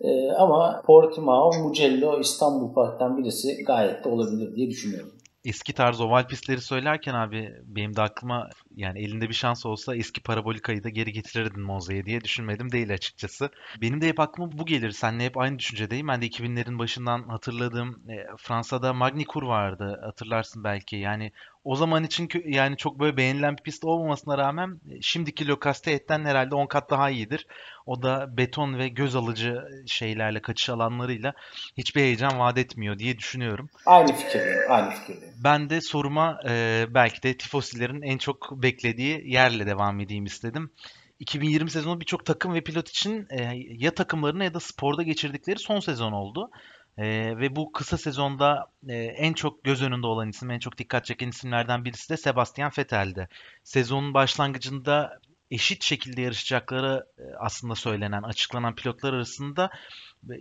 Ee, 0.00 0.30
ama 0.30 0.82
Portimao, 0.86 1.52
Mugello, 1.62 2.20
İstanbul 2.20 2.74
Park'tan 2.74 3.18
birisi 3.18 3.64
gayet 3.64 4.04
de 4.04 4.08
olabilir 4.08 4.56
diye 4.56 4.70
düşünüyorum 4.70 5.12
eski 5.44 5.72
tarz 5.72 6.00
oval 6.00 6.26
pistleri 6.26 6.60
söylerken 6.60 7.14
abi 7.14 7.54
benim 7.64 7.96
de 7.96 8.02
aklıma 8.02 8.50
yani 8.76 8.98
elinde 8.98 9.28
bir 9.28 9.34
şans 9.34 9.66
olsa 9.66 9.96
eski 9.96 10.22
parabolikayı 10.22 10.84
da 10.84 10.88
geri 10.88 11.12
getirirdin 11.12 11.62
Monza'ya 11.62 12.04
diye 12.04 12.20
düşünmedim 12.20 12.72
değil 12.72 12.94
açıkçası. 12.94 13.50
Benim 13.80 14.00
de 14.00 14.08
hep 14.08 14.20
aklıma 14.20 14.52
bu 14.52 14.66
gelir. 14.66 14.90
Seninle 14.90 15.24
hep 15.24 15.38
aynı 15.38 15.58
düşüncedeyim. 15.58 16.08
Ben 16.08 16.22
de 16.22 16.26
2000'lerin 16.26 16.78
başından 16.78 17.28
hatırladığım 17.28 18.10
e, 18.10 18.26
Fransa'da 18.38 18.90
Magny-Cours 18.90 19.46
vardı. 19.46 20.00
Hatırlarsın 20.04 20.64
belki. 20.64 20.96
Yani 20.96 21.32
o 21.64 21.76
zaman 21.76 22.04
için 22.04 22.28
yani 22.44 22.76
çok 22.76 23.00
böyle 23.00 23.16
beğenilen 23.16 23.56
bir 23.56 23.62
pist 23.62 23.84
olmamasına 23.84 24.38
rağmen 24.38 24.80
e, 24.90 25.02
şimdiki 25.02 25.48
Le 25.48 25.52
Castellet'ten 25.64 26.24
herhalde 26.24 26.54
10 26.54 26.66
kat 26.66 26.90
daha 26.90 27.10
iyidir. 27.10 27.46
O 27.86 28.02
da 28.02 28.36
beton 28.36 28.78
ve 28.78 28.88
göz 28.88 29.16
alıcı 29.16 29.62
şeylerle, 29.86 30.42
kaçış 30.42 30.68
alanlarıyla 30.68 31.32
hiçbir 31.76 32.00
heyecan 32.00 32.38
vaat 32.38 32.58
etmiyor 32.58 32.98
diye 32.98 33.18
düşünüyorum. 33.18 33.68
Aynı 33.86 34.12
fikirdeyim, 34.12 34.58
aynı 34.68 34.90
fikirdeyim. 34.90 35.34
Ben 35.44 35.70
de 35.70 35.80
soruma 35.80 36.40
e, 36.48 36.86
belki 36.90 37.22
de 37.22 37.36
tifosilerin 37.36 38.02
en 38.02 38.18
çok 38.18 38.62
beklediği 38.62 39.22
yerle 39.32 39.66
devam 39.66 40.00
edeyim 40.00 40.24
istedim. 40.24 40.70
2020 41.18 41.70
sezonu 41.70 42.00
birçok 42.00 42.26
takım 42.26 42.54
ve 42.54 42.60
pilot 42.60 42.88
için 42.88 43.26
e, 43.30 43.52
ya 43.68 43.94
takımlarına 43.94 44.44
ya 44.44 44.54
da 44.54 44.60
sporda 44.60 45.02
geçirdikleri 45.02 45.58
son 45.58 45.80
sezon 45.80 46.12
oldu. 46.12 46.50
E, 46.98 47.06
ve 47.38 47.56
bu 47.56 47.72
kısa 47.72 47.98
sezonda 47.98 48.66
e, 48.88 48.94
en 48.96 49.32
çok 49.32 49.64
göz 49.64 49.82
önünde 49.82 50.06
olan 50.06 50.28
isim, 50.28 50.50
en 50.50 50.58
çok 50.58 50.78
dikkat 50.78 51.04
çeken 51.04 51.28
isimlerden 51.28 51.84
birisi 51.84 52.10
de 52.10 52.16
Sebastian 52.16 52.72
Vettel'di. 52.78 53.28
Sezonun 53.64 54.14
başlangıcında 54.14 55.20
eşit 55.50 55.84
şekilde 55.84 56.20
yarışacakları 56.20 57.06
e, 57.18 57.22
aslında 57.38 57.74
söylenen, 57.74 58.22
açıklanan 58.22 58.74
pilotlar 58.74 59.12
arasında 59.14 59.70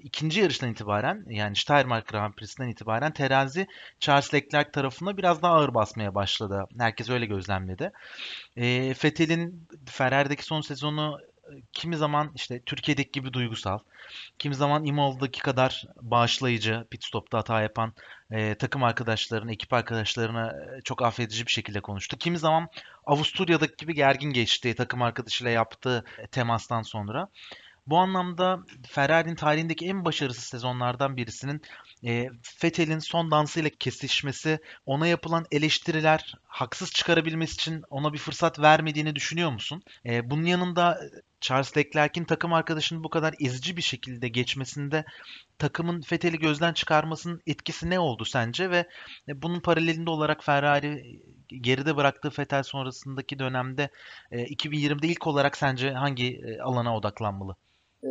ikinci 0.04 0.40
yarıştan 0.40 0.72
itibaren 0.72 1.26
yani 1.30 1.56
Steiermark 1.56 2.08
Grand 2.08 2.34
Prix'sinden 2.34 2.70
itibaren 2.70 3.14
terazi 3.14 3.68
Charles 4.00 4.34
Leclerc 4.34 4.72
tarafına 4.72 5.18
biraz 5.18 5.42
daha 5.42 5.54
ağır 5.54 5.74
basmaya 5.74 6.16
başladı. 6.16 6.66
Herkes 6.80 7.10
öyle 7.10 7.26
gözlemledi. 7.26 7.92
E, 8.58 8.94
Vettel'in 9.04 9.68
Ferrari'deki 9.86 10.44
son 10.44 10.62
sezonu 10.62 11.18
e, 11.22 11.29
kimi 11.74 11.98
zaman 11.98 12.32
işte 12.36 12.62
Türkiye'deki 12.66 13.12
gibi 13.12 13.34
duygusal, 13.34 13.80
kimi 14.40 14.56
zaman 14.56 14.86
Imola'daki 14.86 15.42
kadar 15.42 15.84
bağışlayıcı, 16.02 16.88
pit 16.92 17.04
stopta 17.04 17.38
hata 17.38 17.62
yapan 17.62 17.94
e, 18.32 18.56
takım 18.56 18.84
arkadaşlarına, 18.84 19.52
ekip 19.52 19.74
arkadaşlarına 19.74 20.48
e, 20.48 20.82
çok 20.82 21.02
affedici 21.02 21.46
bir 21.46 21.52
şekilde 21.52 21.82
konuştu. 21.82 22.18
Kimi 22.18 22.38
zaman 22.38 22.68
Avusturya'daki 23.06 23.76
gibi 23.78 23.94
gergin 23.94 24.34
geçti 24.34 24.76
takım 24.76 25.02
arkadaşıyla 25.02 25.52
yaptığı 25.52 26.06
temastan 26.32 26.82
sonra. 26.82 27.28
Bu 27.88 27.98
anlamda 27.98 28.60
Ferrari'nin 28.88 29.36
tarihindeki 29.36 29.86
en 29.86 30.06
başarısız 30.06 30.44
sezonlardan 30.44 31.18
birisinin 31.18 31.62
e, 32.04 32.30
Vettel'in 32.64 33.00
son 33.00 33.32
dansıyla 33.32 33.70
kesişmesi, 33.70 34.60
ona 34.86 35.08
yapılan 35.08 35.46
eleştiriler 35.52 36.36
haksız 36.48 36.92
çıkarabilmesi 36.92 37.54
için 37.54 37.84
ona 37.90 38.14
bir 38.14 38.18
fırsat 38.18 38.60
vermediğini 38.60 39.16
düşünüyor 39.16 39.52
musun? 39.52 39.84
E, 40.06 40.30
bunun 40.30 40.46
yanında 40.46 41.00
Charles 41.42 41.78
Leclerc'in 41.78 42.24
takım 42.24 42.54
arkadaşının 42.54 43.04
bu 43.04 43.10
kadar 43.10 43.36
ezici 43.42 43.78
bir 43.78 43.82
şekilde 43.82 44.28
geçmesinde 44.28 45.06
takımın 45.58 46.04
Vettel'i 46.12 46.40
gözden 46.40 46.74
çıkarmasının 46.74 47.42
etkisi 47.48 47.90
ne 47.90 48.00
oldu 48.00 48.26
sence 48.26 48.70
ve 48.70 48.86
e, 49.28 49.42
bunun 49.42 49.60
paralelinde 49.60 50.10
olarak 50.10 50.44
Ferrari 50.44 51.22
geride 51.62 51.98
bıraktığı 51.98 52.32
Vettel 52.40 52.64
sonrasındaki 52.64 53.40
dönemde 53.40 53.90
2020'de 54.32 55.08
ilk 55.08 55.28
olarak 55.28 55.58
sence 55.58 55.92
hangi 55.92 56.42
alana 56.64 56.98
odaklanmalı? 56.98 57.56
e, 58.04 58.10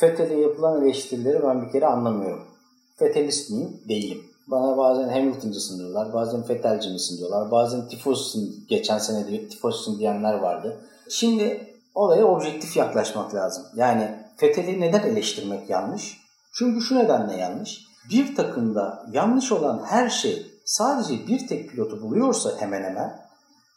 Fethel'e 0.00 0.40
yapılan 0.40 0.84
eleştirileri 0.84 1.42
ben 1.42 1.66
bir 1.66 1.72
kere 1.72 1.86
anlamıyorum. 1.86 2.55
Fethelist 2.96 3.50
miyim? 3.50 3.80
Değilim. 3.88 4.24
Bana 4.46 4.76
bazen 4.76 5.08
Hamilton'cısın 5.08 5.78
diyorlar, 5.78 6.12
bazen 6.12 6.42
Fethel'ci 6.42 6.90
misin 6.90 7.18
diyorlar, 7.18 7.50
bazen 7.50 7.88
Tifos'sun, 7.88 8.64
geçen 8.68 8.98
sene 8.98 9.26
de 9.26 9.48
Tifos'sun 9.48 9.98
diyenler 9.98 10.34
vardı. 10.34 10.80
Şimdi 11.08 11.74
olaya 11.94 12.26
objektif 12.26 12.76
yaklaşmak 12.76 13.34
lazım. 13.34 13.64
Yani 13.76 14.10
Fethel'i 14.36 14.80
neden 14.80 15.02
eleştirmek 15.02 15.70
yanlış? 15.70 16.20
Çünkü 16.52 16.80
şu 16.80 16.98
nedenle 16.98 17.36
yanlış. 17.36 17.86
Bir 18.10 18.36
takımda 18.36 19.06
yanlış 19.12 19.52
olan 19.52 19.82
her 19.86 20.08
şey 20.08 20.46
sadece 20.64 21.26
bir 21.26 21.46
tek 21.46 21.70
pilotu 21.70 22.02
buluyorsa 22.02 22.50
hemen 22.58 22.82
hemen 22.82 23.20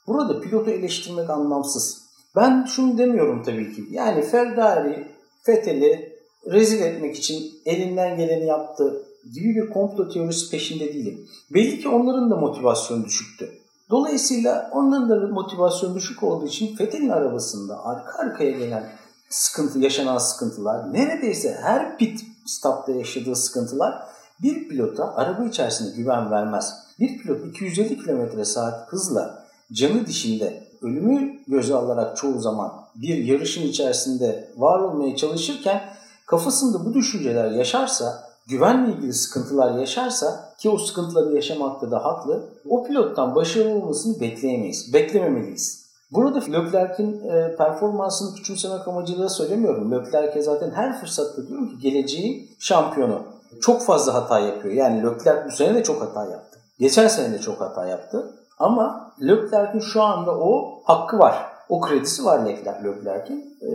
burada 0.07 0.41
pilotu 0.41 0.71
eleştirmek 0.71 1.29
anlamsız. 1.29 2.01
Ben 2.35 2.65
şunu 2.65 2.97
demiyorum 2.97 3.43
tabii 3.43 3.75
ki. 3.75 3.83
Yani 3.91 4.21
Ferrari 4.21 5.07
Fethel'i 5.43 6.19
rezil 6.47 6.81
etmek 6.81 7.15
için 7.15 7.51
elinden 7.65 8.17
geleni 8.17 8.45
yaptı 8.45 9.05
gibi 9.33 9.55
bir 9.55 9.69
komplo 9.69 10.09
teorisi 10.09 10.51
peşinde 10.51 10.93
değilim. 10.93 11.27
Belli 11.53 11.79
ki 11.81 11.89
onların 11.89 12.31
da 12.31 12.35
motivasyonu 12.35 13.05
düşüktü. 13.05 13.49
Dolayısıyla 13.89 14.69
onların 14.73 15.09
da 15.09 15.27
motivasyon 15.27 15.95
düşük 15.95 16.23
olduğu 16.23 16.45
için 16.45 16.75
Fethel'in 16.75 17.09
arabasında 17.09 17.85
arka 17.85 18.19
arkaya 18.19 18.51
gelen 18.51 18.89
sıkıntı, 19.29 19.79
yaşanan 19.79 20.17
sıkıntılar, 20.17 20.93
neredeyse 20.93 21.57
her 21.61 21.97
pit 21.97 22.21
stopta 22.45 22.91
yaşadığı 22.91 23.35
sıkıntılar 23.35 24.03
bir 24.43 24.69
pilota 24.69 25.15
araba 25.15 25.45
içerisinde 25.45 25.95
güven 25.95 26.31
vermez. 26.31 26.73
Bir 26.99 27.17
pilot 27.17 27.47
250 27.47 27.97
km 27.97 28.43
saat 28.43 28.87
hızla 28.87 29.45
canı 29.71 30.05
dişinde 30.05 30.63
ölümü 30.81 31.39
göze 31.47 31.75
alarak 31.75 32.17
çoğu 32.17 32.39
zaman 32.39 32.73
bir 32.95 33.17
yarışın 33.17 33.67
içerisinde 33.67 34.51
var 34.57 34.79
olmaya 34.79 35.15
çalışırken 35.15 35.81
kafasında 36.25 36.85
bu 36.85 36.93
düşünceler 36.93 37.51
yaşarsa, 37.51 38.28
güvenle 38.49 38.93
ilgili 38.93 39.13
sıkıntılar 39.13 39.79
yaşarsa 39.79 40.53
ki 40.57 40.69
o 40.69 40.77
sıkıntıları 40.77 41.35
yaşamakta 41.35 41.91
da 41.91 42.05
haklı, 42.05 42.49
o 42.69 42.83
pilottan 42.83 43.35
başarılı 43.35 43.75
olmasını 43.75 44.19
bekleyemeyiz, 44.19 44.93
beklememeliyiz. 44.93 45.89
Burada 46.11 46.39
Leclerc'in 46.39 47.29
e, 47.29 47.55
performansını 47.55 48.35
küçümsemek 48.35 48.87
amacıyla 48.87 49.29
söylemiyorum. 49.29 49.91
Leclerc'e 49.91 50.41
zaten 50.41 50.71
her 50.71 50.99
fırsatta 50.99 51.47
diyorum 51.47 51.69
ki 51.69 51.79
geleceğin 51.79 52.49
şampiyonu. 52.59 53.21
Çok 53.61 53.81
fazla 53.81 54.13
hata 54.13 54.39
yapıyor. 54.39 54.73
Yani 54.73 55.03
Leclerc 55.03 55.45
bu 55.47 55.51
sene 55.51 55.75
de 55.75 55.83
çok 55.83 56.01
hata 56.01 56.25
yaptı. 56.25 56.59
Geçen 56.79 57.07
sene 57.07 57.33
de 57.33 57.39
çok 57.39 57.61
hata 57.61 57.85
yaptı. 57.85 58.31
Ama 58.59 59.11
Leclerc'in 59.21 59.79
şu 59.79 60.01
anda 60.01 60.31
o 60.31 60.81
hakkı 60.83 61.19
var. 61.19 61.45
O 61.69 61.81
kredisi 61.81 62.25
var 62.25 62.45
Leclerc'in. 62.45 63.57
E, 63.61 63.69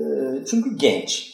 çünkü 0.44 0.76
genç. 0.76 1.34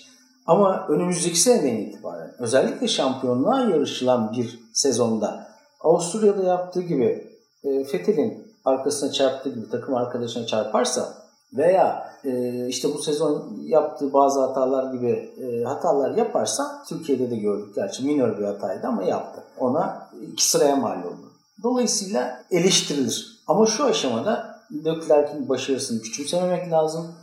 Ama 0.50 0.86
önümüzdeki 0.88 1.40
seneden 1.40 1.76
itibaren 1.76 2.34
özellikle 2.38 2.88
şampiyonluğa 2.88 3.60
yarışılan 3.60 4.32
bir 4.32 4.60
sezonda 4.72 5.46
Avusturya'da 5.80 6.42
yaptığı 6.42 6.82
gibi 6.82 7.36
e, 7.64 7.84
Fethel'in 7.84 8.54
arkasına 8.64 9.12
çarptığı 9.12 9.50
gibi 9.50 9.70
takım 9.70 9.94
arkadaşına 9.94 10.46
çarparsa 10.46 11.14
veya 11.52 12.12
e, 12.24 12.66
işte 12.66 12.88
bu 12.94 12.98
sezon 12.98 13.58
yaptığı 13.62 14.12
bazı 14.12 14.40
hatalar 14.40 14.92
gibi 14.92 15.32
e, 15.42 15.64
hatalar 15.64 16.16
yaparsa 16.16 16.82
Türkiye'de 16.88 17.30
de 17.30 17.36
gördük 17.36 17.74
gerçi 17.74 18.04
minor 18.04 18.38
bir 18.38 18.44
hataydı 18.44 18.86
ama 18.86 19.02
yaptı. 19.02 19.42
Ona 19.58 20.08
iki 20.32 20.48
sıraya 20.48 20.76
mal 20.76 20.98
oldu. 20.98 21.32
Dolayısıyla 21.62 22.42
eleştirilir. 22.50 23.42
Ama 23.46 23.66
şu 23.66 23.84
aşamada 23.84 24.60
Leclerc'in 24.84 25.48
başarısını 25.48 26.02
küçümsememek 26.02 26.72
lazım. 26.72 27.14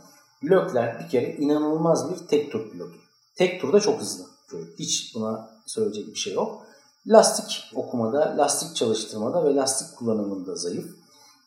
Leclerc 0.44 1.04
bir 1.04 1.08
kere 1.08 1.32
inanılmaz 1.32 2.10
bir 2.10 2.26
tek 2.26 2.52
tur 2.52 2.70
pilotu. 2.70 3.07
Tek 3.38 3.60
turda 3.60 3.80
çok 3.80 4.00
hızlı. 4.00 4.24
Hiç 4.78 5.14
buna 5.14 5.50
söyleyecek 5.66 6.08
bir 6.08 6.18
şey 6.18 6.34
yok. 6.34 6.66
Lastik 7.06 7.72
okumada, 7.74 8.34
lastik 8.38 8.76
çalıştırmada 8.76 9.44
ve 9.44 9.54
lastik 9.54 9.98
kullanımında 9.98 10.54
zayıf. 10.54 10.86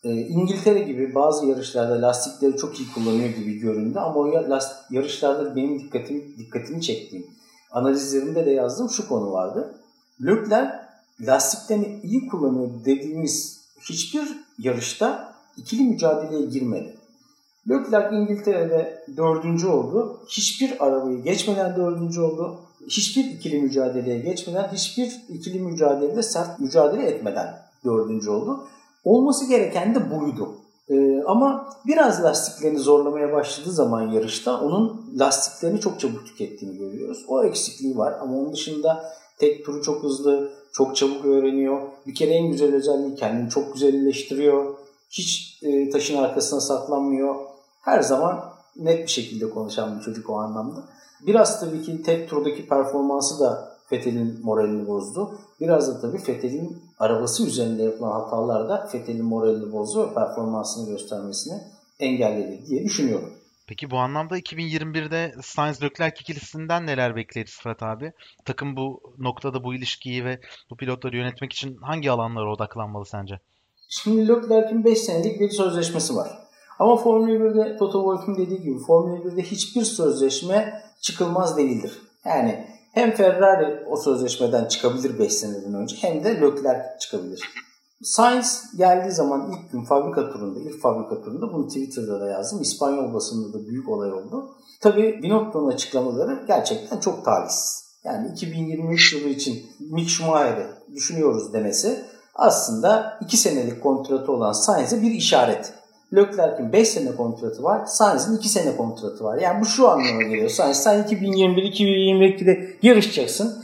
Ee, 0.04 0.10
İngiltere 0.10 0.80
gibi 0.80 1.16
bazı 1.16 1.46
yarışlarda 1.46 2.08
lastikleri 2.08 2.58
çok 2.58 2.80
iyi 2.80 2.92
kullanıyor 2.92 3.30
gibi 3.30 3.60
göründü 3.60 4.00
ama 4.00 4.16
o 4.16 4.48
yarışlarda 4.90 5.56
benim 5.56 5.80
dikkatimi, 5.80 6.38
dikkatimi 6.38 6.82
çektiğim, 6.82 7.26
analizlerimde 7.72 8.46
de 8.46 8.52
yazdığım 8.52 8.90
şu 8.90 9.08
konu 9.08 9.32
vardı. 9.32 9.76
Leclerc 10.26 10.72
lastiklerini 11.22 12.00
iyi 12.04 12.28
kullanıyor 12.28 12.70
dediğimiz 12.86 13.62
hiçbir 13.82 14.28
yarışta 14.60 15.36
ikili 15.58 15.84
mücadeleye 15.84 16.46
girmedi. 16.46 16.98
Leclerc 17.70 18.16
İngiltere'de 18.16 19.06
dördüncü 19.18 19.68
oldu. 19.68 20.20
Hiçbir 20.28 20.86
arabayı 20.86 21.24
geçmeden 21.24 21.76
dördüncü 21.76 22.22
oldu. 22.22 22.60
Hiçbir 22.88 23.26
ikili 23.26 23.62
mücadeleye 23.62 24.20
geçmeden, 24.20 24.70
hiçbir 24.74 25.22
ikili 25.30 25.60
mücadelede 25.60 26.24
sert 26.24 26.60
mücadele 26.60 27.04
etmeden 27.04 27.60
dördüncü 27.86 28.30
oldu. 28.30 28.68
Olması 29.04 29.50
gereken 29.50 29.96
de 29.96 30.12
buydu. 30.12 30.50
Ee, 30.90 31.24
ama 31.28 31.74
biraz 31.88 32.24
lastiklerini 32.24 32.80
zorlamaya 32.80 33.34
başladığı 33.34 33.72
zaman 33.72 34.12
yarışta 34.12 34.62
onun 34.62 35.12
lastiklerini 35.20 35.80
çok 35.80 36.00
çabuk 36.00 36.26
tükettiğini 36.26 36.78
görüyoruz. 36.78 37.26
O 37.28 37.44
eksikliği 37.44 37.98
var 37.98 38.14
ama 38.22 38.38
onun 38.38 38.54
dışında 38.54 39.14
tek 39.38 39.66
turu 39.66 39.82
çok 39.82 40.04
hızlı, 40.04 40.52
çok 40.74 40.96
çabuk 40.96 41.26
öğreniyor. 41.26 41.82
Bir 42.08 42.16
kere 42.16 42.32
en 42.32 42.52
güzel 42.52 42.76
özelliği 42.76 43.16
kendini 43.16 43.50
çok 43.50 43.74
güzelleştiriyor. 43.74 44.76
Hiç 45.10 45.60
e, 45.64 45.90
taşın 45.90 46.18
arkasına 46.18 46.62
saklanmıyor. 46.62 47.36
Her 47.82 48.02
zaman 48.02 48.54
net 48.76 49.04
bir 49.04 49.12
şekilde 49.12 49.50
konuşan 49.50 49.98
bir 49.98 50.04
çocuk 50.04 50.30
o 50.30 50.36
anlamda. 50.36 50.84
Biraz 51.28 51.60
tabii 51.60 51.82
ki 51.82 52.04
tek 52.04 52.30
turdaki 52.30 52.68
performansı 52.68 53.40
da 53.40 53.78
Fethel'in 53.88 54.40
moralini 54.44 54.88
bozdu. 54.88 55.40
Biraz 55.60 55.88
da 55.88 56.02
tabii 56.02 56.18
Fethel'in 56.18 56.84
arabası 57.00 57.48
üzerinde 57.48 57.84
yapılan 57.84 58.12
hatalar 58.12 58.70
da 58.70 58.88
Fethel'in 58.92 59.26
moralini 59.26 59.72
bozdu 59.72 60.10
ve 60.10 60.14
performansını 60.14 60.90
göstermesini 60.90 61.62
engelledi 62.00 62.66
diye 62.66 62.84
düşünüyorum. 62.84 63.34
Peki 63.68 63.92
bu 63.92 63.98
anlamda 63.98 64.40
2021'de 64.40 65.36
Sainz 65.42 65.84
Leclerc 65.84 66.22
ikilisinden 66.22 66.88
neler 66.88 67.16
bekleriz 67.16 67.60
Fırat 67.60 67.84
abi? 67.84 68.14
Takım 68.46 68.78
bu 68.78 69.02
noktada 69.18 69.64
bu 69.64 69.74
ilişkiyi 69.74 70.26
ve 70.26 70.40
bu 70.70 70.78
pilotları 70.78 71.18
yönetmek 71.18 71.54
için 71.54 71.78
hangi 71.82 72.12
alanlara 72.12 72.54
odaklanmalı 72.54 73.06
sence? 73.06 73.40
Şimdi 73.90 74.28
Leclerc'in 74.28 74.84
5 74.84 74.98
senelik 75.00 75.40
bir 75.40 75.50
sözleşmesi 75.50 76.16
var. 76.16 76.41
Ama 76.82 76.98
Formula 76.98 77.32
1'de 77.32 77.78
Toto 77.78 78.00
Wolff'un 78.00 78.46
dediği 78.46 78.62
gibi 78.62 78.80
Formula 78.80 79.18
1'de 79.18 79.42
hiçbir 79.42 79.84
sözleşme 79.84 80.82
çıkılmaz 81.02 81.58
değildir. 81.58 82.02
Yani 82.26 82.68
hem 82.94 83.12
Ferrari 83.12 83.86
o 83.90 83.98
sözleşmeden 83.98 84.66
çıkabilir 84.66 85.20
5 85.20 85.34
seneden 85.34 85.74
önce 85.74 85.96
hem 86.00 86.24
de 86.24 86.42
Leclerc 86.42 87.00
çıkabilir. 87.00 87.50
Sainz 88.04 88.64
geldiği 88.78 89.12
zaman 89.12 89.52
ilk 89.52 89.72
gün 89.72 89.84
fabrika 89.84 90.30
turunda, 90.30 90.60
ilk 90.60 90.82
fabrika 90.82 91.22
turunda 91.22 91.54
bunu 91.54 91.68
Twitter'da 91.68 92.22
da 92.22 92.30
yazdım. 92.30 92.62
İspanyol 92.62 93.14
basında 93.14 93.54
da 93.54 93.68
büyük 93.68 93.90
olay 93.90 94.14
oldu. 94.14 94.50
Tabii 94.82 95.20
Binotto'nun 95.24 95.72
açıklamaları 95.72 96.44
gerçekten 96.48 97.00
çok 97.00 97.26
talihsiz. 97.26 97.84
Yani 98.04 98.32
2023 98.32 99.14
yılı 99.14 99.30
için 99.30 99.66
Mick 99.80 100.10
Schumacher'i 100.10 100.68
düşünüyoruz 100.96 101.54
demesi 101.54 102.06
aslında 102.36 103.20
2 103.22 103.38
senelik 103.38 103.84
kontratı 103.84 104.32
olan 104.32 104.52
Sainz'e 104.52 105.02
bir 105.02 105.12
işaret. 105.12 105.81
Leclerc'in 106.16 106.74
5 106.74 106.88
sene 106.88 107.16
kontratı 107.16 107.64
var. 107.64 107.86
Sainz'in 107.86 108.38
2 108.38 108.50
sene 108.50 108.78
kontratı 108.78 109.24
var. 109.24 109.42
Yani 109.42 109.62
bu 109.62 109.66
şu 109.66 109.90
anlama 109.90 110.24
geliyor. 110.24 110.50
Sainz 110.50 110.78
sen 110.78 111.04
2021-2022'de 111.04 112.78
yarışacaksın. 112.82 113.64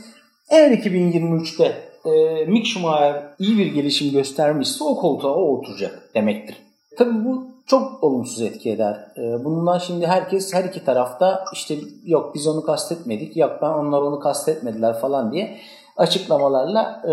Eğer 0.50 0.70
2023'te 0.70 1.88
e, 2.04 2.44
Mick 2.44 2.66
Schumacher 2.66 3.22
iyi 3.38 3.58
bir 3.58 3.66
gelişim 3.66 4.12
göstermişse 4.12 4.84
o 4.84 4.96
koltuğa 4.96 5.34
o 5.34 5.58
oturacak 5.58 6.10
demektir. 6.14 6.56
Tabii 6.98 7.24
bu 7.24 7.46
çok 7.66 8.04
olumsuz 8.04 8.42
etki 8.42 8.70
eder. 8.70 8.94
E, 9.16 9.44
bundan 9.44 9.78
şimdi 9.78 10.06
herkes 10.06 10.54
her 10.54 10.64
iki 10.64 10.84
tarafta 10.84 11.44
işte 11.52 11.74
yok 12.04 12.34
biz 12.34 12.46
onu 12.46 12.62
kastetmedik, 12.62 13.36
yok 13.36 13.58
ben 13.62 13.70
onlar 13.70 14.02
onu 14.02 14.20
kastetmediler 14.20 15.00
falan 15.00 15.32
diye 15.32 15.58
açıklamalarla 15.98 17.02
e, 17.08 17.12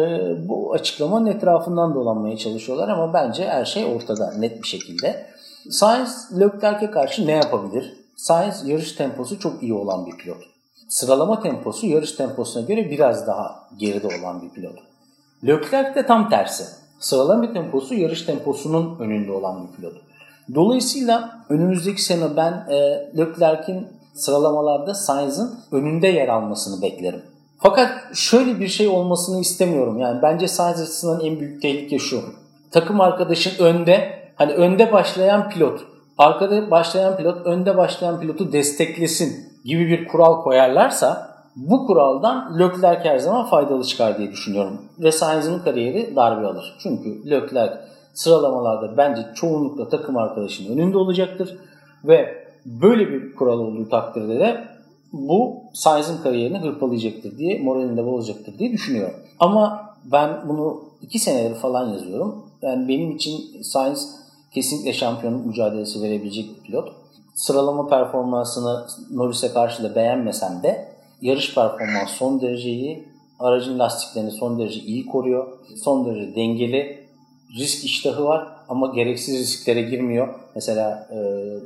bu 0.50 0.74
açıklamanın 0.74 1.26
etrafından 1.26 1.96
dolanmaya 1.96 2.38
çalışıyorlar 2.38 2.90
ama 2.90 3.14
bence 3.14 3.48
her 3.48 3.66
şey 3.66 3.86
ortada 3.96 4.32
net 4.32 4.64
bir 4.64 4.68
şekilde. 4.68 5.26
Sainz 5.70 6.40
Leclerc'e 6.40 6.92
karşı 6.92 7.28
ne 7.28 7.32
yapabilir? 7.32 7.94
Sainz 8.16 8.68
yarış 8.68 8.92
temposu 8.92 9.40
çok 9.40 9.64
iyi 9.64 9.74
olan 9.74 10.06
bir 10.06 10.18
pilot. 10.18 10.38
Sıralama 10.90 11.42
temposu 11.42 11.88
yarış 11.88 12.12
temposuna 12.12 12.64
göre 12.64 12.90
biraz 12.92 13.28
daha 13.28 13.70
geride 13.78 14.08
olan 14.08 14.42
bir 14.42 14.50
pilot. 14.50 14.76
Leclerc 15.48 15.96
de 15.96 16.06
tam 16.06 16.30
tersi. 16.30 16.64
Sıralama 17.00 17.54
temposu 17.54 17.94
yarış 17.94 18.22
temposunun 18.22 19.00
önünde 19.00 19.32
olan 19.32 19.68
bir 19.68 19.76
pilot. 19.76 19.94
Dolayısıyla 20.56 21.46
önümüzdeki 21.50 22.02
sene 22.02 22.36
ben 22.38 22.68
e, 22.70 22.76
Leclerc'in 23.18 23.88
sıralamalarda 24.14 24.94
Sainz'ın 24.94 25.60
önünde 25.72 26.08
yer 26.08 26.28
almasını 26.28 26.82
beklerim. 26.82 27.22
Fakat 27.58 27.90
şöyle 28.14 28.60
bir 28.60 28.68
şey 28.68 28.88
olmasını 28.88 29.42
istemiyorum. 29.42 30.00
Yani 30.00 30.22
bence 30.22 30.48
Sainz 30.48 30.82
açısından 30.82 31.20
en 31.26 31.40
büyük 31.40 31.62
tehlike 31.62 32.00
şu. 32.00 32.22
Takım 32.72 33.02
arkadaşın 33.02 33.64
önde, 33.64 34.20
hani 34.36 34.54
önde 34.54 34.92
başlayan 34.92 35.50
pilot, 35.50 35.80
arkada 36.18 36.72
başlayan 36.72 37.18
pilot, 37.18 37.46
önde 37.46 37.78
başlayan 37.78 38.20
pilotu 38.20 38.52
desteklesin 38.52 39.36
gibi 39.66 39.88
bir 39.88 40.08
kural 40.08 40.42
koyarlarsa 40.42 41.36
bu 41.56 41.88
kuraldan 41.88 42.60
Leclerc 42.60 43.10
her 43.10 43.18
zaman 43.18 43.46
faydalı 43.46 43.84
çıkar 43.84 44.18
diye 44.18 44.32
düşünüyorum. 44.32 44.82
Ve 45.00 45.12
Sainz'in 45.12 45.60
kariyeri 45.60 46.16
darbe 46.16 46.48
alır. 46.48 46.76
Çünkü 46.80 47.30
Leclerc 47.30 47.74
sıralamalarda 48.14 48.98
bence 48.98 49.22
çoğunlukla 49.36 49.90
takım 49.90 50.18
arkadaşının 50.18 50.78
önünde 50.78 50.98
olacaktır. 50.98 51.58
Ve 52.04 52.46
böyle 52.66 53.08
bir 53.08 53.36
kural 53.36 53.60
olduğu 53.60 53.90
takdirde 53.90 54.40
de 54.40 54.75
bu 55.16 55.56
Sainz'in 55.74 56.18
kariyerini 56.18 56.58
hırpalayacaktır 56.58 57.38
diye, 57.38 57.60
moralini 57.60 57.98
de 57.98 58.06
bozacaktır 58.06 58.60
diye 58.60 58.72
düşünüyorum. 58.72 59.16
Ama 59.40 59.90
ben 60.06 60.50
bunu 60.50 60.84
iki 61.02 61.20
senedir 61.20 61.56
falan 61.56 61.90
yazıyorum. 61.90 62.46
Yani 62.62 62.88
benim 62.88 63.12
için 63.12 63.62
Sainz 63.62 64.16
kesinlikle 64.52 64.94
şampiyonluk 64.94 65.46
mücadelesi 65.46 66.02
verebilecek 66.02 66.46
bir 66.50 66.64
pilot. 66.64 66.92
Sıralama 67.36 67.88
performansını 67.88 68.86
Norris'e 69.12 69.54
karşı 69.54 69.84
da 69.84 69.96
beğenmesem 69.96 70.64
de 70.64 70.88
yarış 71.22 71.56
performansı 71.56 72.16
son 72.16 72.42
derece 72.42 72.70
iyi. 72.70 73.08
Aracın 73.40 73.80
lastiklerini 73.80 74.32
son 74.32 74.60
derece 74.60 74.80
iyi 74.80 75.06
koruyor. 75.06 75.48
Son 75.84 76.06
derece 76.06 76.36
dengeli. 76.36 77.06
Risk 77.58 77.86
iştahı 77.86 78.24
var 78.24 78.55
ama 78.70 78.88
gereksiz 78.88 79.40
risklere 79.40 79.82
girmiyor. 79.82 80.28
Mesela 80.56 81.08
e, 81.12 81.16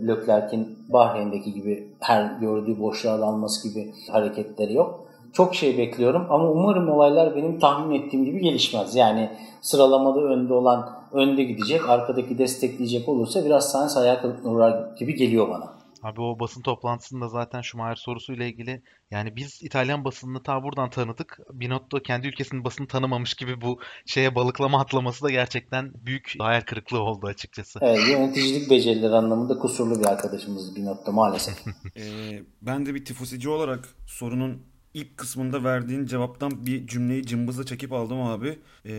Leclerc'in 0.08 0.78
Bahreyn'deki 0.90 1.54
gibi 1.54 1.88
her 2.00 2.32
gördüğü 2.40 2.80
boşluğa 2.80 3.20
dalması 3.20 3.68
gibi 3.68 3.94
hareketleri 4.12 4.74
yok. 4.74 5.06
Çok 5.34 5.56
şey 5.56 5.78
bekliyorum 5.78 6.28
ama 6.30 6.52
umarım 6.52 6.90
olaylar 6.90 7.36
benim 7.36 7.60
tahmin 7.60 8.00
ettiğim 8.00 8.26
gibi 8.26 8.42
gelişmez. 8.42 8.96
Yani 8.96 9.30
sıralamada 9.62 10.20
önde 10.20 10.54
olan 10.54 10.90
önde 11.14 11.44
gidecek, 11.44 11.90
arkadaki 11.90 12.38
destekleyecek 12.38 13.10
olursa 13.10 13.46
biraz 13.46 13.72
Sainz 13.72 13.96
hayal 13.96 14.16
kırıklığına 14.16 14.90
gibi 15.00 15.16
geliyor 15.16 15.50
bana. 15.50 15.79
Abi 16.04 16.22
o 16.22 16.40
basın 16.40 16.62
toplantısında 16.62 17.28
zaten 17.28 17.62
Schumacher 17.62 17.96
sorusuyla 17.96 18.46
ilgili 18.46 18.82
yani 19.12 19.36
biz 19.36 19.60
İtalyan 19.64 20.06
basınını 20.06 20.44
ta 20.44 20.64
buradan 20.64 20.90
tanıdık. 20.90 21.40
Binotto 21.54 22.00
kendi 22.00 22.28
ülkesinin 22.28 22.64
basını 22.64 22.88
tanımamış 22.88 23.34
gibi 23.34 23.62
bu 23.62 23.80
şeye 24.06 24.36
balıklama 24.36 24.82
atlaması 24.82 25.24
da 25.24 25.30
gerçekten 25.30 25.92
büyük 25.96 26.36
hayal 26.40 26.62
kırıklığı 26.62 27.00
oldu 27.00 27.28
açıkçası. 27.28 27.80
Evet 27.82 28.08
yöneticilik 28.10 28.70
becerileri 28.70 29.16
anlamında 29.16 29.60
kusurlu 29.60 30.00
bir 30.00 30.06
arkadaşımız 30.06 30.76
Binotto 30.76 31.12
maalesef. 31.12 31.56
ee, 31.98 32.44
ben 32.62 32.86
de 32.86 32.96
bir 32.96 33.06
tifusici 33.06 33.50
olarak 33.50 33.90
sorunun 34.06 34.69
ilk 34.94 35.18
kısmında 35.18 35.64
verdiğin 35.64 36.06
cevaptan 36.06 36.66
bir 36.66 36.88
cümleyi 36.88 37.26
cımbızla 37.26 37.66
çekip 37.66 37.94
aldım 37.94 38.22
abi. 38.22 38.60
E, 38.86 38.92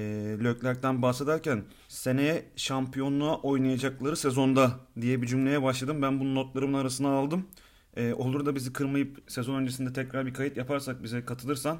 Leclerc'ten 0.44 1.02
bahsederken 1.02 1.62
seneye 1.88 2.44
şampiyonluğa 2.56 3.36
oynayacakları 3.36 4.16
sezonda 4.16 4.70
diye 5.00 5.22
bir 5.22 5.26
cümleye 5.26 5.62
başladım. 5.62 6.02
Ben 6.02 6.20
bunu 6.20 6.34
notlarımın 6.34 6.78
arasına 6.78 7.08
aldım. 7.08 7.46
E, 7.96 8.14
olur 8.14 8.46
da 8.46 8.54
bizi 8.54 8.72
kırmayıp 8.72 9.18
sezon 9.28 9.54
öncesinde 9.54 9.92
tekrar 9.92 10.26
bir 10.26 10.34
kayıt 10.34 10.56
yaparsak 10.56 11.02
bize 11.02 11.24
katılırsan 11.24 11.78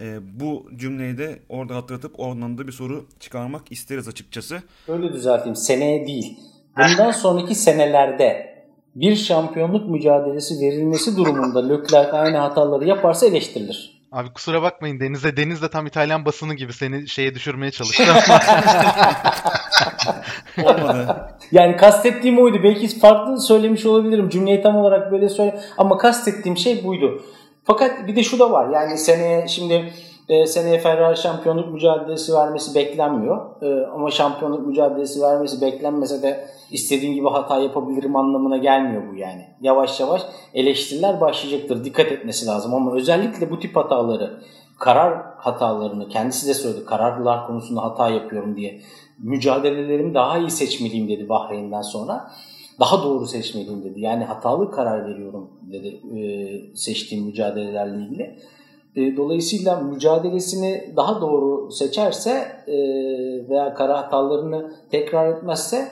e, 0.00 0.18
bu 0.40 0.70
cümleyi 0.76 1.18
de 1.18 1.38
orada 1.48 1.76
hatırlatıp 1.76 2.20
oradan 2.20 2.58
da 2.58 2.66
bir 2.66 2.72
soru 2.72 3.08
çıkarmak 3.20 3.72
isteriz 3.72 4.08
açıkçası. 4.08 4.62
Öyle 4.88 5.12
düzelteyim. 5.12 5.56
Seneye 5.56 6.06
değil. 6.06 6.38
Bundan 6.76 7.10
sonraki 7.10 7.54
senelerde 7.54 8.51
bir 8.94 9.16
şampiyonluk 9.16 9.88
mücadelesi 9.88 10.60
verilmesi 10.60 11.16
durumunda 11.16 11.68
Leclerc 11.68 12.12
aynı 12.12 12.36
hataları 12.36 12.88
yaparsa 12.88 13.26
eleştirilir. 13.26 14.02
Abi 14.12 14.32
kusura 14.32 14.62
bakmayın 14.62 15.00
Deniz'e. 15.00 15.36
Deniz 15.36 15.62
de 15.62 15.68
tam 15.68 15.86
İtalyan 15.86 16.24
basını 16.24 16.54
gibi 16.54 16.72
seni 16.72 17.08
şeye 17.08 17.34
düşürmeye 17.34 17.70
çalıştı 17.70 18.02
Olmadı. 20.62 21.28
Yani 21.52 21.76
kastettiğim 21.76 22.38
oydu. 22.38 22.62
Belki 22.62 22.98
farklı 22.98 23.40
söylemiş 23.40 23.86
olabilirim. 23.86 24.28
Cümleyi 24.28 24.62
tam 24.62 24.76
olarak 24.76 25.12
böyle 25.12 25.28
söyle 25.28 25.60
ama 25.78 25.98
kastettiğim 25.98 26.56
şey 26.56 26.84
buydu. 26.84 27.22
Fakat 27.64 28.06
bir 28.06 28.16
de 28.16 28.22
şu 28.22 28.38
da 28.38 28.50
var. 28.50 28.68
Yani 28.74 28.98
seneye 28.98 29.48
şimdi 29.48 29.92
e, 30.28 30.46
seneye 30.46 30.78
Ferrari 30.78 31.16
şampiyonluk 31.16 31.72
mücadelesi 31.72 32.34
vermesi 32.34 32.74
beklenmiyor. 32.74 33.62
E, 33.62 33.86
ama 33.86 34.10
şampiyonluk 34.10 34.66
mücadelesi 34.66 35.22
vermesi 35.22 35.60
beklenmese 35.60 36.22
de 36.22 36.48
istediğim 36.70 37.14
gibi 37.14 37.28
hata 37.28 37.58
yapabilirim 37.58 38.16
anlamına 38.16 38.56
gelmiyor 38.56 39.02
bu 39.12 39.16
yani. 39.16 39.46
Yavaş 39.60 40.00
yavaş 40.00 40.22
eleştiriler 40.54 41.20
başlayacaktır. 41.20 41.84
Dikkat 41.84 42.12
etmesi 42.12 42.46
lazım 42.46 42.74
ama 42.74 42.94
özellikle 42.94 43.50
bu 43.50 43.60
tip 43.60 43.76
hataları 43.76 44.40
karar 44.78 45.22
hatalarını 45.36 46.08
kendisi 46.08 46.48
de 46.48 46.54
söyledi. 46.54 46.84
Kararlar 46.84 47.46
konusunda 47.46 47.82
hata 47.82 48.08
yapıyorum 48.08 48.56
diye. 48.56 48.80
Mücadelelerimi 49.18 50.14
daha 50.14 50.38
iyi 50.38 50.50
seçmeliyim 50.50 51.08
dedi 51.08 51.28
Bahreyn'den 51.28 51.82
sonra. 51.82 52.30
Daha 52.80 53.02
doğru 53.02 53.26
seçmeliyim 53.26 53.84
dedi. 53.84 54.00
Yani 54.00 54.24
hatalı 54.24 54.70
karar 54.70 55.06
veriyorum 55.10 55.50
dedi 55.72 56.00
e, 56.18 56.76
seçtiğim 56.76 57.24
mücadelelerle 57.24 58.04
ilgili. 58.04 58.38
E, 58.96 59.16
dolayısıyla 59.16 59.80
mücadelesini 59.80 60.92
daha 60.96 61.20
doğru 61.20 61.70
seçerse 61.70 62.30
e, 62.66 62.74
veya 63.48 63.74
karar 63.74 63.96
hatalarını 63.96 64.72
tekrar 64.90 65.36
etmezse 65.36 65.88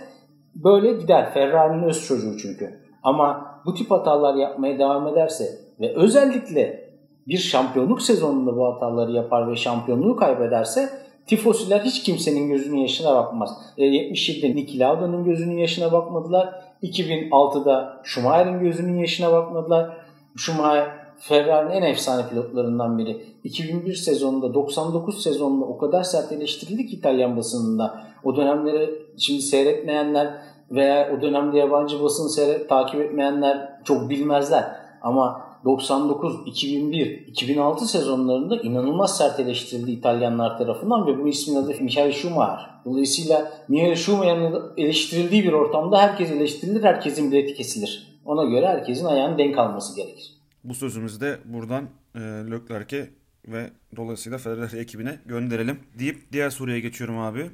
böyle 0.55 0.93
gider. 0.93 1.33
Ferrari'nin 1.35 1.83
öz 1.83 2.07
çocuğu 2.07 2.39
çünkü. 2.39 2.81
Ama 3.03 3.47
bu 3.67 3.75
tip 3.75 3.91
hatalar 3.91 4.35
yapmaya 4.35 4.79
devam 4.79 5.09
ederse 5.09 5.45
ve 5.81 5.97
özellikle 5.97 6.91
bir 7.29 7.39
şampiyonluk 7.39 8.03
sezonunda 8.03 8.57
bu 8.57 8.65
hataları 8.65 9.13
yapar 9.13 9.51
ve 9.51 9.57
şampiyonluğu 9.57 10.17
kaybederse 10.17 10.91
tifosiler 11.27 11.81
hiç 11.81 12.03
kimsenin 12.03 12.49
gözünün 12.49 12.79
yaşına 12.79 13.15
bakmaz. 13.15 13.51
E, 13.79 13.85
77'de 13.85 14.57
Niki 14.57 14.79
Lauda'nın 14.79 15.25
gözünün 15.25 15.59
yaşına 15.59 15.93
bakmadılar. 15.93 16.55
2006'da 16.83 18.01
Schumacher'in 18.05 18.61
gözünün 18.61 18.99
yaşına 18.99 19.33
bakmadılar. 19.33 19.97
Schumacher 20.37 21.00
Ferrari'nin 21.21 21.73
en 21.73 21.83
efsane 21.83 22.29
pilotlarından 22.29 22.99
biri. 22.99 23.25
2001 23.45 23.95
sezonunda 23.95 24.55
99 24.55 25.23
sezonunda 25.23 25.65
o 25.65 25.79
kadar 25.79 26.03
sert 26.03 26.33
eleştirildi 26.33 26.87
ki 26.87 26.97
İtalyan 26.97 27.37
basınında. 27.37 28.05
O 28.25 28.37
dönemleri 28.37 29.03
şimdi 29.19 29.43
seyretmeyenler 29.43 30.35
veya 30.71 31.13
o 31.19 31.23
dönemde 31.23 31.59
yabancı 31.59 32.03
basını 32.03 32.31
seyret, 32.31 32.69
takip 32.69 33.01
etmeyenler 33.01 33.69
çok 33.85 34.11
bilmezler. 34.11 34.65
Ama 35.03 35.51
99, 35.65 36.37
2001, 36.47 37.27
2006 37.27 37.87
sezonlarında 37.87 38.57
inanılmaz 38.57 39.17
sert 39.17 39.41
eleştirildi 39.41 39.91
İtalyanlar 39.91 40.59
tarafından 40.59 41.07
ve 41.07 41.19
bu 41.23 41.29
ismin 41.29 41.57
adı 41.57 41.75
Michael 41.81 42.13
Schumacher. 42.13 42.71
Dolayısıyla 42.85 43.53
Michael 43.69 43.95
Schumacher'ın 43.95 44.73
eleştirildiği 44.77 45.45
bir 45.45 45.53
ortamda 45.53 45.99
herkes 45.99 46.31
eleştirilir, 46.31 46.83
herkesin 46.83 47.33
bileti 47.33 47.55
kesilir. 47.55 48.21
Ona 48.25 48.45
göre 48.45 48.67
herkesin 48.67 49.05
ayağının 49.05 49.39
denk 49.39 49.59
alması 49.59 49.97
gerekir. 49.97 50.40
Bu 50.65 50.75
sözümüzü 50.75 51.21
de 51.21 51.39
buradan 51.45 51.89
e, 52.15 52.21
Leclerc'e 52.21 53.11
ve 53.49 53.71
dolayısıyla 53.97 54.39
Ferrari 54.39 54.77
ekibine 54.77 55.19
gönderelim 55.27 55.79
deyip 55.99 56.33
diğer 56.33 56.51
soruya 56.51 56.79
geçiyorum 56.79 57.19
abi. 57.19 57.51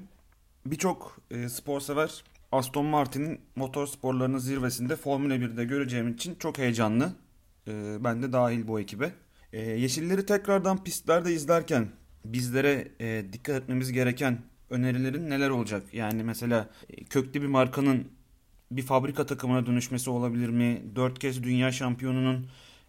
Birçok 0.67 1.19
e, 1.31 1.49
spor 1.49 1.81
sever 1.81 2.25
Aston 2.53 2.87
Martin'in 2.87 3.41
motor 3.57 3.87
sporlarının 3.87 4.39
zirvesinde 4.39 4.97
Formula 4.97 5.35
1'de 5.35 5.65
göreceğim 5.65 6.09
için 6.09 6.35
çok 6.35 6.59
heyecanlı. 6.59 7.13
E, 7.69 7.97
ben 8.05 8.23
de 8.23 8.33
dahil 8.33 8.69
bu 8.69 8.81
ekibe. 8.81 9.13
E, 9.53 9.61
yeşilleri 9.63 10.27
tekrardan 10.27 10.85
pistlerde 10.85 11.33
izlerken 11.33 11.89
bizlere 12.25 12.89
e, 13.01 13.25
dikkat 13.33 13.63
etmemiz 13.63 13.93
gereken 13.93 14.39
önerilerin 14.71 15.31
neler 15.31 15.51
olacak? 15.51 15.83
Yani 15.93 16.23
mesela 16.23 16.69
e, 16.91 17.05
köklü 17.05 17.43
bir 17.43 17.47
markanın 17.47 18.09
bir 18.71 18.83
fabrika 18.83 19.27
takımına 19.27 19.67
dönüşmesi 19.67 20.11
olabilir 20.11 20.49
mi? 20.49 20.83
Dört 20.97 21.19
kez 21.19 21.43
dünya 21.43 21.73
şampiyonunun 21.73 22.47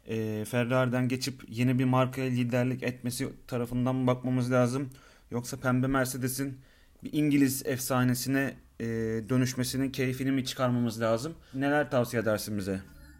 e, 0.07 0.45
Ferrari'den 0.45 1.07
geçip 1.07 1.43
yeni 1.49 1.79
bir 1.79 1.85
markaya 1.85 2.29
liderlik 2.29 2.83
etmesi 2.83 3.27
tarafından 3.47 3.95
mı 3.95 4.07
bakmamız 4.07 4.51
lazım? 4.51 4.89
Yoksa 5.31 5.57
pembe 5.57 5.87
Mercedes'in 5.87 6.57
bir 7.03 7.13
İngiliz 7.13 7.65
efsanesine 7.65 8.53
e, 8.79 8.85
dönüşmesinin 9.29 9.91
keyfini 9.91 10.31
mi 10.31 10.45
çıkarmamız 10.45 11.01
lazım? 11.01 11.33
Neler 11.53 11.91
tavsiye 11.91 12.21
edersin 12.21 12.57
bize? 12.57 12.79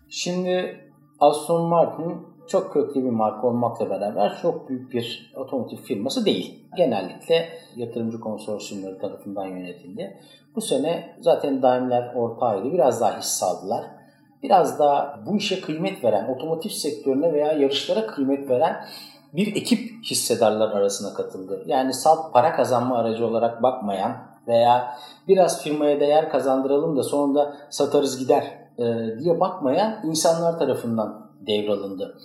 Şimdi 0.10 0.82
Aston 1.20 1.70
Martin 1.70 2.28
çok 2.48 2.74
köklü 2.74 3.04
bir 3.04 3.10
marka 3.10 3.48
olmakla 3.48 3.90
beraber 3.90 4.38
çok 4.42 4.70
büyük 4.70 4.94
bir 4.94 5.34
otomotiv 5.36 5.78
firması 5.78 6.26
değil. 6.26 6.64
Genellikle 6.78 7.50
yatırımcı 7.76 8.20
konsorsiyumları 8.20 9.00
tarafından 9.00 9.48
yönetildi. 9.48 10.18
Bu 10.56 10.62
sene 10.62 11.18
zaten 11.22 11.62
Daimler 11.62 12.14
ortağıydı. 12.16 12.74
Biraz 12.74 13.02
daha 13.02 13.20
hisse 13.20 13.46
aldılar. 13.46 13.97
Biraz 14.44 14.80
daha 14.80 15.20
bu 15.26 15.38
işe 15.38 15.62
kıymet 15.62 16.04
veren, 16.04 16.36
otomotiv 16.36 16.70
sektörüne 16.70 17.34
veya 17.34 17.52
yarışlara 17.52 18.08
kıymet 18.08 18.50
veren 18.50 18.86
bir 19.34 19.56
ekip 19.56 20.04
hissedarlar 20.04 20.72
arasına 20.72 21.14
katıldı. 21.14 21.64
Yani 21.66 21.94
salt 21.94 22.34
para 22.34 22.56
kazanma 22.56 22.98
aracı 22.98 23.28
olarak 23.28 23.64
bakmayan 23.64 24.18
veya 24.48 24.98
biraz 25.28 25.64
firmaya 25.64 26.00
değer 26.00 26.30
kazandıralım 26.30 26.98
da 26.98 27.04
sonunda 27.04 27.58
satarız 27.70 28.20
gider 28.20 28.44
e, 28.78 28.84
diye 29.20 29.40
bakmayan 29.40 30.00
insanlar 30.04 30.60
tarafından 30.60 31.28
devralındı. 31.48 32.18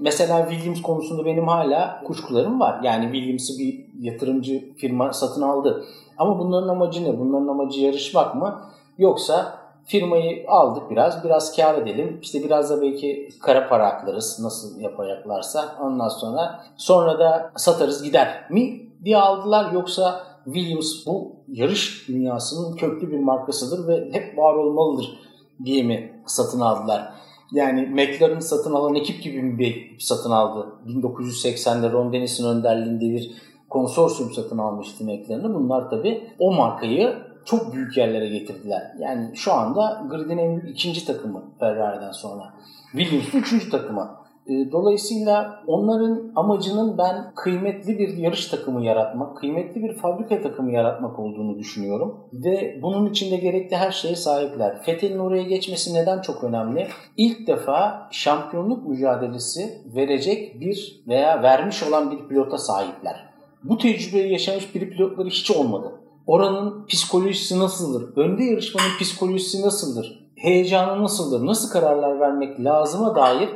Mesela 0.00 0.48
Williams 0.50 0.82
konusunda 0.82 1.24
benim 1.24 1.48
hala 1.48 2.04
kuşkularım 2.04 2.60
var. 2.60 2.80
Yani 2.82 3.04
Williams'ı 3.12 3.58
bir 3.58 3.86
yatırımcı 4.00 4.74
firma 4.76 5.12
satın 5.12 5.42
aldı. 5.42 5.84
Ama 6.18 6.38
bunların 6.38 6.68
amacı 6.68 7.04
ne? 7.04 7.18
Bunların 7.18 7.48
amacı 7.48 7.80
yarışmak 7.80 8.34
mı? 8.34 8.60
Yoksa 8.98 9.58
firmayı 9.86 10.44
aldık 10.48 10.90
biraz, 10.90 11.24
biraz 11.24 11.56
kar 11.56 11.82
edelim. 11.82 12.18
İşte 12.22 12.44
biraz 12.44 12.70
da 12.70 12.82
belki 12.82 13.28
kara 13.40 13.68
para 13.68 13.86
aklarız 13.86 14.40
nasıl 14.40 14.80
yapacaklarsa. 14.80 15.76
Ondan 15.82 16.08
sonra 16.08 16.64
sonra 16.76 17.18
da 17.18 17.52
satarız 17.56 18.02
gider 18.02 18.50
mi 18.50 18.80
diye 19.04 19.16
aldılar. 19.16 19.72
Yoksa 19.72 20.22
Williams 20.44 21.06
bu 21.06 21.36
yarış 21.48 22.08
dünyasının 22.08 22.76
köklü 22.76 23.10
bir 23.10 23.18
markasıdır 23.18 23.88
ve 23.88 24.08
hep 24.12 24.38
var 24.38 24.54
olmalıdır 24.54 25.18
diye 25.64 25.82
mi 25.82 26.22
satın 26.26 26.60
aldılar? 26.60 27.12
Yani 27.52 27.86
McLaren 27.86 28.40
satın 28.40 28.74
alan 28.74 28.94
ekip 28.94 29.22
gibi 29.22 29.58
bir 29.58 29.96
satın 29.98 30.30
aldı. 30.30 30.66
1980'de 30.86 31.92
Ron 31.92 32.12
Dennis'in 32.12 32.46
önderliğinde 32.46 33.04
bir 33.04 33.30
konsorsiyum 33.70 34.32
satın 34.32 34.58
almıştı 34.58 35.04
McLaren'ı. 35.04 35.54
Bunlar 35.54 35.90
tabi 35.90 36.30
o 36.38 36.52
markayı 36.52 37.25
çok 37.46 37.74
büyük 37.74 37.96
yerlere 37.96 38.28
getirdiler. 38.28 38.92
Yani 38.98 39.36
şu 39.36 39.52
anda 39.52 40.06
gridin 40.10 40.38
en 40.38 40.56
büyük 40.56 40.76
ikinci 40.76 41.06
takımı 41.06 41.44
Ferrari'den 41.60 42.12
sonra. 42.12 42.54
Williams'ın 42.92 43.38
üçüncü 43.38 43.70
takımı. 43.70 44.16
E, 44.46 44.72
dolayısıyla 44.72 45.62
onların 45.66 46.32
amacının 46.36 46.98
ben 46.98 47.32
kıymetli 47.34 47.98
bir 47.98 48.16
yarış 48.16 48.46
takımı 48.46 48.84
yaratmak, 48.84 49.36
kıymetli 49.36 49.82
bir 49.82 49.92
fabrika 49.92 50.42
takımı 50.42 50.72
yaratmak 50.72 51.18
olduğunu 51.18 51.58
düşünüyorum. 51.58 52.28
Ve 52.32 52.78
bunun 52.82 53.10
içinde 53.10 53.36
gerekli 53.36 53.76
her 53.76 53.90
şeye 53.90 54.16
sahipler. 54.16 54.82
Fethel'in 54.82 55.18
oraya 55.18 55.42
geçmesi 55.42 55.94
neden 55.94 56.20
çok 56.20 56.44
önemli? 56.44 56.86
İlk 57.16 57.46
defa 57.46 58.08
şampiyonluk 58.10 58.86
mücadelesi 58.86 59.82
verecek 59.94 60.60
bir 60.60 61.02
veya 61.08 61.42
vermiş 61.42 61.82
olan 61.82 62.10
bir 62.10 62.28
pilota 62.28 62.58
sahipler. 62.58 63.26
Bu 63.64 63.78
tecrübeyi 63.78 64.32
yaşamış 64.32 64.74
bir 64.74 64.90
pilotları 64.90 65.28
hiç 65.28 65.50
olmadı. 65.50 65.92
Oranın 66.26 66.86
psikolojisi 66.86 67.58
nasıldır? 67.58 68.16
Önde 68.16 68.44
yarışmanın 68.44 68.98
psikolojisi 69.00 69.62
nasıldır? 69.62 70.30
Heyecanı 70.36 71.02
nasıldır? 71.02 71.46
Nasıl 71.46 71.70
kararlar 71.70 72.20
vermek 72.20 72.60
lazıma 72.60 73.14
dair 73.14 73.48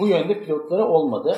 bu 0.00 0.06
yönde 0.06 0.44
pilotlara 0.44 0.88
olmadı. 0.88 1.36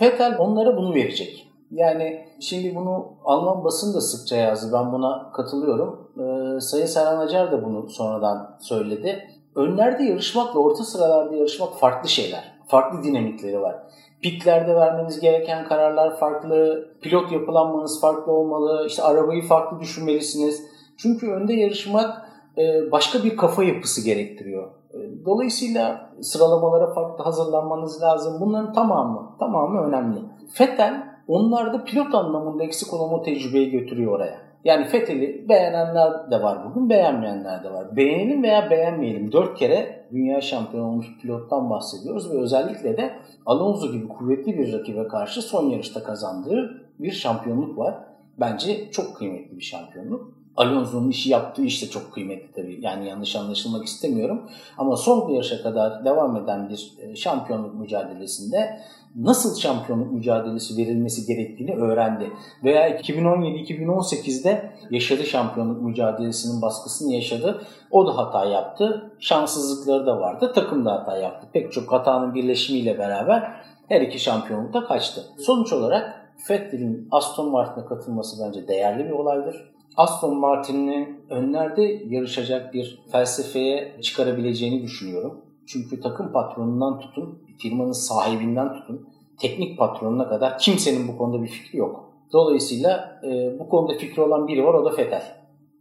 Vettel 0.00 0.38
onlara 0.38 0.76
bunu 0.76 0.94
verecek. 0.94 1.52
Yani 1.70 2.28
şimdi 2.40 2.76
bunu 2.76 3.06
Alman 3.24 3.64
basın 3.64 3.94
da 3.94 4.00
sıkça 4.00 4.36
yazdı. 4.36 4.72
Ben 4.72 4.92
buna 4.92 5.32
katılıyorum. 5.32 6.10
Ee, 6.16 6.60
Sayın 6.60 6.86
Serhan 6.86 7.18
Acar 7.18 7.52
da 7.52 7.64
bunu 7.64 7.88
sonradan 7.88 8.56
söyledi. 8.60 9.28
Önlerde 9.54 10.02
yarışmakla 10.04 10.60
orta 10.60 10.84
sıralarda 10.84 11.36
yarışmak 11.36 11.74
farklı 11.78 12.08
şeyler. 12.08 12.56
Farklı 12.68 13.02
dinamikleri 13.02 13.60
var. 13.60 13.76
Pitlerde 14.22 14.74
vermeniz 14.74 15.20
gereken 15.20 15.64
kararlar 15.64 16.18
farklı. 16.18 16.88
Pilot 17.02 17.32
yapılanmanız 17.32 18.00
farklı 18.00 18.32
olmalı. 18.32 18.86
İşte 18.86 19.02
arabayı 19.02 19.42
farklı 19.42 19.80
düşünmelisiniz. 19.80 20.62
Çünkü 20.96 21.30
önde 21.30 21.52
yarışmak 21.52 22.28
e, 22.58 22.92
başka 22.92 23.24
bir 23.24 23.36
kafa 23.36 23.64
yapısı 23.64 24.04
gerektiriyor. 24.04 24.70
E, 24.94 25.24
dolayısıyla 25.24 26.10
sıralamalara 26.20 26.94
farklı 26.94 27.24
hazırlanmanız 27.24 28.02
lazım. 28.02 28.40
Bunların 28.40 28.72
tamamı, 28.72 29.36
tamamı 29.38 29.80
önemli. 29.88 30.18
Fettel 30.52 31.02
onlarda 31.28 31.84
pilot 31.84 32.14
anlamında 32.14 32.64
eksik 32.64 32.94
olan 32.94 33.12
o 33.12 33.22
tecrübeyi 33.22 33.70
götürüyor 33.70 34.12
oraya. 34.12 34.45
Yani 34.66 34.84
Fethel'i 34.84 35.48
beğenenler 35.48 36.30
de 36.30 36.42
var 36.42 36.58
bugün, 36.64 36.90
beğenmeyenler 36.90 37.64
de 37.64 37.72
var. 37.72 37.96
Beğenelim 37.96 38.42
veya 38.42 38.70
beğenmeyelim. 38.70 39.32
Dört 39.32 39.58
kere 39.58 40.06
dünya 40.12 40.40
şampiyonu 40.40 40.88
olmuş 40.88 41.06
pilottan 41.22 41.70
bahsediyoruz 41.70 42.32
ve 42.32 42.38
özellikle 42.38 42.96
de 42.96 43.14
Alonso 43.46 43.92
gibi 43.92 44.08
kuvvetli 44.08 44.58
bir 44.58 44.72
rakibe 44.72 45.08
karşı 45.08 45.42
son 45.42 45.70
yarışta 45.70 46.02
kazandığı 46.02 46.82
bir 46.98 47.12
şampiyonluk 47.12 47.78
var. 47.78 47.94
Bence 48.40 48.90
çok 48.90 49.16
kıymetli 49.16 49.56
bir 49.56 49.64
şampiyonluk. 49.64 50.32
Alonso'nun 50.56 51.10
işi 51.10 51.30
yaptığı 51.30 51.62
iş 51.62 51.82
de 51.82 51.86
çok 51.86 52.12
kıymetli 52.12 52.52
tabii. 52.52 52.78
Yani 52.80 53.08
yanlış 53.08 53.36
anlaşılmak 53.36 53.84
istemiyorum. 53.84 54.50
Ama 54.78 54.96
son 54.96 55.28
yarışa 55.28 55.62
kadar 55.62 56.04
devam 56.04 56.36
eden 56.36 56.68
bir 56.68 56.92
e, 57.02 57.16
şampiyonluk 57.16 57.74
mücadelesinde 57.74 58.80
nasıl 59.16 59.60
şampiyonluk 59.60 60.12
mücadelesi 60.12 60.76
verilmesi 60.76 61.26
gerektiğini 61.26 61.74
öğrendi. 61.74 62.32
Veya 62.64 62.98
2017-2018'de 63.00 64.72
yaşadı 64.90 65.24
şampiyonluk 65.24 65.82
mücadelesinin 65.82 66.62
baskısını 66.62 67.12
yaşadı. 67.12 67.62
O 67.90 68.06
da 68.06 68.16
hata 68.16 68.44
yaptı. 68.44 69.12
Şanssızlıkları 69.18 70.06
da 70.06 70.20
vardı. 70.20 70.52
Takım 70.54 70.84
da 70.84 70.92
hata 70.92 71.16
yaptı. 71.18 71.48
Pek 71.52 71.72
çok 71.72 71.92
hatanın 71.92 72.34
birleşimiyle 72.34 72.98
beraber 72.98 73.52
her 73.88 74.00
iki 74.00 74.18
şampiyonlukta 74.18 74.84
kaçtı. 74.84 75.22
Sonuç 75.38 75.72
olarak 75.72 76.26
Vettel'in 76.50 77.08
Aston 77.10 77.50
Martin'e 77.50 77.84
katılması 77.84 78.44
bence 78.46 78.68
değerli 78.68 79.04
bir 79.04 79.10
olaydır. 79.10 79.72
Aston 79.96 80.36
Martin'in 80.36 81.20
önlerde 81.30 81.82
yarışacak 82.06 82.74
bir 82.74 83.04
felsefeye 83.12 84.00
çıkarabileceğini 84.02 84.82
düşünüyorum. 84.82 85.40
Çünkü 85.66 86.00
takım 86.00 86.32
patronundan 86.32 87.00
tutun, 87.00 87.42
firmanın 87.58 87.92
sahibinden 87.92 88.72
tutun, 88.72 89.08
teknik 89.38 89.78
patronuna 89.78 90.28
kadar 90.28 90.58
kimsenin 90.58 91.08
bu 91.08 91.18
konuda 91.18 91.42
bir 91.42 91.48
fikri 91.48 91.78
yok. 91.78 92.12
Dolayısıyla 92.32 93.20
e, 93.24 93.58
bu 93.58 93.68
konuda 93.68 93.98
fikri 93.98 94.22
olan 94.22 94.48
biri 94.48 94.64
var 94.64 94.74
o 94.74 94.84
da 94.84 94.96
Vettel. 94.98 95.36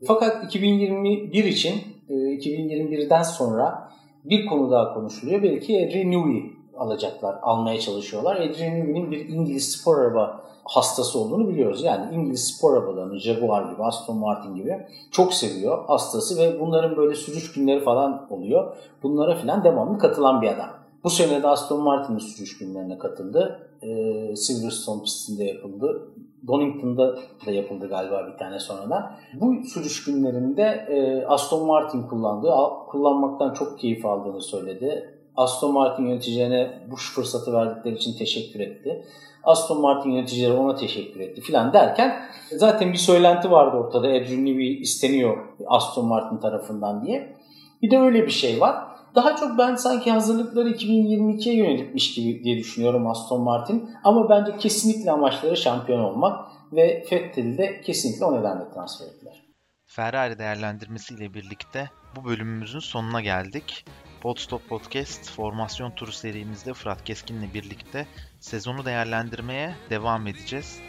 Fakat 0.08 0.46
2021 0.46 1.44
için, 1.44 1.74
e, 2.10 2.14
2021'den 2.14 3.24
sonra 3.24 3.90
bir 4.26 4.46
konu 4.46 4.72
daha 4.72 4.94
konuşuluyor. 4.94 5.44
Belki 5.44 5.86
Adrian 5.88 6.12
Newey 6.12 6.44
alacaklar, 6.78 7.36
almaya 7.42 7.80
çalışıyorlar. 7.80 8.36
Adrian 8.36 8.80
Newey'nin 8.80 9.12
bir 9.12 9.30
İngiliz 9.30 9.72
spor 9.72 10.02
araba 10.02 10.46
hastası 10.64 11.20
olduğunu 11.20 11.50
biliyoruz. 11.50 11.84
Yani 11.84 12.16
İngiliz 12.16 12.48
spor 12.48 12.78
arabalarını 12.78 13.20
Jaguar 13.20 13.72
gibi, 13.72 13.84
Aston 13.84 14.18
Martin 14.18 14.56
gibi 14.56 14.86
çok 15.12 15.34
seviyor 15.34 15.86
hastası 15.86 16.38
ve 16.38 16.60
bunların 16.60 16.98
böyle 16.98 17.16
sürüş 17.16 17.54
günleri 17.54 17.80
falan 17.80 18.28
oluyor. 18.30 18.78
Bunlara 19.04 19.36
falan 19.36 19.64
devamlı 19.64 19.98
katılan 19.98 20.42
bir 20.42 20.48
adam. 20.48 20.70
Bu 21.06 21.10
sene 21.10 21.44
de 21.44 21.48
Aston 21.48 21.84
Martin'in 21.84 22.18
sürüş 22.18 22.58
günlerine 22.58 22.98
katıldı. 22.98 23.70
Ee, 23.82 24.36
Silverstone 24.36 25.04
pistinde 25.04 25.44
yapıldı. 25.44 26.10
Donington'da 26.48 27.16
da 27.46 27.52
yapıldı 27.52 27.90
galiba 27.90 28.28
bir 28.34 28.38
tane 28.38 28.60
sonradan. 28.60 29.12
Bu 29.34 29.64
sürüş 29.74 30.04
günlerinde 30.04 30.64
e, 30.64 31.26
Aston 31.26 31.68
Martin 31.68 32.04
kullandı. 32.04 32.48
Kullanmaktan 32.88 33.54
çok 33.54 33.80
keyif 33.80 34.06
aldığını 34.06 34.42
söyledi. 34.42 35.20
Aston 35.36 35.74
Martin 35.74 36.04
yöneticilerine 36.04 36.88
bu 36.92 36.96
fırsatı 36.96 37.54
verdikleri 37.54 37.96
için 37.96 38.18
teşekkür 38.18 38.60
etti. 38.60 39.06
Aston 39.44 39.82
Martin 39.82 40.12
yöneticileri 40.12 40.54
ona 40.54 40.76
teşekkür 40.76 41.20
etti 41.20 41.42
filan 41.42 41.74
derken 41.74 42.16
zaten 42.52 42.94
bir 42.94 42.98
söylenti 42.98 43.52
vardı 43.52 43.78
ortada. 43.78 44.08
Adrian 44.08 44.46
Newey 44.46 44.82
isteniyor 44.82 45.38
Aston 45.66 46.06
Martin 46.06 46.38
tarafından 46.38 47.06
diye. 47.06 47.36
Bir 47.82 47.92
de 47.92 48.00
öyle 48.00 48.26
bir 48.26 48.32
şey 48.32 48.62
var. 48.62 48.95
Daha 49.16 49.36
çok 49.36 49.58
ben 49.58 49.76
sanki 49.76 50.12
hazırlıkları 50.12 50.70
2022'ye 50.70 51.56
yönelikmiş 51.56 52.14
gibi 52.14 52.44
diye 52.44 52.58
düşünüyorum 52.58 53.08
Aston 53.08 53.42
Martin. 53.42 53.90
Ama 54.04 54.30
bence 54.30 54.58
kesinlikle 54.58 55.12
amaçları 55.12 55.58
şampiyon 55.58 56.00
olmak 56.00 56.52
ve 56.72 57.06
Vettel'i 57.12 57.58
de 57.58 57.82
kesinlikle 57.82 58.26
o 58.26 58.40
nedenle 58.40 58.70
transfer 58.74 59.06
ettiler. 59.06 59.46
Ferrari 59.86 60.40
değerlendirmesiyle 60.40 61.34
birlikte 61.34 61.90
bu 62.16 62.26
bölümümüzün 62.26 62.80
sonuna 62.80 63.22
geldik. 63.22 63.86
Podstop 64.22 64.70
Podcast 64.70 65.32
formasyon 65.32 65.92
turu 65.92 66.12
serimizde 66.12 66.74
Fırat 66.74 67.04
Keskin'le 67.04 67.54
birlikte 67.54 68.08
sezonu 68.40 68.86
değerlendirmeye 68.86 69.76
devam 69.90 70.28
edeceğiz. 70.28 70.80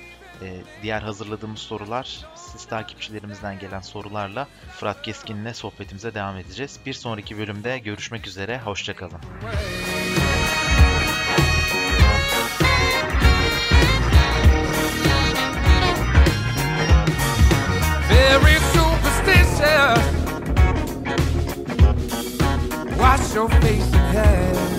Ee, 0.43 0.63
diğer 0.83 1.03
hazırladığımız 1.03 1.59
sorular 1.59 2.25
siz 2.35 2.65
takipçilerimizden 2.65 3.59
gelen 3.59 3.81
sorularla 3.81 4.49
Fırat 4.79 5.03
Keskin'le 5.03 5.53
sohbetimize 5.53 6.15
devam 6.15 6.39
edeceğiz. 6.39 6.81
Bir 6.87 6.93
sonraki 6.93 7.39
bölümde 7.39 7.79
görüşmek 7.79 8.27
üzere, 8.27 8.59
hoşçakalın. 8.59 9.21
Very 18.11 18.59
superstitious 18.75 19.99
Wash 22.99 23.35
your 23.35 23.49
face 23.49 23.95
and 23.95 24.17
head 24.17 24.76